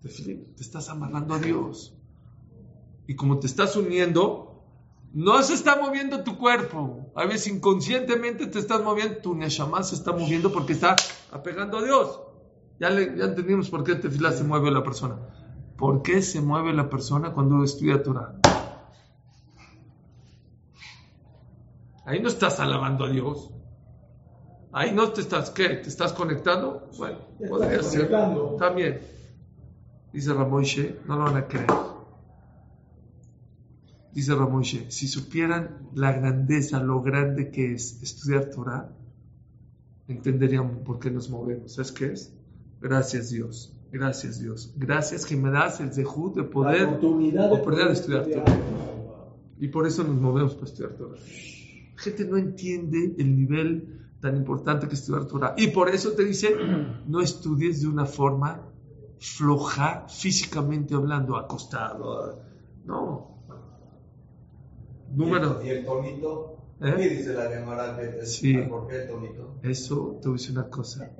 Tefilín, 0.02 0.54
te 0.56 0.62
estás 0.62 0.88
amarrando 0.88 1.34
a 1.34 1.38
Dios. 1.38 1.94
Y 3.06 3.16
como 3.16 3.38
te 3.40 3.46
estás 3.48 3.74
uniendo, 3.76 4.62
no 5.12 5.42
se 5.42 5.54
está 5.54 5.80
moviendo 5.80 6.22
tu 6.22 6.38
cuerpo. 6.38 7.10
A 7.16 7.24
veces 7.26 7.48
inconscientemente 7.48 8.46
te 8.46 8.60
estás 8.60 8.82
moviendo, 8.84 9.16
tu 9.18 9.34
neshama 9.34 9.82
se 9.82 9.96
está 9.96 10.12
moviendo 10.12 10.52
porque 10.52 10.72
está 10.74 10.94
apegando 11.32 11.78
a 11.78 11.82
Dios. 11.82 12.20
Ya, 12.78 12.88
le- 12.90 13.16
ya 13.18 13.24
entendimos 13.24 13.68
por 13.68 13.82
qué 13.84 13.96
tefilá 13.96 14.30
se 14.32 14.44
mueve 14.44 14.70
la 14.70 14.84
persona. 14.84 15.16
¿Por 15.76 16.02
qué 16.02 16.22
se 16.22 16.40
mueve 16.40 16.72
la 16.72 16.88
persona 16.88 17.32
cuando 17.32 17.64
estudia 17.64 18.02
Torah? 18.02 18.36
Ahí 22.10 22.18
no 22.20 22.26
estás 22.26 22.58
alabando 22.58 23.04
a 23.04 23.08
Dios. 23.08 23.52
Ahí 24.72 24.90
no 24.92 25.12
te 25.12 25.20
estás, 25.20 25.50
¿qué? 25.50 25.68
¿Te 25.68 25.88
estás 25.88 26.12
conectando? 26.12 26.90
Bueno, 26.98 27.18
podría 27.48 27.80
ser. 27.84 28.10
También. 28.58 29.00
Dice 30.12 30.34
Ramoishe, 30.34 30.98
no 31.06 31.14
lo 31.14 31.22
van 31.22 31.36
a 31.36 31.46
creer. 31.46 31.70
Dice 34.12 34.34
Ramoishe, 34.34 34.90
si 34.90 35.06
supieran 35.06 35.88
la 35.94 36.10
grandeza, 36.10 36.82
lo 36.82 37.00
grande 37.00 37.52
que 37.52 37.74
es 37.74 38.02
estudiar 38.02 38.46
Torah, 38.46 38.90
entenderían 40.08 40.82
por 40.82 40.98
qué 40.98 41.12
nos 41.12 41.30
movemos. 41.30 41.74
¿Sabes 41.74 41.92
qué 41.92 42.06
es? 42.06 42.34
Gracias 42.80 43.30
Dios. 43.30 43.72
Gracias 43.92 44.40
Dios. 44.40 44.74
Gracias 44.76 45.24
que 45.24 45.36
me 45.36 45.52
das 45.52 45.78
el 45.78 45.92
zehut 45.92 46.34
de 46.34 46.42
poder, 46.42 46.86
oportunidad 46.86 47.50
de 47.50 47.54
oportunidad 47.54 47.86
de 47.86 47.92
estudiar 47.92 48.22
estudiar. 48.22 48.46
Torah. 48.46 48.58
Y 49.60 49.68
por 49.68 49.86
eso 49.86 50.02
nos 50.02 50.20
movemos 50.20 50.54
para 50.54 50.66
estudiar 50.66 50.94
Torah. 50.94 51.16
Gente 52.00 52.24
no 52.24 52.36
entiende 52.36 53.14
el 53.18 53.36
nivel 53.36 54.00
tan 54.20 54.36
importante 54.36 54.86
que 54.88 54.94
es 54.94 55.00
estudiar 55.00 55.26
Torah. 55.26 55.54
Y 55.56 55.68
por 55.68 55.88
eso 55.88 56.12
te 56.12 56.24
dice, 56.24 56.54
no 57.06 57.20
estudies 57.20 57.80
de 57.82 57.88
una 57.88 58.04
forma 58.06 58.62
floja, 59.18 60.06
físicamente 60.08 60.94
hablando, 60.94 61.36
acostado. 61.36 62.40
No. 62.84 63.28
Número. 65.14 65.60
¿Y 65.64 65.68
el 65.70 65.84
tonito? 65.84 66.56
¿Eh? 66.80 66.94
¿Qué 66.96 67.08
dice 67.10 67.34
la 67.34 67.50
Gemara? 67.50 67.96
que 67.96 68.20
es- 68.20 68.36
Sí. 68.36 68.56
¿Por 68.56 68.86
qué 68.88 69.02
el 69.02 69.08
tonito? 69.10 69.54
Eso 69.62 70.18
te 70.22 70.28
voy 70.28 70.36
a 70.36 70.40
decir 70.40 70.52
una 70.58 70.68
cosa. 70.70 71.10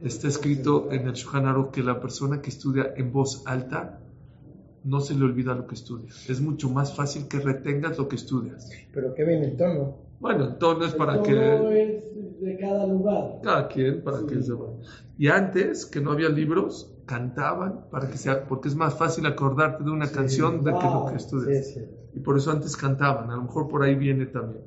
Está 0.00 0.26
escrito 0.28 0.90
en 0.90 1.06
el 1.06 1.12
Shulchan 1.12 1.70
que 1.70 1.82
la 1.82 2.00
persona 2.00 2.40
que 2.42 2.50
estudia 2.50 2.92
en 2.96 3.12
voz 3.12 3.44
alta 3.46 4.00
no 4.84 5.00
se 5.00 5.14
le 5.14 5.24
olvida 5.24 5.54
lo 5.54 5.66
que 5.66 5.74
estudia. 5.74 6.08
Es 6.28 6.40
mucho 6.40 6.68
más 6.70 6.94
fácil 6.94 7.28
que 7.28 7.38
retengas 7.38 7.98
lo 7.98 8.08
que 8.08 8.16
estudias. 8.16 8.70
Pero 8.92 9.14
que 9.14 9.24
viene 9.24 9.46
el 9.46 9.56
tono. 9.56 9.96
Bueno, 10.20 10.50
entonces 10.50 10.94
para 10.94 11.14
Todo 11.14 11.24
que 11.24 11.96
es 11.96 12.40
de 12.40 12.56
cada 12.58 12.86
lugar. 12.86 13.40
cada 13.42 13.68
quien 13.68 14.02
para 14.02 14.24
que 14.26 14.42
se 14.42 14.52
Y 15.18 15.28
antes 15.28 15.86
que 15.86 16.00
no 16.00 16.12
había 16.12 16.28
libros, 16.28 16.94
cantaban 17.06 17.86
para 17.90 18.08
que 18.08 18.16
sea 18.16 18.46
porque 18.46 18.68
es 18.68 18.76
más 18.76 18.94
fácil 18.94 19.26
acordarte 19.26 19.84
de 19.84 19.90
una 19.90 20.10
canción 20.10 20.62
de 20.62 20.70
que 20.70 20.84
lo 20.84 21.06
que 21.06 21.10
wow, 21.10 21.16
estudias. 21.16 21.66
Sí, 21.66 21.74
sí. 21.74 21.86
Y 22.14 22.20
por 22.20 22.36
eso 22.36 22.50
antes 22.50 22.76
cantaban. 22.76 23.30
A 23.30 23.36
lo 23.36 23.42
mejor 23.42 23.68
por 23.68 23.82
ahí 23.82 23.94
viene 23.94 24.26
también. 24.26 24.62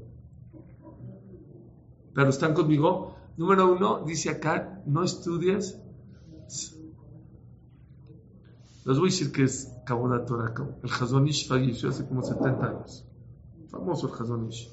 Pero 2.14 2.30
están 2.30 2.54
conmigo. 2.54 3.16
Número 3.38 3.74
uno, 3.74 4.04
dice 4.06 4.30
acá, 4.30 4.82
no 4.86 5.04
estudias. 5.04 5.82
Les 8.86 9.00
voy 9.00 9.10
a 9.10 9.12
decir 9.12 9.32
que 9.32 9.44
es 9.44 9.75
Kabbalah 9.86 10.26
Torah. 10.26 10.54
El 10.84 10.90
Hazonish 10.90 11.48
falleció 11.48 11.90
hace 11.90 12.06
como 12.08 12.22
70 12.22 12.68
años. 12.68 13.06
Famoso 13.70 14.08
el 14.08 14.22
Hazonish. 14.22 14.70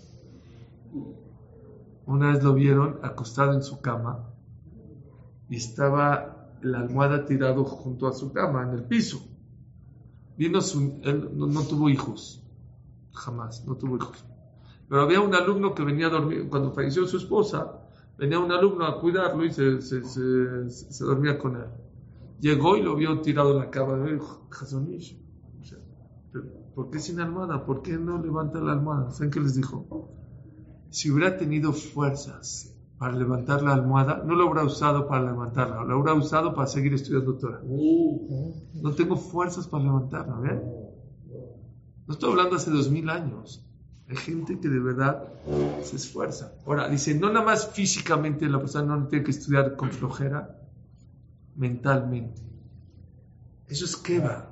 Una 2.06 2.32
vez 2.32 2.42
lo 2.42 2.54
vieron 2.54 2.98
acostado 3.02 3.52
en 3.52 3.62
su 3.62 3.80
cama 3.80 4.28
y 5.48 5.56
estaba 5.56 6.50
la 6.62 6.80
almohada 6.80 7.24
tirado 7.24 7.64
junto 7.64 8.06
a 8.08 8.12
su 8.12 8.32
cama, 8.32 8.62
en 8.64 8.70
el 8.70 8.84
piso. 8.84 9.22
Vino 10.36 10.60
su, 10.60 11.00
él 11.02 11.30
no, 11.34 11.62
tuvo 11.62 11.88
hijos, 11.90 12.42
jamás, 13.12 13.64
no 13.66 13.76
tuvo 13.76 13.96
hijos. 13.96 14.24
Pero 14.88 15.02
había 15.02 15.20
un 15.20 15.34
alumno 15.34 15.74
que 15.74 15.84
venía 15.84 16.06
a 16.06 16.10
dormir, 16.10 16.48
cuando 16.48 16.72
falleció 16.72 17.06
su 17.06 17.16
esposa, 17.18 17.80
venía 18.18 18.38
un 18.38 18.50
alumno 18.50 18.86
a 18.86 19.00
cuidarlo 19.00 19.44
y 19.44 19.52
se, 19.52 19.80
se- 19.82 20.70
se 20.70 21.04
dormía 21.04 21.38
con 21.38 21.56
él. 21.56 21.66
Llegó 22.42 22.76
y 22.76 22.82
lo 22.82 22.96
vio 22.96 23.20
tirado 23.20 23.52
en 23.52 23.58
la 23.60 23.70
cama. 23.70 24.04
Y 24.10 24.14
dijo, 24.14 24.48
"Hazonish, 24.50 25.16
o 25.60 25.64
sea, 25.64 25.78
¿pero 26.32 26.44
¿por 26.74 26.90
qué 26.90 26.98
sin 26.98 27.20
almohada? 27.20 27.64
¿Por 27.64 27.82
qué 27.82 27.92
no 27.92 28.20
levanta 28.20 28.58
la 28.58 28.72
almohada? 28.72 29.12
¿Saben 29.12 29.30
qué 29.30 29.38
les 29.38 29.54
dijo? 29.54 30.10
Si 30.90 31.08
hubiera 31.12 31.36
tenido 31.36 31.72
fuerzas 31.72 32.76
para 32.98 33.14
levantar 33.16 33.62
la 33.62 33.74
almohada, 33.74 34.24
no 34.26 34.34
lo 34.34 34.48
habrá 34.48 34.64
usado 34.64 35.06
para 35.06 35.24
levantarla, 35.24 35.84
lo 35.84 36.00
habrá 36.00 36.14
usado 36.14 36.52
para 36.52 36.66
seguir 36.66 36.92
estudiando 36.94 37.38
Torah. 37.38 37.62
No 37.62 38.92
tengo 38.92 39.16
fuerzas 39.16 39.68
para 39.68 39.84
levantarla, 39.84 40.40
¿ven? 40.40 40.62
No 42.08 42.14
estoy 42.14 42.32
hablando 42.32 42.56
hace 42.56 42.72
dos 42.72 42.90
mil 42.90 43.08
años. 43.08 43.64
Hay 44.08 44.16
gente 44.16 44.58
que 44.58 44.68
de 44.68 44.80
verdad 44.80 45.32
se 45.82 45.94
esfuerza. 45.94 46.54
Ahora, 46.66 46.88
dice, 46.88 47.14
no 47.14 47.28
nada 47.28 47.46
más 47.46 47.68
físicamente 47.68 48.48
la 48.48 48.58
persona 48.58 48.96
no 48.96 49.06
tiene 49.06 49.24
que 49.24 49.30
estudiar 49.30 49.76
con 49.76 49.90
flojera, 49.90 50.58
mentalmente. 51.56 52.42
Eso 53.68 53.84
es 53.84 53.96
quema. 53.96 54.48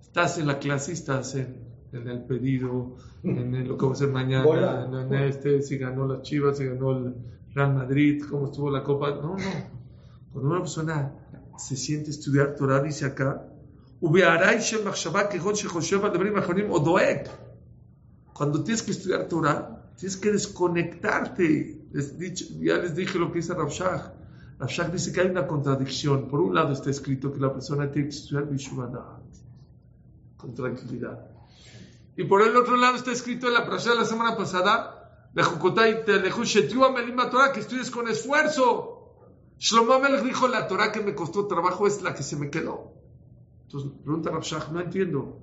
Estás 0.00 0.38
en 0.38 0.46
la 0.46 0.58
clase, 0.58 0.92
estás 0.92 1.34
en, 1.34 1.66
el 1.92 2.24
pedido, 2.24 2.96
en 3.22 3.68
lo 3.68 3.76
que 3.76 3.86
va 3.86 3.92
a 3.92 3.96
ser 3.96 4.08
mañana, 4.08 4.88
en, 5.02 5.14
este, 5.14 5.62
si 5.62 5.78
ganó 5.78 6.06
las 6.06 6.22
Chivas, 6.22 6.58
si 6.58 6.64
ganó 6.64 6.92
el 6.92 7.14
Real 7.54 7.74
Madrid, 7.74 8.24
cómo 8.28 8.46
estuvo 8.46 8.70
la 8.70 8.82
Copa. 8.82 9.10
No, 9.10 9.36
no. 9.36 9.80
Cuando 10.32 10.50
una 10.50 10.60
persona 10.60 11.12
se 11.58 11.76
siente 11.76 12.10
estudiar 12.10 12.56
Torah, 12.56 12.80
dice 12.80 13.04
acá, 13.06 13.46
cuando 18.40 18.64
tienes 18.64 18.82
que 18.82 18.90
estudiar 18.92 19.28
Torah, 19.28 19.92
tienes 19.96 20.16
que 20.16 20.32
desconectarte. 20.32 21.84
Les 21.92 22.18
dicho, 22.18 22.46
ya 22.58 22.78
les 22.78 22.94
dije 22.94 23.18
lo 23.18 23.30
que 23.30 23.40
dice 23.40 23.52
Rabshah. 23.52 24.14
Shach 24.66 24.92
dice 24.92 25.12
que 25.12 25.20
hay 25.22 25.28
una 25.28 25.46
contradicción. 25.46 26.28
Por 26.28 26.40
un 26.40 26.54
lado 26.54 26.72
está 26.72 26.90
escrito 26.90 27.32
que 27.32 27.40
la 27.40 27.52
persona 27.52 27.90
tiene 27.90 28.08
que 28.08 28.14
estudiar 28.14 28.46
Bishuvadat, 28.46 29.22
con 30.36 30.54
tranquilidad. 30.54 31.26
Y 32.16 32.24
por 32.24 32.42
el 32.42 32.54
otro 32.56 32.76
lado 32.76 32.96
está 32.96 33.12
escrito 33.12 33.48
en 33.48 33.54
la 33.54 33.64
frase 33.64 33.90
de 33.90 33.96
la 33.96 34.04
semana 34.04 34.36
pasada, 34.36 35.30
que 37.54 37.60
estudies 37.60 37.90
con 37.90 38.08
esfuerzo. 38.08 38.96
Shlomo 39.58 39.94
Amelech 39.94 40.24
dijo, 40.24 40.48
la 40.48 40.68
Torah 40.68 40.92
que 40.92 41.00
me 41.00 41.14
costó 41.14 41.46
trabajo 41.46 41.86
es 41.86 42.02
la 42.02 42.14
que 42.14 42.22
se 42.22 42.36
me 42.36 42.50
quedó. 42.50 42.92
Entonces, 43.62 43.92
pregunta 44.02 44.30
Rav 44.30 44.42
Shach, 44.42 44.68
no 44.70 44.80
entiendo. 44.80 45.38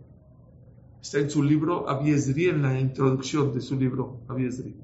Está 1.01 1.19
en 1.19 1.29
su 1.29 1.41
libro 1.41 1.89
Abiesri, 1.89 2.49
en 2.49 2.61
la 2.61 2.79
introducción 2.79 3.53
de 3.53 3.61
su 3.61 3.75
libro 3.75 4.21
Abiesri. 4.27 4.75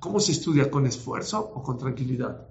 ¿Cómo 0.00 0.18
se 0.18 0.32
estudia? 0.32 0.70
¿Con 0.70 0.86
esfuerzo 0.86 1.38
o 1.40 1.62
con 1.62 1.76
tranquilidad? 1.78 2.48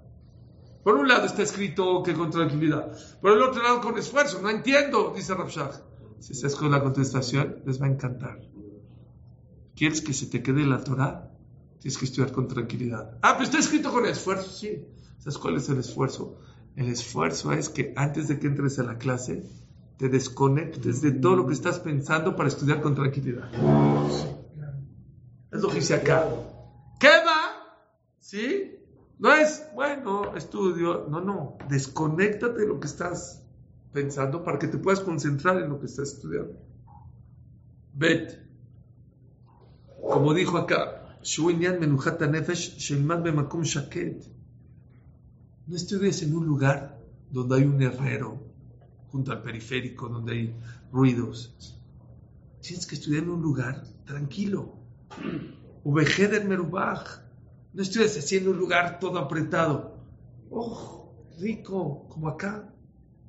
Por 0.82 0.94
un 0.94 1.08
lado 1.08 1.26
está 1.26 1.42
escrito 1.42 2.02
que 2.02 2.14
con 2.14 2.30
tranquilidad. 2.30 2.92
Por 3.20 3.32
el 3.32 3.42
otro 3.42 3.62
lado 3.62 3.80
con 3.80 3.98
esfuerzo. 3.98 4.40
No 4.40 4.50
entiendo, 4.50 5.12
dice 5.14 5.34
Rav 5.34 5.48
Shach. 5.48 5.74
Si 6.20 6.34
sabes 6.34 6.56
con 6.56 6.70
la 6.70 6.82
contestación, 6.82 7.62
les 7.64 7.80
va 7.80 7.86
a 7.86 7.90
encantar. 7.90 8.40
¿Quieres 9.76 10.00
que 10.00 10.12
se 10.12 10.26
te 10.26 10.42
quede 10.42 10.66
la 10.66 10.82
Torah? 10.82 11.30
Tienes 11.80 11.98
que 11.98 12.06
estudiar 12.06 12.32
con 12.32 12.48
tranquilidad. 12.48 13.18
Ah, 13.22 13.34
pero 13.34 13.44
está 13.44 13.58
escrito 13.58 13.92
con 13.92 14.06
esfuerzo, 14.06 14.50
sí. 14.50 14.84
¿Sabes 15.18 15.38
cuál 15.38 15.56
es 15.56 15.68
el 15.68 15.78
esfuerzo? 15.78 16.40
El 16.74 16.88
esfuerzo 16.88 17.52
es 17.52 17.68
que 17.68 17.92
antes 17.96 18.28
de 18.28 18.38
que 18.38 18.48
entres 18.48 18.78
a 18.78 18.82
la 18.82 18.98
clase, 18.98 19.44
te 19.96 20.08
desconectes 20.08 21.02
de 21.02 21.12
todo 21.12 21.36
lo 21.36 21.46
que 21.46 21.54
estás 21.54 21.78
pensando 21.80 22.34
para 22.34 22.48
estudiar 22.48 22.80
con 22.80 22.94
tranquilidad. 22.94 23.50
Es 25.52 25.60
lo 25.60 25.68
que 25.68 25.76
dice 25.76 25.94
acá. 25.94 26.28
¿Qué 26.98 27.08
va? 27.08 27.86
¿Sí? 28.18 28.77
No 29.18 29.34
es, 29.34 29.66
bueno, 29.74 30.36
estudio, 30.36 31.06
no, 31.10 31.20
no, 31.20 31.58
desconéctate 31.68 32.60
de 32.60 32.68
lo 32.68 32.78
que 32.78 32.86
estás 32.86 33.42
pensando 33.92 34.44
para 34.44 34.58
que 34.58 34.68
te 34.68 34.78
puedas 34.78 35.00
concentrar 35.00 35.60
en 35.60 35.70
lo 35.70 35.80
que 35.80 35.86
estás 35.86 36.12
estudiando. 36.12 36.56
Vete. 37.94 38.46
Como 40.00 40.32
dijo 40.34 40.56
acá, 40.56 41.18
no 45.66 45.76
estudies 45.76 46.22
en 46.22 46.36
un 46.36 46.46
lugar 46.46 46.98
donde 47.30 47.56
hay 47.56 47.64
un 47.64 47.82
herrero, 47.82 48.40
junto 49.10 49.32
al 49.32 49.42
periférico, 49.42 50.08
donde 50.08 50.32
hay 50.32 50.56
ruidos. 50.92 51.76
Tienes 52.60 52.86
que 52.86 52.94
estudiar 52.94 53.24
en 53.24 53.30
un 53.30 53.42
lugar 53.42 53.82
tranquilo. 54.06 54.76
Ubejeder 55.82 56.44
merubaj 56.46 57.27
no 57.72 57.82
estudies 57.82 58.16
así 58.16 58.36
en 58.36 58.48
un 58.48 58.58
lugar 58.58 58.98
todo 58.98 59.18
apretado. 59.18 59.98
Oh, 60.50 61.12
rico, 61.38 62.06
como 62.08 62.28
acá. 62.28 62.72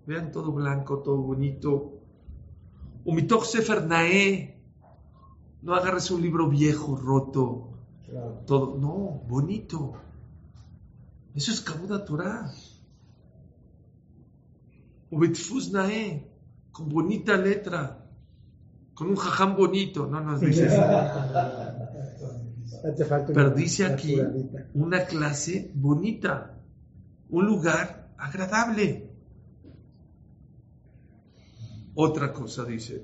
Vean 0.05 0.31
todo 0.31 0.51
blanco, 0.51 0.99
todo 0.99 1.17
bonito. 1.17 1.99
Umitoch 3.05 3.45
sefer 3.45 3.85
nae. 3.85 4.57
No 5.61 5.75
agarres 5.75 6.09
un 6.09 6.21
libro 6.21 6.47
viejo, 6.47 6.95
roto. 6.95 7.69
Todo, 8.47 8.77
no, 8.77 9.21
bonito. 9.27 9.93
Eso 11.35 11.51
es 11.51 11.61
Kabuda 11.61 12.05
Torah. 12.05 12.51
Ubetfuz 15.11 15.71
nae. 15.71 16.27
Con 16.71 16.89
bonita 16.89 17.37
letra. 17.37 18.05
Con 18.95 19.09
un 19.09 19.15
jajam 19.15 19.55
bonito. 19.55 20.07
No 20.07 20.21
nos 20.21 20.39
dices. 20.41 20.73
Hace 22.83 23.05
falta 23.05 23.33
Pero 23.33 23.47
una 23.47 23.55
dice 23.55 23.85
aquí 23.85 24.19
una 24.73 25.05
clase 25.05 25.71
bonita, 25.73 26.57
un 27.29 27.45
lugar 27.45 28.13
agradable. 28.17 29.09
Otra 31.95 32.31
cosa 32.31 32.63
dice, 32.63 33.03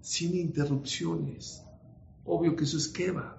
sin 0.00 0.34
interrupciones. 0.36 1.62
Obvio 2.24 2.56
que 2.56 2.64
eso 2.64 2.78
es 2.78 2.88
Keva. 2.88 3.38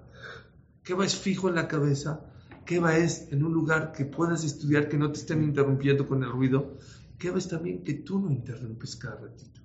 Keva 0.84 1.06
es 1.06 1.16
fijo 1.16 1.50
en 1.50 1.56
la 1.56 1.68
cabeza. 1.68 2.22
Keva 2.66 2.98
es 2.98 3.32
en 3.32 3.44
un 3.44 3.54
lugar 3.54 3.92
que 3.92 4.06
puedas 4.06 4.44
estudiar, 4.44 4.88
que 4.88 4.98
no 4.98 5.12
te 5.12 5.20
estén 5.20 5.44
interrumpiendo 5.44 6.08
con 6.08 6.24
el 6.24 6.32
ruido. 6.32 6.78
¿Qué 7.18 7.32
ves 7.32 7.48
también 7.48 7.84
que 7.84 7.94
tú 7.94 8.20
no 8.20 8.32
interrumpes 8.32 8.96
cada 8.96 9.18
ratito? 9.18 9.62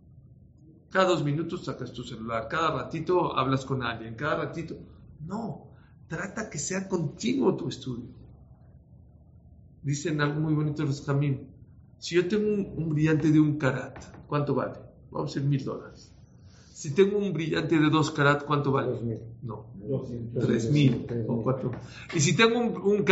Cada 0.91 1.07
dos 1.07 1.23
minutos 1.25 1.65
sacas 1.65 1.93
tu 1.93 2.03
celular, 2.03 2.49
cada 2.49 2.83
ratito 2.83 3.37
hablas 3.37 3.65
con 3.65 3.83
alguien, 3.83 4.15
cada 4.15 4.37
ratito. 4.37 4.77
No, 5.27 5.69
trata 6.09 6.51
que 6.51 6.59
sea 6.59 6.89
continuo 6.89 7.57
tu 7.57 7.69
estudio. 7.69 8.11
Dicen 9.83 10.21
algo 10.21 10.41
muy 10.41 10.55
bonito 10.55 10.85
los 10.85 11.03
Jamim. 11.03 11.47
Si 11.99 12.17
yo 12.17 12.27
tengo 12.27 12.49
un, 12.49 12.73
un 12.77 12.89
brillante 12.91 13.31
de 13.31 13.39
un 13.39 13.57
carat, 13.57 14.27
¿cuánto 14.27 14.55
vale? 14.55 14.81
Vamos 15.11 15.31
a 15.31 15.35
decir 15.35 15.49
mil 15.49 15.65
dólares. 15.65 16.13
Si 16.73 16.95
tengo 16.95 17.19
un 17.19 17.35
brillante 17.35 17.79
de 17.79 17.91
dos 17.91 18.11
carat, 18.11 18.45
¿cuánto 18.45 18.73
vale? 18.73 18.93
Dos 18.93 19.03
mil. 19.03 19.19
No, 19.43 19.67
Doscientos. 19.75 20.47
tres 20.47 20.71
mil 20.71 21.07
o 21.29 21.43
cuatro. 21.43 21.73
Y 22.15 22.21
si 22.21 22.35
tengo 22.35 22.59
un, 22.59 23.05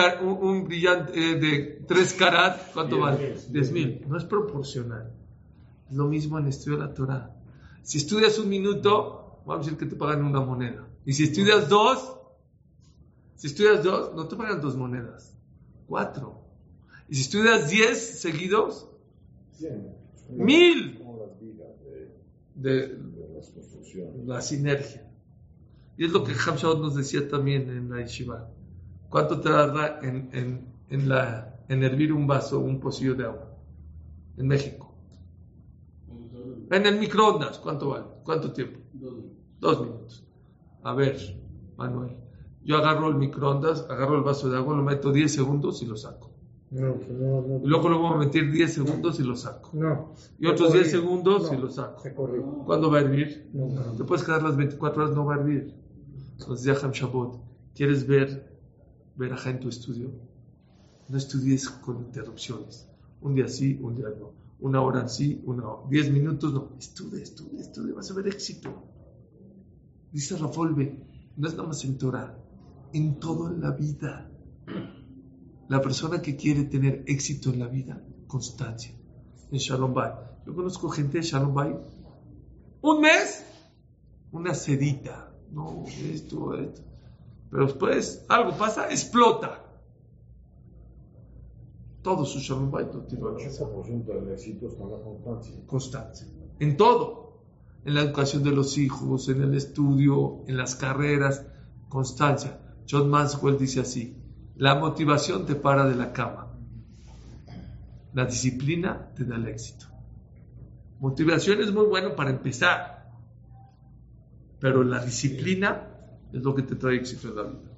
un, 0.42 0.64
brillante 0.64 1.12
eh, 1.14 1.34
de 1.38 1.84
tres 1.86 2.14
carat, 2.14 2.72
¿cuánto 2.72 2.96
Diez 2.96 3.06
vale? 3.06 3.36
Diez 3.50 3.70
mil. 3.70 4.04
No 4.08 4.16
es 4.16 4.24
proporcional. 4.24 5.12
Es 5.90 5.96
lo 5.96 6.08
mismo 6.08 6.38
en 6.38 6.44
el 6.44 6.50
estudio 6.50 6.78
de 6.78 6.84
la 6.86 6.94
Torah. 6.94 7.37
Si 7.88 7.96
estudias 7.96 8.38
un 8.38 8.50
minuto, 8.50 9.40
vamos 9.46 9.66
a 9.66 9.70
decir 9.70 9.78
que 9.78 9.86
te 9.86 9.96
pagan 9.96 10.22
una 10.22 10.42
moneda. 10.42 10.86
Y 11.06 11.14
si 11.14 11.24
estudias 11.24 11.70
dos, 11.70 12.18
si 13.34 13.46
estudias 13.46 13.82
dos, 13.82 14.14
no 14.14 14.28
te 14.28 14.36
pagan 14.36 14.60
dos 14.60 14.76
monedas, 14.76 15.34
cuatro. 15.86 16.38
Y 17.08 17.14
si 17.14 17.22
estudias 17.22 17.70
diez 17.70 18.20
seguidos, 18.20 18.90
mil 20.28 21.02
las 21.18 21.40
vigas 21.40 21.68
de, 22.56 22.98
la 24.26 24.42
sinergia. 24.42 25.10
Y 25.96 26.04
es 26.04 26.12
lo 26.12 26.24
que 26.24 26.34
Hamshot 26.34 26.80
nos 26.80 26.94
decía 26.94 27.26
también 27.26 27.70
en 27.70 27.88
la 27.88 28.02
Yeshiva. 28.02 28.50
¿Cuánto 29.08 29.40
tarda 29.40 30.00
en, 30.02 30.28
en, 30.34 30.74
en, 30.90 31.08
la, 31.08 31.64
en 31.70 31.82
hervir 31.82 32.12
un 32.12 32.26
vaso, 32.26 32.60
un 32.60 32.80
pocillo 32.80 33.14
de 33.14 33.24
agua? 33.24 33.48
En 34.36 34.46
México. 34.46 34.87
En 36.70 36.86
el 36.86 36.98
microondas, 36.98 37.58
¿cuánto 37.58 37.90
vale? 37.90 38.04
¿Cuánto 38.24 38.52
tiempo? 38.52 38.78
Dos 39.60 39.80
minutos. 39.80 40.24
A 40.82 40.94
ver, 40.94 41.16
Manuel. 41.76 42.16
Yo 42.62 42.76
agarro 42.76 43.08
el 43.08 43.14
microondas, 43.16 43.86
agarro 43.88 44.16
el 44.16 44.22
vaso 44.22 44.50
de 44.50 44.56
agua, 44.56 44.76
lo 44.76 44.82
meto 44.82 45.10
10 45.12 45.32
segundos 45.32 45.82
y 45.82 45.86
lo 45.86 45.96
saco. 45.96 46.30
No, 46.70 46.96
no, 47.10 47.40
no. 47.40 47.60
Y 47.64 47.66
luego 47.66 47.88
lo 47.88 47.98
voy 47.98 48.12
a 48.12 48.16
meter 48.16 48.50
10 48.52 48.74
segundos 48.74 49.18
y 49.18 49.22
lo 49.22 49.34
saco. 49.36 49.70
No. 49.72 50.12
Y 50.38 50.46
otros 50.46 50.72
10 50.74 50.86
Se 50.90 50.96
corrió. 50.98 51.08
segundos 51.08 51.50
y 51.50 51.56
No, 51.56 51.62
lo 51.62 51.70
saco. 51.70 52.02
Se. 52.02 52.14
¿Cuándo 52.14 52.90
va 52.90 52.98
a 52.98 53.00
hervir? 53.00 53.48
No. 53.54 53.68
Te 53.96 54.04
puedes 54.04 54.22
quedar 54.24 54.42
las 54.42 54.56
24 54.56 55.02
horas, 55.04 55.16
no 55.16 55.24
va 55.24 55.36
a 55.36 55.38
hervir. 55.38 55.74
Entonces, 56.38 56.66
ya 56.66 56.74
Ham 56.86 56.92
Shabbat, 56.92 57.36
¿quieres 57.74 58.06
ver 58.06 58.54
verajá 59.16 59.48
en 59.50 59.60
tu 59.60 59.68
estudio? 59.70 60.10
No 61.08 61.16
estudies 61.16 61.70
con 61.70 61.96
interrupciones. 62.00 62.86
Un 63.22 63.34
día 63.34 63.48
sí, 63.48 63.78
un 63.82 63.94
día 63.94 64.08
no. 64.20 64.32
Una 64.60 64.80
hora 64.82 65.08
sí, 65.08 65.42
una. 65.44 65.64
10 65.88 66.10
minutos 66.10 66.52
no. 66.52 66.76
Estudia, 66.78 67.22
estudia, 67.22 67.60
estudia. 67.60 67.94
Vas 67.94 68.10
a 68.10 68.14
ver 68.14 68.28
éxito. 68.28 68.70
Dice 70.12 70.36
Rafolbe, 70.36 71.06
no 71.36 71.48
es 71.48 71.54
nada 71.54 71.68
más 71.68 71.84
en 71.84 71.98
Torah, 71.98 72.36
en 72.92 73.20
todo 73.20 73.48
en 73.48 73.60
la 73.60 73.70
vida. 73.72 74.30
La 75.68 75.82
persona 75.82 76.22
que 76.22 76.34
quiere 76.34 76.64
tener 76.64 77.04
éxito 77.06 77.50
en 77.50 77.58
la 77.58 77.68
vida, 77.68 78.02
constancia. 78.26 78.94
En 79.50 79.58
Shalom 79.58 79.94
Bay. 79.94 80.12
Yo 80.46 80.54
conozco 80.54 80.88
gente 80.88 81.18
de 81.18 81.24
Shalom 81.24 81.54
Bay. 81.54 81.76
Un 82.80 83.00
mes, 83.00 83.44
una 84.32 84.54
sedita. 84.54 85.30
No, 85.52 85.84
esto, 85.86 86.54
esto. 86.54 86.82
Pero 87.50 87.66
después 87.66 88.24
algo 88.28 88.56
pasa, 88.56 88.90
explota. 88.90 89.64
Todo 92.02 92.24
su 92.24 92.38
Shalom 92.38 92.70
Bay 92.70 92.86
no 92.92 93.00
tiene 93.00 93.24
El 93.24 93.34
80% 93.34 94.04
del 94.04 94.32
éxito 94.32 94.68
está 94.68 94.84
en 94.84 94.90
la 94.92 95.00
constancia. 95.00 95.54
constancia. 95.66 96.26
En 96.60 96.76
todo. 96.76 97.42
En 97.84 97.94
la 97.94 98.02
educación 98.02 98.42
de 98.42 98.52
los 98.52 98.78
hijos, 98.78 99.28
en 99.28 99.42
el 99.42 99.54
estudio, 99.54 100.42
en 100.46 100.56
las 100.56 100.76
carreras, 100.76 101.46
constancia. 101.88 102.60
John 102.88 103.08
Maxwell 103.08 103.58
dice 103.58 103.80
así, 103.80 104.16
la 104.56 104.74
motivación 104.74 105.46
te 105.46 105.54
para 105.54 105.86
de 105.86 105.94
la 105.94 106.12
cama. 106.12 106.52
La 108.14 108.24
disciplina 108.24 109.10
te 109.14 109.24
da 109.24 109.36
el 109.36 109.46
éxito. 109.46 109.86
Motivación 111.00 111.60
es 111.60 111.72
muy 111.72 111.86
bueno 111.86 112.16
para 112.16 112.30
empezar, 112.30 113.12
pero 114.58 114.82
la 114.82 115.04
disciplina 115.04 115.88
es 116.32 116.42
lo 116.42 116.54
que 116.54 116.62
te 116.62 116.74
trae 116.74 116.96
éxito 116.96 117.28
en 117.28 117.36
la 117.36 117.42
vida. 117.44 117.70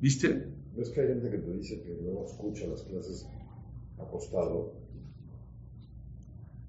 ¿Viste? 0.00 0.59
¿Ves 0.76 0.90
que 0.90 1.00
hay 1.00 1.08
gente 1.08 1.30
que 1.30 1.38
te 1.38 1.50
dice 1.52 1.82
que 1.82 1.98
no 2.02 2.24
escucha 2.24 2.66
las 2.66 2.82
clases 2.82 3.26
acostado? 3.98 4.72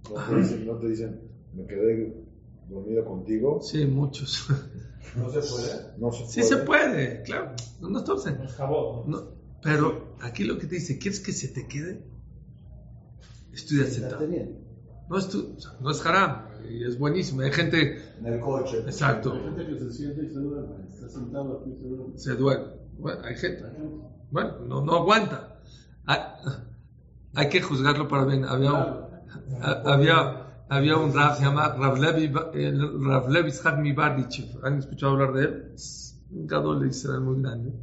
No 0.09 0.15
te 0.27 0.35
dicen, 0.37 0.65
no 0.65 0.75
te 0.77 0.89
dicen 0.89 1.21
me 1.53 1.65
quedé 1.67 2.13
dormido 2.69 3.05
contigo. 3.05 3.61
Sí, 3.61 3.85
muchos. 3.85 4.47
¿No 5.15 5.29
se 5.29 5.39
puede? 5.39 5.97
No 5.97 6.11
se 6.11 6.25
Sí 6.27 6.43
se 6.43 6.57
puede, 6.57 7.21
claro. 7.23 7.51
No, 7.81 7.89
no 7.89 7.99
estamos 7.99 8.25
en- 8.27 8.37
¿no? 8.37 9.05
No, 9.07 9.23
pero 9.61 10.15
aquí 10.21 10.43
lo 10.45 10.57
que 10.57 10.67
te 10.67 10.75
dice, 10.75 10.97
¿quieres 10.97 11.19
que 11.19 11.31
se 11.33 11.49
te 11.49 11.67
quede? 11.67 12.01
Estudia 13.53 13.85
sentado. 13.85 14.25
No 15.09 15.17
es, 15.17 15.27
tu- 15.27 15.53
o 15.57 15.59
sea, 15.59 15.71
no 15.81 15.91
es 15.91 16.05
haram, 16.05 16.45
y 16.69 16.85
es 16.85 16.97
buenísimo. 16.97 17.41
Hay 17.41 17.51
gente, 17.51 17.97
En 18.19 18.25
el 18.27 18.39
coche. 18.39 18.77
exacto, 18.79 19.33
gente 19.43 19.67
que 19.67 19.77
se 19.79 19.91
siente 19.91 20.23
y 20.23 20.27
se 20.29 20.39
duerme. 20.39 20.87
Está 20.89 21.09
sentado 21.09 21.59
aquí 21.59 21.71
y 21.71 21.75
se 21.81 21.87
duerme. 21.87 22.17
se 22.17 22.35
duerme. 22.35 22.80
Bueno, 22.97 23.21
hay 23.23 23.35
gente, 23.35 23.63
bueno, 24.31 24.59
no, 24.67 24.81
no 24.81 24.95
aguanta. 24.95 25.59
Hay, 26.05 26.19
hay 27.35 27.49
que 27.49 27.61
juzgarlo 27.61 28.07
para 28.07 28.25
bien. 28.25 28.45
Había, 28.45 28.73
un- 28.73 28.97
ha- 29.61 29.81
había, 29.93 30.63
había 30.69 30.97
un 30.97 31.13
rab, 31.13 31.35
se 31.37 31.43
llama 31.43 31.69
Rav 31.69 31.97
Levi, 31.97 32.27
Ba- 32.27 32.51
el 32.53 33.03
Rav 33.03 33.29
Levi 33.29 33.49
Itzhak 33.49 33.79
Mibardichev. 33.79 34.63
¿Han 34.65 34.77
escuchado 34.79 35.13
hablar 35.13 35.33
de 35.33 35.43
él? 35.43 35.75
Un 36.31 36.47
gadol 36.47 36.81
de 36.81 36.87
Israel 36.89 37.21
muy 37.21 37.41
grande. 37.41 37.73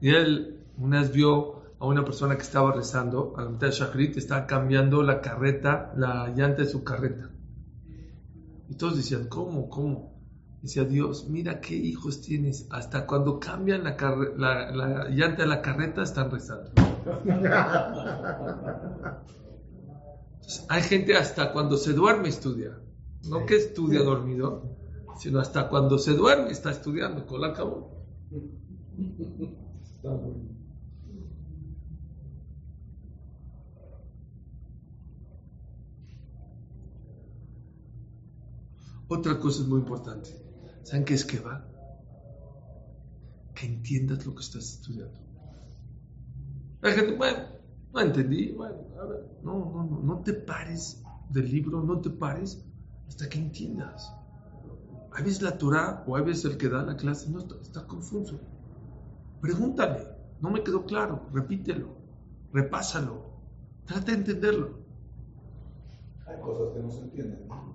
Y 0.00 0.10
él 0.10 0.60
una 0.78 1.00
vez 1.00 1.12
vio 1.12 1.62
a 1.78 1.86
una 1.86 2.04
persona 2.04 2.36
que 2.36 2.42
estaba 2.42 2.72
rezando, 2.72 3.34
a 3.36 3.42
la 3.44 3.50
mitad 3.50 3.66
de 3.68 3.72
Shachrit, 3.72 4.16
estaba 4.16 4.46
cambiando 4.46 5.02
la 5.02 5.20
carreta, 5.20 5.92
la 5.96 6.28
llanta 6.28 6.62
de 6.62 6.68
su 6.68 6.82
carreta. 6.82 7.30
Y 8.68 8.74
todos 8.76 8.96
decían, 8.96 9.26
¿cómo? 9.28 9.68
¿Cómo? 9.68 10.13
Decía 10.64 10.84
Dios, 10.84 11.26
mira 11.28 11.60
qué 11.60 11.74
hijos 11.76 12.22
tienes. 12.22 12.66
Hasta 12.70 13.06
cuando 13.06 13.38
cambian 13.38 13.84
la, 13.84 13.98
carre- 13.98 14.32
la, 14.38 14.70
la 14.70 15.10
llanta 15.10 15.42
de 15.42 15.48
la 15.48 15.60
carreta 15.60 16.02
están 16.02 16.30
rezando. 16.30 16.70
Entonces, 20.36 20.64
hay 20.70 20.82
gente 20.82 21.18
hasta 21.18 21.52
cuando 21.52 21.76
se 21.76 21.92
duerme 21.92 22.30
estudia. 22.30 22.78
No 23.28 23.44
que 23.44 23.56
estudia 23.56 24.02
dormido, 24.02 24.62
sino 25.18 25.38
hasta 25.38 25.68
cuando 25.68 25.98
se 25.98 26.14
duerme 26.14 26.50
está 26.50 26.70
estudiando. 26.70 27.26
Con 27.26 27.42
la 27.42 27.52
bueno. 27.52 27.88
Otra 39.08 39.38
cosa 39.38 39.60
es 39.62 39.68
muy 39.68 39.80
importante. 39.80 40.43
¿Saben 40.84 41.04
qué 41.04 41.14
es 41.14 41.24
que 41.24 41.40
va? 41.40 41.66
Que 43.54 43.66
entiendas 43.66 44.26
lo 44.26 44.34
que 44.34 44.42
estás 44.42 44.64
estudiando. 44.74 45.18
La 46.82 46.92
gente, 46.92 47.16
bueno, 47.16 47.38
no 47.94 48.00
entendí, 48.00 48.52
bueno, 48.52 48.76
no, 49.42 49.58
no, 49.58 49.84
no, 49.84 50.00
no 50.02 50.18
te 50.22 50.34
pares 50.34 51.02
del 51.30 51.50
libro, 51.50 51.82
no 51.82 52.00
te 52.00 52.10
pares 52.10 52.62
hasta 53.08 53.28
que 53.30 53.38
entiendas. 53.38 54.12
A 55.12 55.22
veces 55.22 55.40
la 55.40 55.56
Torah 55.56 56.04
o 56.06 56.16
a 56.16 56.22
veces 56.22 56.44
el 56.44 56.58
que 56.58 56.68
da 56.68 56.82
la 56.82 56.96
clase 56.96 57.30
no 57.30 57.38
está, 57.38 57.54
está 57.62 57.86
confuso. 57.86 58.38
Pregúntale, 59.40 60.06
no 60.40 60.50
me 60.50 60.62
quedó 60.62 60.84
claro, 60.84 61.26
repítelo, 61.32 61.96
repásalo, 62.52 63.24
trata 63.86 64.12
de 64.12 64.18
entenderlo. 64.18 64.80
Hay 66.26 66.38
cosas 66.40 66.74
que 66.74 66.80
no 66.80 66.90
se 66.90 67.00
entienden. 67.00 67.48
¿no? 67.48 67.73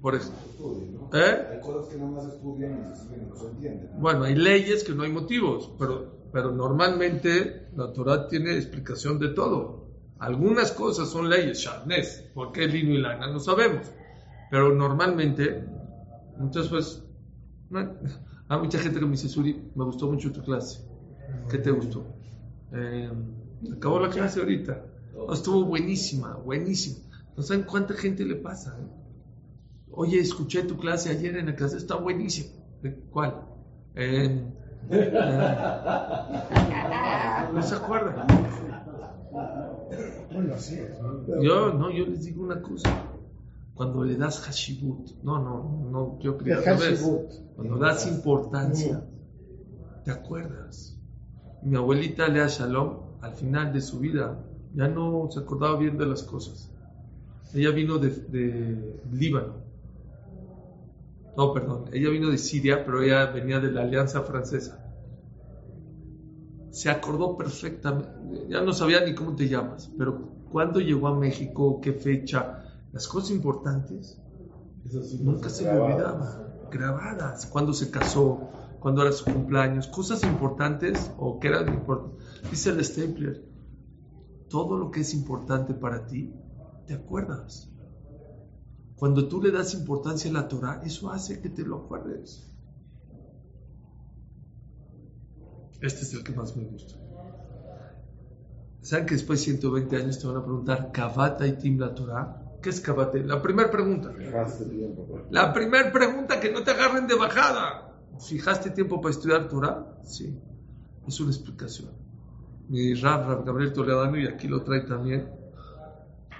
Por 0.00 0.14
eso. 0.14 0.32
¿no? 0.58 1.10
¿Eh? 1.18 1.48
Hay 1.52 1.60
cosas 1.60 1.88
que 1.88 1.98
nada 1.98 2.10
más 2.10 2.24
estudian 2.26 2.90
y 2.92 2.96
se 2.96 3.02
siguen 3.02 3.22
y 3.22 3.28
no 3.28 3.36
se 3.36 3.46
entienden. 3.46 3.90
¿no? 3.92 4.00
Bueno, 4.00 4.24
hay 4.24 4.34
leyes 4.34 4.84
que 4.84 4.94
no 4.94 5.02
hay 5.02 5.12
motivos, 5.12 5.70
pero, 5.78 6.28
pero 6.32 6.52
normalmente 6.52 7.68
la 7.76 7.92
Torah 7.92 8.28
tiene 8.28 8.54
explicación 8.56 9.18
de 9.18 9.28
todo. 9.28 9.88
Algunas 10.18 10.72
cosas 10.72 11.08
son 11.08 11.28
leyes, 11.28 11.58
Sharnes, 11.58 12.30
¿por 12.34 12.52
qué 12.52 12.66
lino 12.66 12.94
y 12.94 12.98
lana? 12.98 13.26
No 13.26 13.40
sabemos. 13.40 13.86
Pero 14.50 14.74
normalmente, 14.74 15.64
muchas 16.38 16.70
veces, 16.70 17.02
bueno, 17.68 17.94
hay 18.48 18.58
mucha 18.58 18.78
gente 18.78 18.98
que 18.98 19.04
me 19.04 19.12
dice, 19.12 19.28
Suri, 19.28 19.70
me 19.74 19.84
gustó 19.84 20.10
mucho 20.10 20.32
tu 20.32 20.42
clase. 20.42 20.80
¿Qué 21.48 21.58
te 21.58 21.70
gustó? 21.70 22.04
Eh, 22.72 23.10
acabó 23.76 24.00
la 24.00 24.10
clase 24.10 24.40
ahorita. 24.40 24.84
No, 25.14 25.32
estuvo 25.32 25.64
buenísima, 25.64 26.34
buenísima. 26.36 26.98
No 27.36 27.42
saben 27.42 27.64
cuánta 27.64 27.94
gente 27.94 28.24
le 28.24 28.36
pasa. 28.36 28.76
¿eh? 28.78 28.99
Oye, 29.92 30.20
escuché 30.20 30.62
tu 30.62 30.76
clase 30.76 31.10
ayer 31.10 31.36
en 31.36 31.46
la 31.46 31.56
clase, 31.56 31.76
está 31.76 31.96
buenísimo. 31.96 32.50
¿De 32.82 32.94
¿Cuál? 33.10 33.34
Eh, 33.94 34.46
¿No 37.52 37.62
se 37.62 37.74
acuerdan? 37.74 38.26
Yo, 41.42 41.72
no, 41.74 41.90
yo 41.90 42.06
les 42.06 42.24
digo 42.24 42.44
una 42.44 42.62
cosa. 42.62 42.88
Cuando 43.74 44.04
le 44.04 44.16
das 44.16 44.40
hashibut, 44.40 45.22
no, 45.22 45.38
no, 45.38 45.88
no, 45.90 46.18
yo 46.20 46.36
quería 46.38 46.56
hashibut. 46.62 47.30
Cuando 47.56 47.76
das 47.78 48.06
importancia, 48.06 49.04
¿te 50.04 50.10
acuerdas? 50.10 50.96
Mi 51.62 51.76
abuelita 51.76 52.28
Lea 52.28 52.46
Shalom, 52.46 52.96
al 53.20 53.34
final 53.34 53.72
de 53.72 53.80
su 53.80 53.98
vida, 54.00 54.38
ya 54.74 54.88
no 54.88 55.28
se 55.30 55.40
acordaba 55.40 55.76
bien 55.78 55.98
de 55.98 56.06
las 56.06 56.22
cosas. 56.22 56.70
Ella 57.54 57.70
vino 57.70 57.98
de, 57.98 58.10
de 58.10 59.00
Líbano. 59.12 59.69
No, 61.36 61.52
perdón, 61.54 61.84
ella 61.92 62.10
vino 62.10 62.30
de 62.30 62.38
Siria, 62.38 62.84
pero 62.84 63.02
ella 63.02 63.26
venía 63.26 63.60
de 63.60 63.70
la 63.70 63.82
Alianza 63.82 64.22
Francesa. 64.22 64.84
Se 66.70 66.88
acordó 66.90 67.36
perfectamente, 67.36 68.46
ya 68.48 68.60
no 68.60 68.72
sabía 68.72 69.04
ni 69.04 69.14
cómo 69.14 69.34
te 69.34 69.48
llamas, 69.48 69.90
pero 69.98 70.28
cuándo 70.52 70.80
llegó 70.80 71.08
a 71.08 71.18
México, 71.18 71.80
qué 71.80 71.92
fecha, 71.92 72.64
las 72.92 73.08
cosas 73.08 73.30
importantes, 73.30 74.20
Eso 74.84 75.02
sí, 75.02 75.20
nunca 75.22 75.48
se 75.48 75.64
me 75.64 75.70
grabadas. 75.70 76.36
olvidaba, 76.36 76.68
grabadas, 76.70 77.46
cuándo 77.46 77.72
se 77.72 77.90
casó, 77.90 78.50
cuándo 78.80 79.02
era 79.02 79.12
su 79.12 79.24
cumpleaños, 79.24 79.88
cosas 79.88 80.22
importantes 80.24 81.10
o 81.18 81.38
que 81.38 81.48
eran 81.48 81.68
importantes. 81.68 82.24
Dice 82.50 82.70
el 82.70 82.84
Stapler, 82.84 83.44
todo 84.48 84.76
lo 84.78 84.90
que 84.90 85.00
es 85.00 85.12
importante 85.14 85.74
para 85.74 86.06
ti, 86.06 86.32
te 86.86 86.94
acuerdas. 86.94 87.68
Cuando 89.00 89.26
tú 89.28 89.40
le 89.40 89.50
das 89.50 89.72
importancia 89.72 90.30
a 90.30 90.34
la 90.34 90.46
Torah, 90.46 90.82
eso 90.84 91.10
hace 91.10 91.40
que 91.40 91.48
te 91.48 91.62
lo 91.62 91.78
acuerdes. 91.78 92.46
Este 95.80 96.02
es 96.02 96.12
el 96.12 96.22
que 96.22 96.32
más 96.32 96.54
me 96.54 96.64
gusta. 96.64 96.96
¿Saben 98.82 99.06
que 99.06 99.14
después 99.14 99.40
de 99.40 99.44
120 99.44 99.96
años 99.96 100.18
te 100.18 100.26
van 100.26 100.36
a 100.36 100.44
preguntar, 100.44 100.92
¿Kavata 100.92 101.46
y 101.46 101.56
Tim 101.56 101.78
la 101.78 101.94
Torah? 101.94 102.58
¿Qué 102.60 102.68
es 102.68 102.82
Kavate? 102.82 103.24
La 103.24 103.40
primera 103.40 103.70
pregunta. 103.70 104.12
Tiempo. 104.14 105.06
pues. 105.06 105.24
La 105.30 105.50
primera 105.54 105.90
pregunta, 105.90 106.38
que 106.38 106.52
no 106.52 106.62
te 106.62 106.72
agarren 106.72 107.06
de 107.06 107.14
bajada. 107.14 107.96
¿Fijaste 108.18 108.68
tiempo 108.68 109.00
para 109.00 109.14
estudiar 109.14 109.48
Torah? 109.48 109.96
Sí. 110.04 110.38
Es 111.08 111.18
una 111.20 111.30
explicación. 111.30 111.88
Mi 112.68 112.92
Rab, 112.92 113.26
Rab 113.26 113.46
Gabriel 113.46 113.72
Toledano, 113.72 114.18
y 114.18 114.26
aquí 114.26 114.46
lo 114.46 114.62
trae 114.62 114.82
también. 114.82 115.30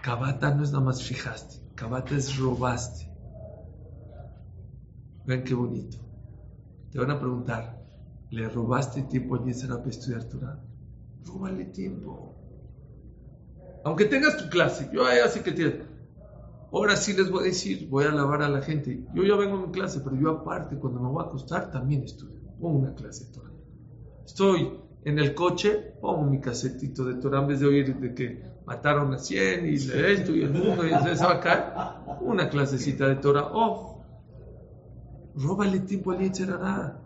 Kabata 0.03 0.55
no 0.55 0.63
es 0.63 0.73
nada 0.73 0.85
más 0.85 1.03
fijaste. 1.03 1.60
Kabata 1.81 2.15
es 2.15 2.37
robaste. 2.37 3.11
Ven 5.25 5.43
qué 5.45 5.55
bonito. 5.55 5.97
Te 6.93 6.99
van 6.99 7.11
a 7.11 7.19
preguntar, 7.19 7.83
¿le 8.29 8.51
robaste 8.51 9.05
tiempo 9.05 9.37
a 9.37 9.45
Yesera 9.47 9.79
para 9.79 9.89
estudiar 9.89 10.25
Torah? 10.25 10.63
Róbale 11.25 11.65
tiempo. 11.65 12.35
Aunque 13.83 14.05
tengas 14.05 14.37
tu 14.37 14.51
clase, 14.51 14.91
yo 14.93 15.07
ahí 15.07 15.21
así 15.21 15.41
que 15.41 15.53
tienes. 15.53 15.77
Ahora 16.71 16.97
sí 16.97 17.15
les 17.15 17.31
voy 17.31 17.45
a 17.45 17.47
decir, 17.47 17.89
voy 17.89 18.05
a 18.05 18.11
alabar 18.11 18.43
a 18.43 18.51
la 18.51 18.61
gente. 18.61 19.07
Yo 19.15 19.23
ya 19.25 19.37
vengo 19.37 19.57
a 19.57 19.67
mi 19.67 19.73
clase, 19.73 20.01
pero 20.01 20.17
yo 20.17 20.29
aparte, 20.29 20.77
cuando 20.77 21.01
me 21.01 21.09
voy 21.09 21.25
a 21.25 21.29
acostar, 21.29 21.71
también 21.71 22.03
estudio. 22.03 22.43
Pongo 22.61 22.79
una 22.81 22.95
clase 22.95 23.25
de 23.25 23.33
Torah. 23.33 23.53
Estoy 24.27 24.71
en 25.07 25.19
el 25.19 25.35
coche, 25.35 25.95
pongo 26.03 26.25
mi 26.25 26.41
casetito 26.41 27.07
de 27.07 27.15
Torah 27.15 27.41
en 27.41 27.47
vez 27.47 27.61
de 27.61 27.67
oír 27.67 27.99
de 27.99 28.15
que 28.15 28.45
mataron 28.67 29.15
a 29.15 29.19
100 29.19 29.67
y 29.67 29.75
esto 29.75 30.35
y 30.35 30.43
el 30.43 30.51
mundo 30.51 30.85
y 30.87 30.91
se 30.91 31.25
va 31.25 31.33
a 31.33 31.41
caer. 31.41 31.65
Una 32.21 32.49
clasecita 32.49 33.09
de 33.09 33.17
Torah. 33.17 33.49
Oh, 33.53 34.05
róbale 35.35 35.81
tiempo 35.81 36.13
al 36.13 36.19
Yetzerará. 36.19 37.01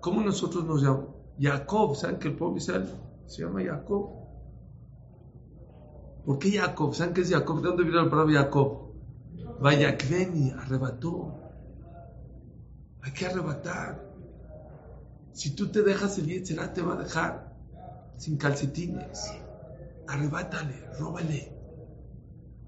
¿Cómo 0.00 0.22
nosotros 0.22 0.64
nos 0.64 0.82
llamamos? 0.82 1.18
Jacob, 1.40 1.94
¿saben 1.94 2.18
que 2.18 2.28
el 2.28 2.56
Israel 2.56 2.88
se 3.26 3.42
llama 3.42 3.62
Jacob? 3.62 4.10
¿Por 6.24 6.38
qué 6.38 6.58
Jacob? 6.58 6.94
¿Saben 6.94 7.14
qué 7.14 7.20
es 7.22 7.30
Jacob? 7.30 7.62
¿De 7.62 7.68
dónde 7.68 7.84
viene 7.84 8.02
la 8.02 8.10
palabra 8.10 8.42
Jacob? 8.42 8.92
Vayakveni, 9.60 10.50
arrebató. 10.50 11.34
Hay 13.02 13.12
que 13.12 13.26
arrebatar. 13.26 14.04
Si 15.32 15.54
tú 15.54 15.68
te 15.68 15.82
dejas 15.82 16.18
el 16.18 16.26
Yetzerá, 16.26 16.72
te 16.72 16.82
va 16.82 16.94
a 16.94 17.02
dejar 17.02 17.56
sin 18.16 18.36
calcetines. 18.36 19.32
Arrebátale, 20.08 20.88
róbale. 20.98 21.52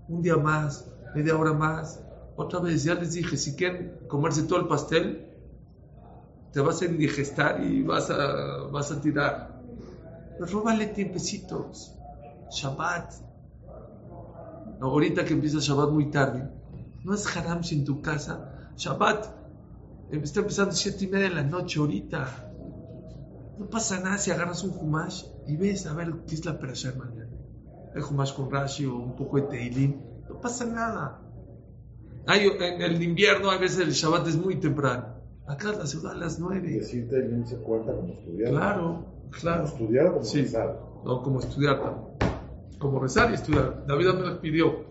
Un 0.09 0.21
día 0.21 0.37
más, 0.37 0.87
media 1.15 1.37
hora 1.37 1.55
más. 1.55 2.05
Otra 2.37 2.61
vez, 2.61 2.85
ya 2.85 2.95
les 2.95 3.15
dije, 3.15 3.37
si 3.37 3.57
quieren 3.57 3.99
comerse 4.09 4.43
todo 4.43 4.61
el 4.61 4.69
pastel, 4.69 5.27
te 6.53 6.61
vas 6.61 6.83
a 6.83 6.85
indigestar 6.85 7.63
y 7.65 7.83
vas 7.83 8.11
a, 8.11 8.69
vas 8.71 8.93
a 8.93 9.01
tirar. 9.01 9.63
Pero 10.39 10.53
róbale 10.53 10.89
tiempecitos. 10.89 11.97
Shabbat. 12.51 13.15
Ahorita 14.81 15.25
que 15.25 15.33
empieza 15.33 15.59
Shabbat 15.61 15.91
muy 15.91 16.11
tarde, 16.11 16.51
no 17.05 17.15
es 17.15 17.37
haram 17.37 17.63
si 17.63 17.77
en 17.77 17.85
tu 17.85 18.03
casa. 18.03 18.73
Shabbat 18.77 19.27
eh, 20.11 20.21
está 20.23 20.41
empezando 20.41 20.73
siete 20.73 21.05
y 21.05 21.09
media 21.09 21.29
de 21.29 21.35
la 21.37 21.43
noche 21.43 21.79
ahorita. 21.79 22.53
No 23.59 23.67
pasa 23.69 24.01
nada 24.01 24.19
si 24.19 24.31
agarras 24.31 24.63
un 24.65 24.77
Humash 24.77 25.25
y 25.47 25.57
ves 25.57 25.87
a 25.87 25.95
ver 25.95 26.13
qué 26.27 26.35
es 26.35 26.45
la 26.45 26.55
mañana. 26.55 27.20
El 27.95 28.03
Humash 28.05 28.35
con 28.35 28.51
Rashi 28.51 28.87
o 28.87 28.97
un 28.97 29.17
poco 29.17 29.37
de 29.39 29.43
Teilim. 29.43 30.01
No 30.29 30.41
pasa 30.41 30.65
nada. 30.65 31.21
Hay, 32.27 32.47
en 32.47 32.83
el 32.83 33.03
invierno 33.03 33.51
a 33.51 33.59
veces 33.59 33.81
el 33.81 33.91
Shabbat 33.93 34.27
es 34.29 34.37
muy 34.37 34.57
temprano. 34.57 35.21
Acá 35.47 35.73
la 35.73 35.87
ciudad 35.87 36.13
a 36.13 36.17
las 36.17 36.39
nueve. 36.39 36.69
decirte 36.71 37.17
el 37.17 37.45
se 37.47 37.57
cuenta 37.57 37.93
como 37.93 38.13
estudiar. 38.13 38.51
Claro, 38.51 39.05
claro. 39.31 39.65
Como 39.65 39.73
estudiar 39.75 40.07
o 40.07 40.13
como 40.13 40.25
Sí. 40.25 40.43
rezar. 40.43 40.81
No, 41.05 41.23
como 41.23 41.41
estudiar 41.41 41.83
también. 41.83 42.07
Como 42.79 43.01
rezar 43.01 43.31
y 43.31 43.35
estudiar. 43.35 43.85
David 43.87 44.07
Amelech 44.09 44.39
pidió. 44.41 44.85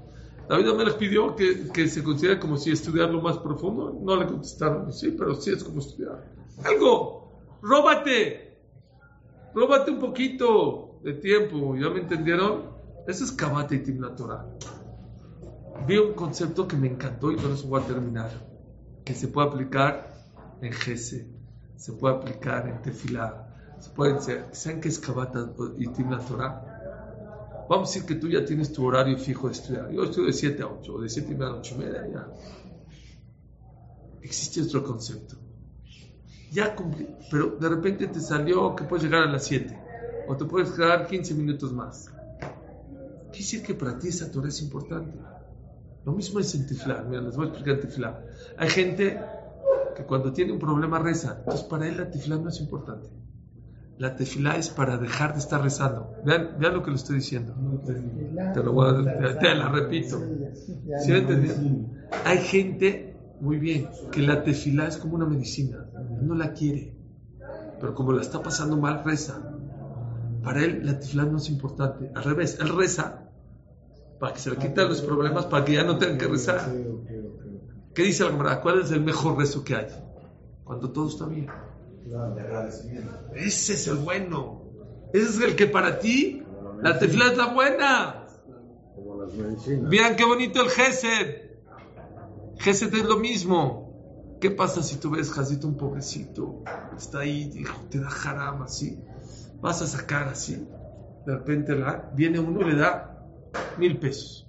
David 0.50 0.68
Amelech 0.68 0.97
pidió 0.97 1.36
que, 1.36 1.70
que 1.72 1.88
se 1.88 2.04
considere 2.04 2.39
como 2.39 2.58
si 2.58 2.72
estudiar 2.72 3.10
lo 3.10 3.22
más 3.22 3.38
profundo. 3.38 3.97
No 4.02 4.16
le 4.18 4.26
contestaron, 4.26 4.91
sí, 4.91 5.16
pero 5.18 5.36
sí 5.36 5.52
es 5.52 5.64
como 5.64 5.80
estudiar. 5.80 6.26
Algo, 6.66 7.32
róbate. 7.62 8.58
Róbate 9.54 9.91
un 9.91 10.00
poquito 10.00 11.00
de 11.04 11.14
tiempo. 11.14 11.76
¿Ya 11.76 11.89
me 11.89 12.02
entendieron? 12.02 12.79
Eso 13.10 13.24
es 13.24 13.32
Kabate 13.32 13.74
y 13.74 13.80
Timna 13.80 14.16
Torah. 14.16 14.45
Vi 15.88 15.97
un 15.97 16.14
concepto 16.14 16.68
que 16.68 16.78
me 16.78 16.89
encantó 16.89 17.32
y 17.32 17.38
con 17.38 17.51
eso 17.53 17.68
voy 17.68 17.82
a 17.82 17.88
terminar. 17.88 18.30
Que 19.03 19.16
se 19.16 19.30
puede 19.30 19.47
aplicar 19.47 20.14
en 20.62 20.72
Gese, 20.72 21.28
se 21.76 21.93
puede 21.93 22.18
aplicar 22.18 22.68
en 22.68 22.84
Tefilá, 22.84 23.76
se 23.80 23.89
puede 23.89 24.22
ser. 24.22 24.49
¿Saben 24.51 24.80
qué 24.80 24.89
es 24.89 25.01
y 25.80 25.88
Timna 25.88 26.20
Torah? 26.20 27.66
Vamos 27.68 27.89
a 27.89 27.93
decir 27.93 28.05
que 28.05 28.14
tú 28.14 28.30
ya 28.30 28.45
tienes 28.45 28.72
tu 28.72 28.86
horario 28.86 29.18
fijo 29.18 29.47
de 29.47 29.53
estudiar. 29.53 29.89
Yo 29.89 30.03
estudio 30.03 30.28
de 30.28 30.34
7 30.34 30.62
a 30.62 30.68
8, 30.68 30.93
o 30.93 31.01
de 31.01 31.10
7 31.10 31.32
y 31.32 31.36
media 31.36 31.47
a 31.47 31.55
8 31.55 31.76
y 31.76 31.78
media, 31.80 32.07
ya. 32.14 32.28
Existe 34.22 34.62
otro 34.62 34.84
concepto. 34.84 35.36
Ya 36.51 36.76
cumplí, 36.76 37.07
pero 37.32 37.57
de 37.60 37.70
repente 37.70 38.05
te 38.05 38.20
salió 38.20 38.76
que 38.76 38.84
puedes 38.84 39.03
llegar 39.03 39.24
a 39.24 39.32
las 39.32 39.45
7, 39.45 39.76
o 40.28 40.38
te 40.38 40.45
puedes 40.45 40.70
quedar 40.70 41.07
15 41.07 41.34
minutos 41.34 41.74
más. 41.74 42.12
Quiere 43.40 43.52
decir 43.52 43.64
que 43.64 43.74
para 43.74 43.98
ti 43.98 44.10
esa 44.10 44.30
Torah 44.30 44.50
es 44.50 44.62
importante. 44.62 45.18
Lo 46.04 46.12
mismo 46.12 46.42
es 46.42 46.54
en 46.56 46.68
Tiflá. 46.68 47.06
Mira, 47.08 47.22
les 47.22 47.38
voy 47.38 47.46
a 47.46 47.50
explicar 47.52 47.80
Tiflá. 47.80 48.22
Hay 48.58 48.68
gente 48.68 49.18
que 49.96 50.04
cuando 50.04 50.34
tiene 50.34 50.52
un 50.52 50.60
problema 50.60 51.00
reza. 51.00 51.38
Entonces 51.40 51.64
para 51.64 51.88
él 51.88 51.96
la 51.96 52.12
Tiflá 52.12 52.36
no 52.36 52.50
es 52.50 52.60
importante. 52.60 53.10
La 53.98 54.18
tefilá 54.18 54.58
es 54.58 54.70
para 54.70 54.98
dejar 54.98 55.34
de 55.34 55.40
estar 55.40 55.62
rezando. 55.62 56.14
Vean, 56.26 56.58
vean 56.60 56.74
lo 56.74 56.84
que 56.84 56.90
le 56.90 56.98
estoy 56.98 57.16
diciendo. 57.18 57.54
Te 58.54 58.62
lo 58.62 58.74
voy 58.74 59.08
a, 59.08 59.40
te, 59.40 59.56
la 59.56 59.70
repito. 59.70 60.22
¿Sí? 61.00 61.14
Hay 62.26 62.38
gente, 62.40 63.18
muy 63.40 63.58
bien, 63.58 63.90
que 64.12 64.22
la 64.22 64.44
tefilá 64.44 64.88
es 64.88 64.98
como 64.98 65.16
una 65.16 65.26
medicina. 65.26 65.86
No 66.22 66.36
la 66.36 66.54
quiere. 66.54 66.94
Pero 67.80 67.96
como 67.96 68.12
la 68.12 68.22
está 68.22 68.42
pasando 68.42 68.76
mal, 68.78 69.04
reza. 69.04 69.42
Para 70.44 70.64
él 70.64 70.86
la 70.86 71.00
tefilá 71.00 71.24
no 71.26 71.38
es 71.38 71.50
importante. 71.50 72.12
Al 72.16 72.24
revés, 72.24 72.58
él 72.62 72.70
reza 72.76 73.29
para 74.20 74.34
que 74.34 74.39
se 74.39 74.49
le 74.49 74.57
quiten 74.57 74.88
los 74.88 75.01
problemas, 75.01 75.45
para 75.45 75.65
que 75.65 75.74
ya 75.74 75.84
no 75.84 75.97
tenga 75.97 76.17
que 76.17 76.28
rezar. 76.28 76.70
¿Qué 77.93 78.03
dice 78.03 78.24
la 78.24 78.32
Gemara? 78.32 78.61
¿Cuál 78.61 78.82
es 78.82 78.91
el 78.91 79.01
mejor 79.01 79.38
rezo 79.38 79.63
que 79.63 79.76
hay? 79.76 79.88
Cuando 80.63 80.91
todo 80.91 81.07
está 81.07 81.26
bien. 81.26 81.47
Ese 83.36 83.74
es 83.74 83.88
el 83.88 83.97
bueno. 83.97 84.63
Ese 85.13 85.30
es 85.30 85.41
el 85.41 85.55
que 85.55 85.67
para 85.67 85.99
ti, 85.99 86.43
la 86.82 86.99
tefilá 86.99 87.32
es 87.32 87.38
la 87.38 87.53
buena. 87.53 88.26
Vean 89.89 90.15
qué 90.15 90.26
bonito 90.26 90.61
el 90.61 90.70
Gesed. 90.70 91.49
Gesed 92.57 92.93
es 92.93 93.05
lo 93.05 93.17
mismo. 93.17 93.89
¿Qué 94.39 94.51
pasa 94.51 94.82
si 94.82 94.97
tú 94.97 95.11
ves 95.11 95.32
Jacito 95.32 95.67
un 95.67 95.76
pobrecito? 95.76 96.63
Está 96.97 97.20
ahí, 97.20 97.51
hijo, 97.55 97.78
te 97.89 97.99
da 97.99 98.09
haram 98.09 98.61
así. 98.61 98.97
Vas 99.59 99.82
a 99.82 99.88
sacar 99.88 100.30
así. 100.30 100.65
De 101.26 101.36
repente 101.36 101.76
la, 101.76 102.09
viene 102.15 102.39
uno 102.39 102.61
y 102.61 102.72
le 102.72 102.80
da 102.80 103.18
mil 103.78 103.97
pesos. 104.00 104.47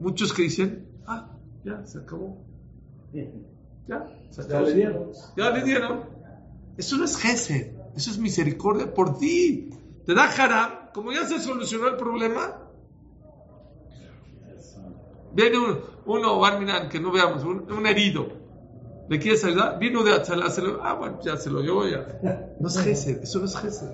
Muchos 0.00 0.32
que 0.32 0.42
dicen, 0.42 0.88
ah, 1.06 1.30
ya 1.64 1.84
se 1.86 1.98
acabó. 1.98 2.38
Ya, 3.12 4.06
se 4.30 4.42
Ya 4.42 4.46
acabó. 4.48 4.66
le 4.66 4.74
dieron. 4.74 5.06
Ya 5.36 5.50
le 5.50 5.62
dieron. 5.64 6.00
Eso 6.76 6.96
no 6.96 7.04
es 7.04 7.16
gesed, 7.16 7.74
eso 7.94 8.10
es 8.10 8.18
misericordia 8.18 8.92
por 8.92 9.18
ti. 9.18 9.70
Te 10.06 10.14
da 10.14 10.24
haram, 10.24 10.90
como 10.94 11.12
ya 11.12 11.24
se 11.26 11.38
solucionó 11.38 11.88
el 11.88 11.96
problema. 11.96 12.58
Viene 15.34 15.58
un- 15.58 15.78
uno, 16.06 16.38
Barminan, 16.40 16.88
que 16.88 17.00
no 17.00 17.10
veamos, 17.12 17.44
un, 17.44 17.70
un 17.70 17.86
herido. 17.86 18.26
¿Le 19.08 19.18
quieres 19.18 19.44
ayudar? 19.44 19.78
Vino 19.78 20.02
de 20.02 20.12
Atzalá, 20.14 20.50
se 20.50 20.62
lo, 20.62 20.82
ah, 20.84 20.94
bueno, 20.94 21.20
ya 21.22 21.36
se 21.36 21.50
lo 21.50 21.60
llevó 21.60 21.86
ya. 21.86 22.06
No 22.60 22.68
es 22.68 22.78
gesed, 22.78 23.22
eso 23.22 23.38
no 23.38 23.44
es 23.46 23.56
gesed. 23.56 23.90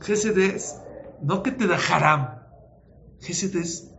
Gesed 0.00 0.38
es, 0.38 0.80
no 1.22 1.42
que 1.42 1.50
te 1.52 1.66
da 1.66 1.76
haram. 1.90 2.40
Gesed 3.20 3.56
es, 3.56 3.90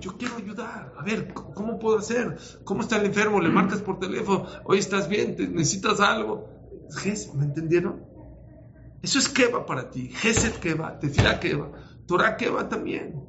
yo 0.00 0.16
quiero 0.16 0.36
ayudar. 0.36 0.92
A 0.98 1.02
ver, 1.02 1.32
¿cómo 1.34 1.78
puedo 1.78 1.98
hacer? 1.98 2.38
¿Cómo 2.64 2.82
está 2.82 2.96
el 2.98 3.06
enfermo? 3.06 3.40
Le 3.40 3.48
marcas 3.50 3.80
por 3.82 3.98
teléfono. 3.98 4.46
Oye, 4.64 4.80
¿estás 4.80 5.08
bien? 5.08 5.36
¿Te- 5.36 5.48
¿Necesitas 5.48 6.00
algo? 6.00 6.48
Es 6.88 6.96
Gesed, 6.98 7.32
¿me 7.34 7.44
entendieron? 7.44 8.04
Eso 9.02 9.18
es 9.18 9.28
Keva 9.28 9.64
para 9.66 9.90
ti. 9.90 10.08
Gesed 10.08 10.54
Keva, 10.56 10.98
Tefila 10.98 11.40
Keva, 11.40 11.70
Torah 12.06 12.36
Keva 12.36 12.68
también. 12.68 13.28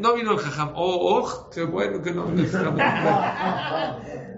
No 0.00 0.14
vino 0.14 0.32
el 0.32 0.38
Jajam. 0.38 0.72
Oh, 0.74 1.18
oh, 1.22 1.50
qué 1.50 1.64
bueno 1.64 2.00
que 2.02 2.12
no 2.12 2.24
vino 2.26 2.40
el 2.42 2.48
Jajam. 2.48 2.76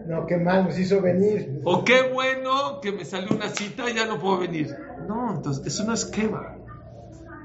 No, 0.09 0.27
qué 0.27 0.37
mal 0.39 0.65
nos 0.65 0.79
hizo 0.79 1.01
venir. 1.03 1.61
O 1.65 1.85
qué 1.85 2.03
bueno 2.13 2.81
que 2.81 2.93
me 2.93 3.05
salió 3.05 3.35
una 3.37 3.49
cita 3.51 3.89
y 3.91 3.95
ya 3.95 4.07
no 4.07 4.19
puedo 4.19 4.39
venir. 4.39 4.75
No, 5.07 5.35
entonces, 5.35 5.67
eso 5.67 5.85
no 5.85 5.93
es 5.93 6.07
Keva. 6.07 6.57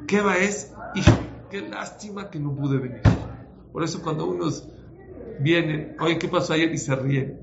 Keva 0.07 0.37
es, 0.37 0.73
hijo, 0.95 1.17
qué 1.49 1.61
lástima 1.61 2.29
que 2.29 2.39
no 2.39 2.53
pude 2.53 2.77
venir. 2.77 3.01
Por 3.71 3.83
eso 3.83 4.01
cuando 4.03 4.27
unos 4.27 4.67
vienen, 5.39 5.95
oye, 5.99 6.17
¿qué 6.19 6.27
pasó 6.27 6.53
ayer? 6.53 6.71
Y 6.73 6.77
se 6.77 6.95
ríen. 6.95 7.39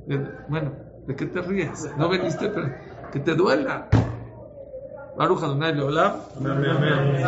Bueno, 0.49 0.73
¿de 1.07 1.17
qué 1.17 1.27
te 1.27 1.41
ríes? 1.41 1.89
No 1.97 2.09
veniste, 2.09 2.49
pero 2.49 2.69
que 3.13 3.21
te 3.21 3.35
duela. 3.35 3.89
Baruch 5.17 5.43
Adonai 5.43 5.75
Leolam. 5.75 6.21
Amen. 6.39 7.21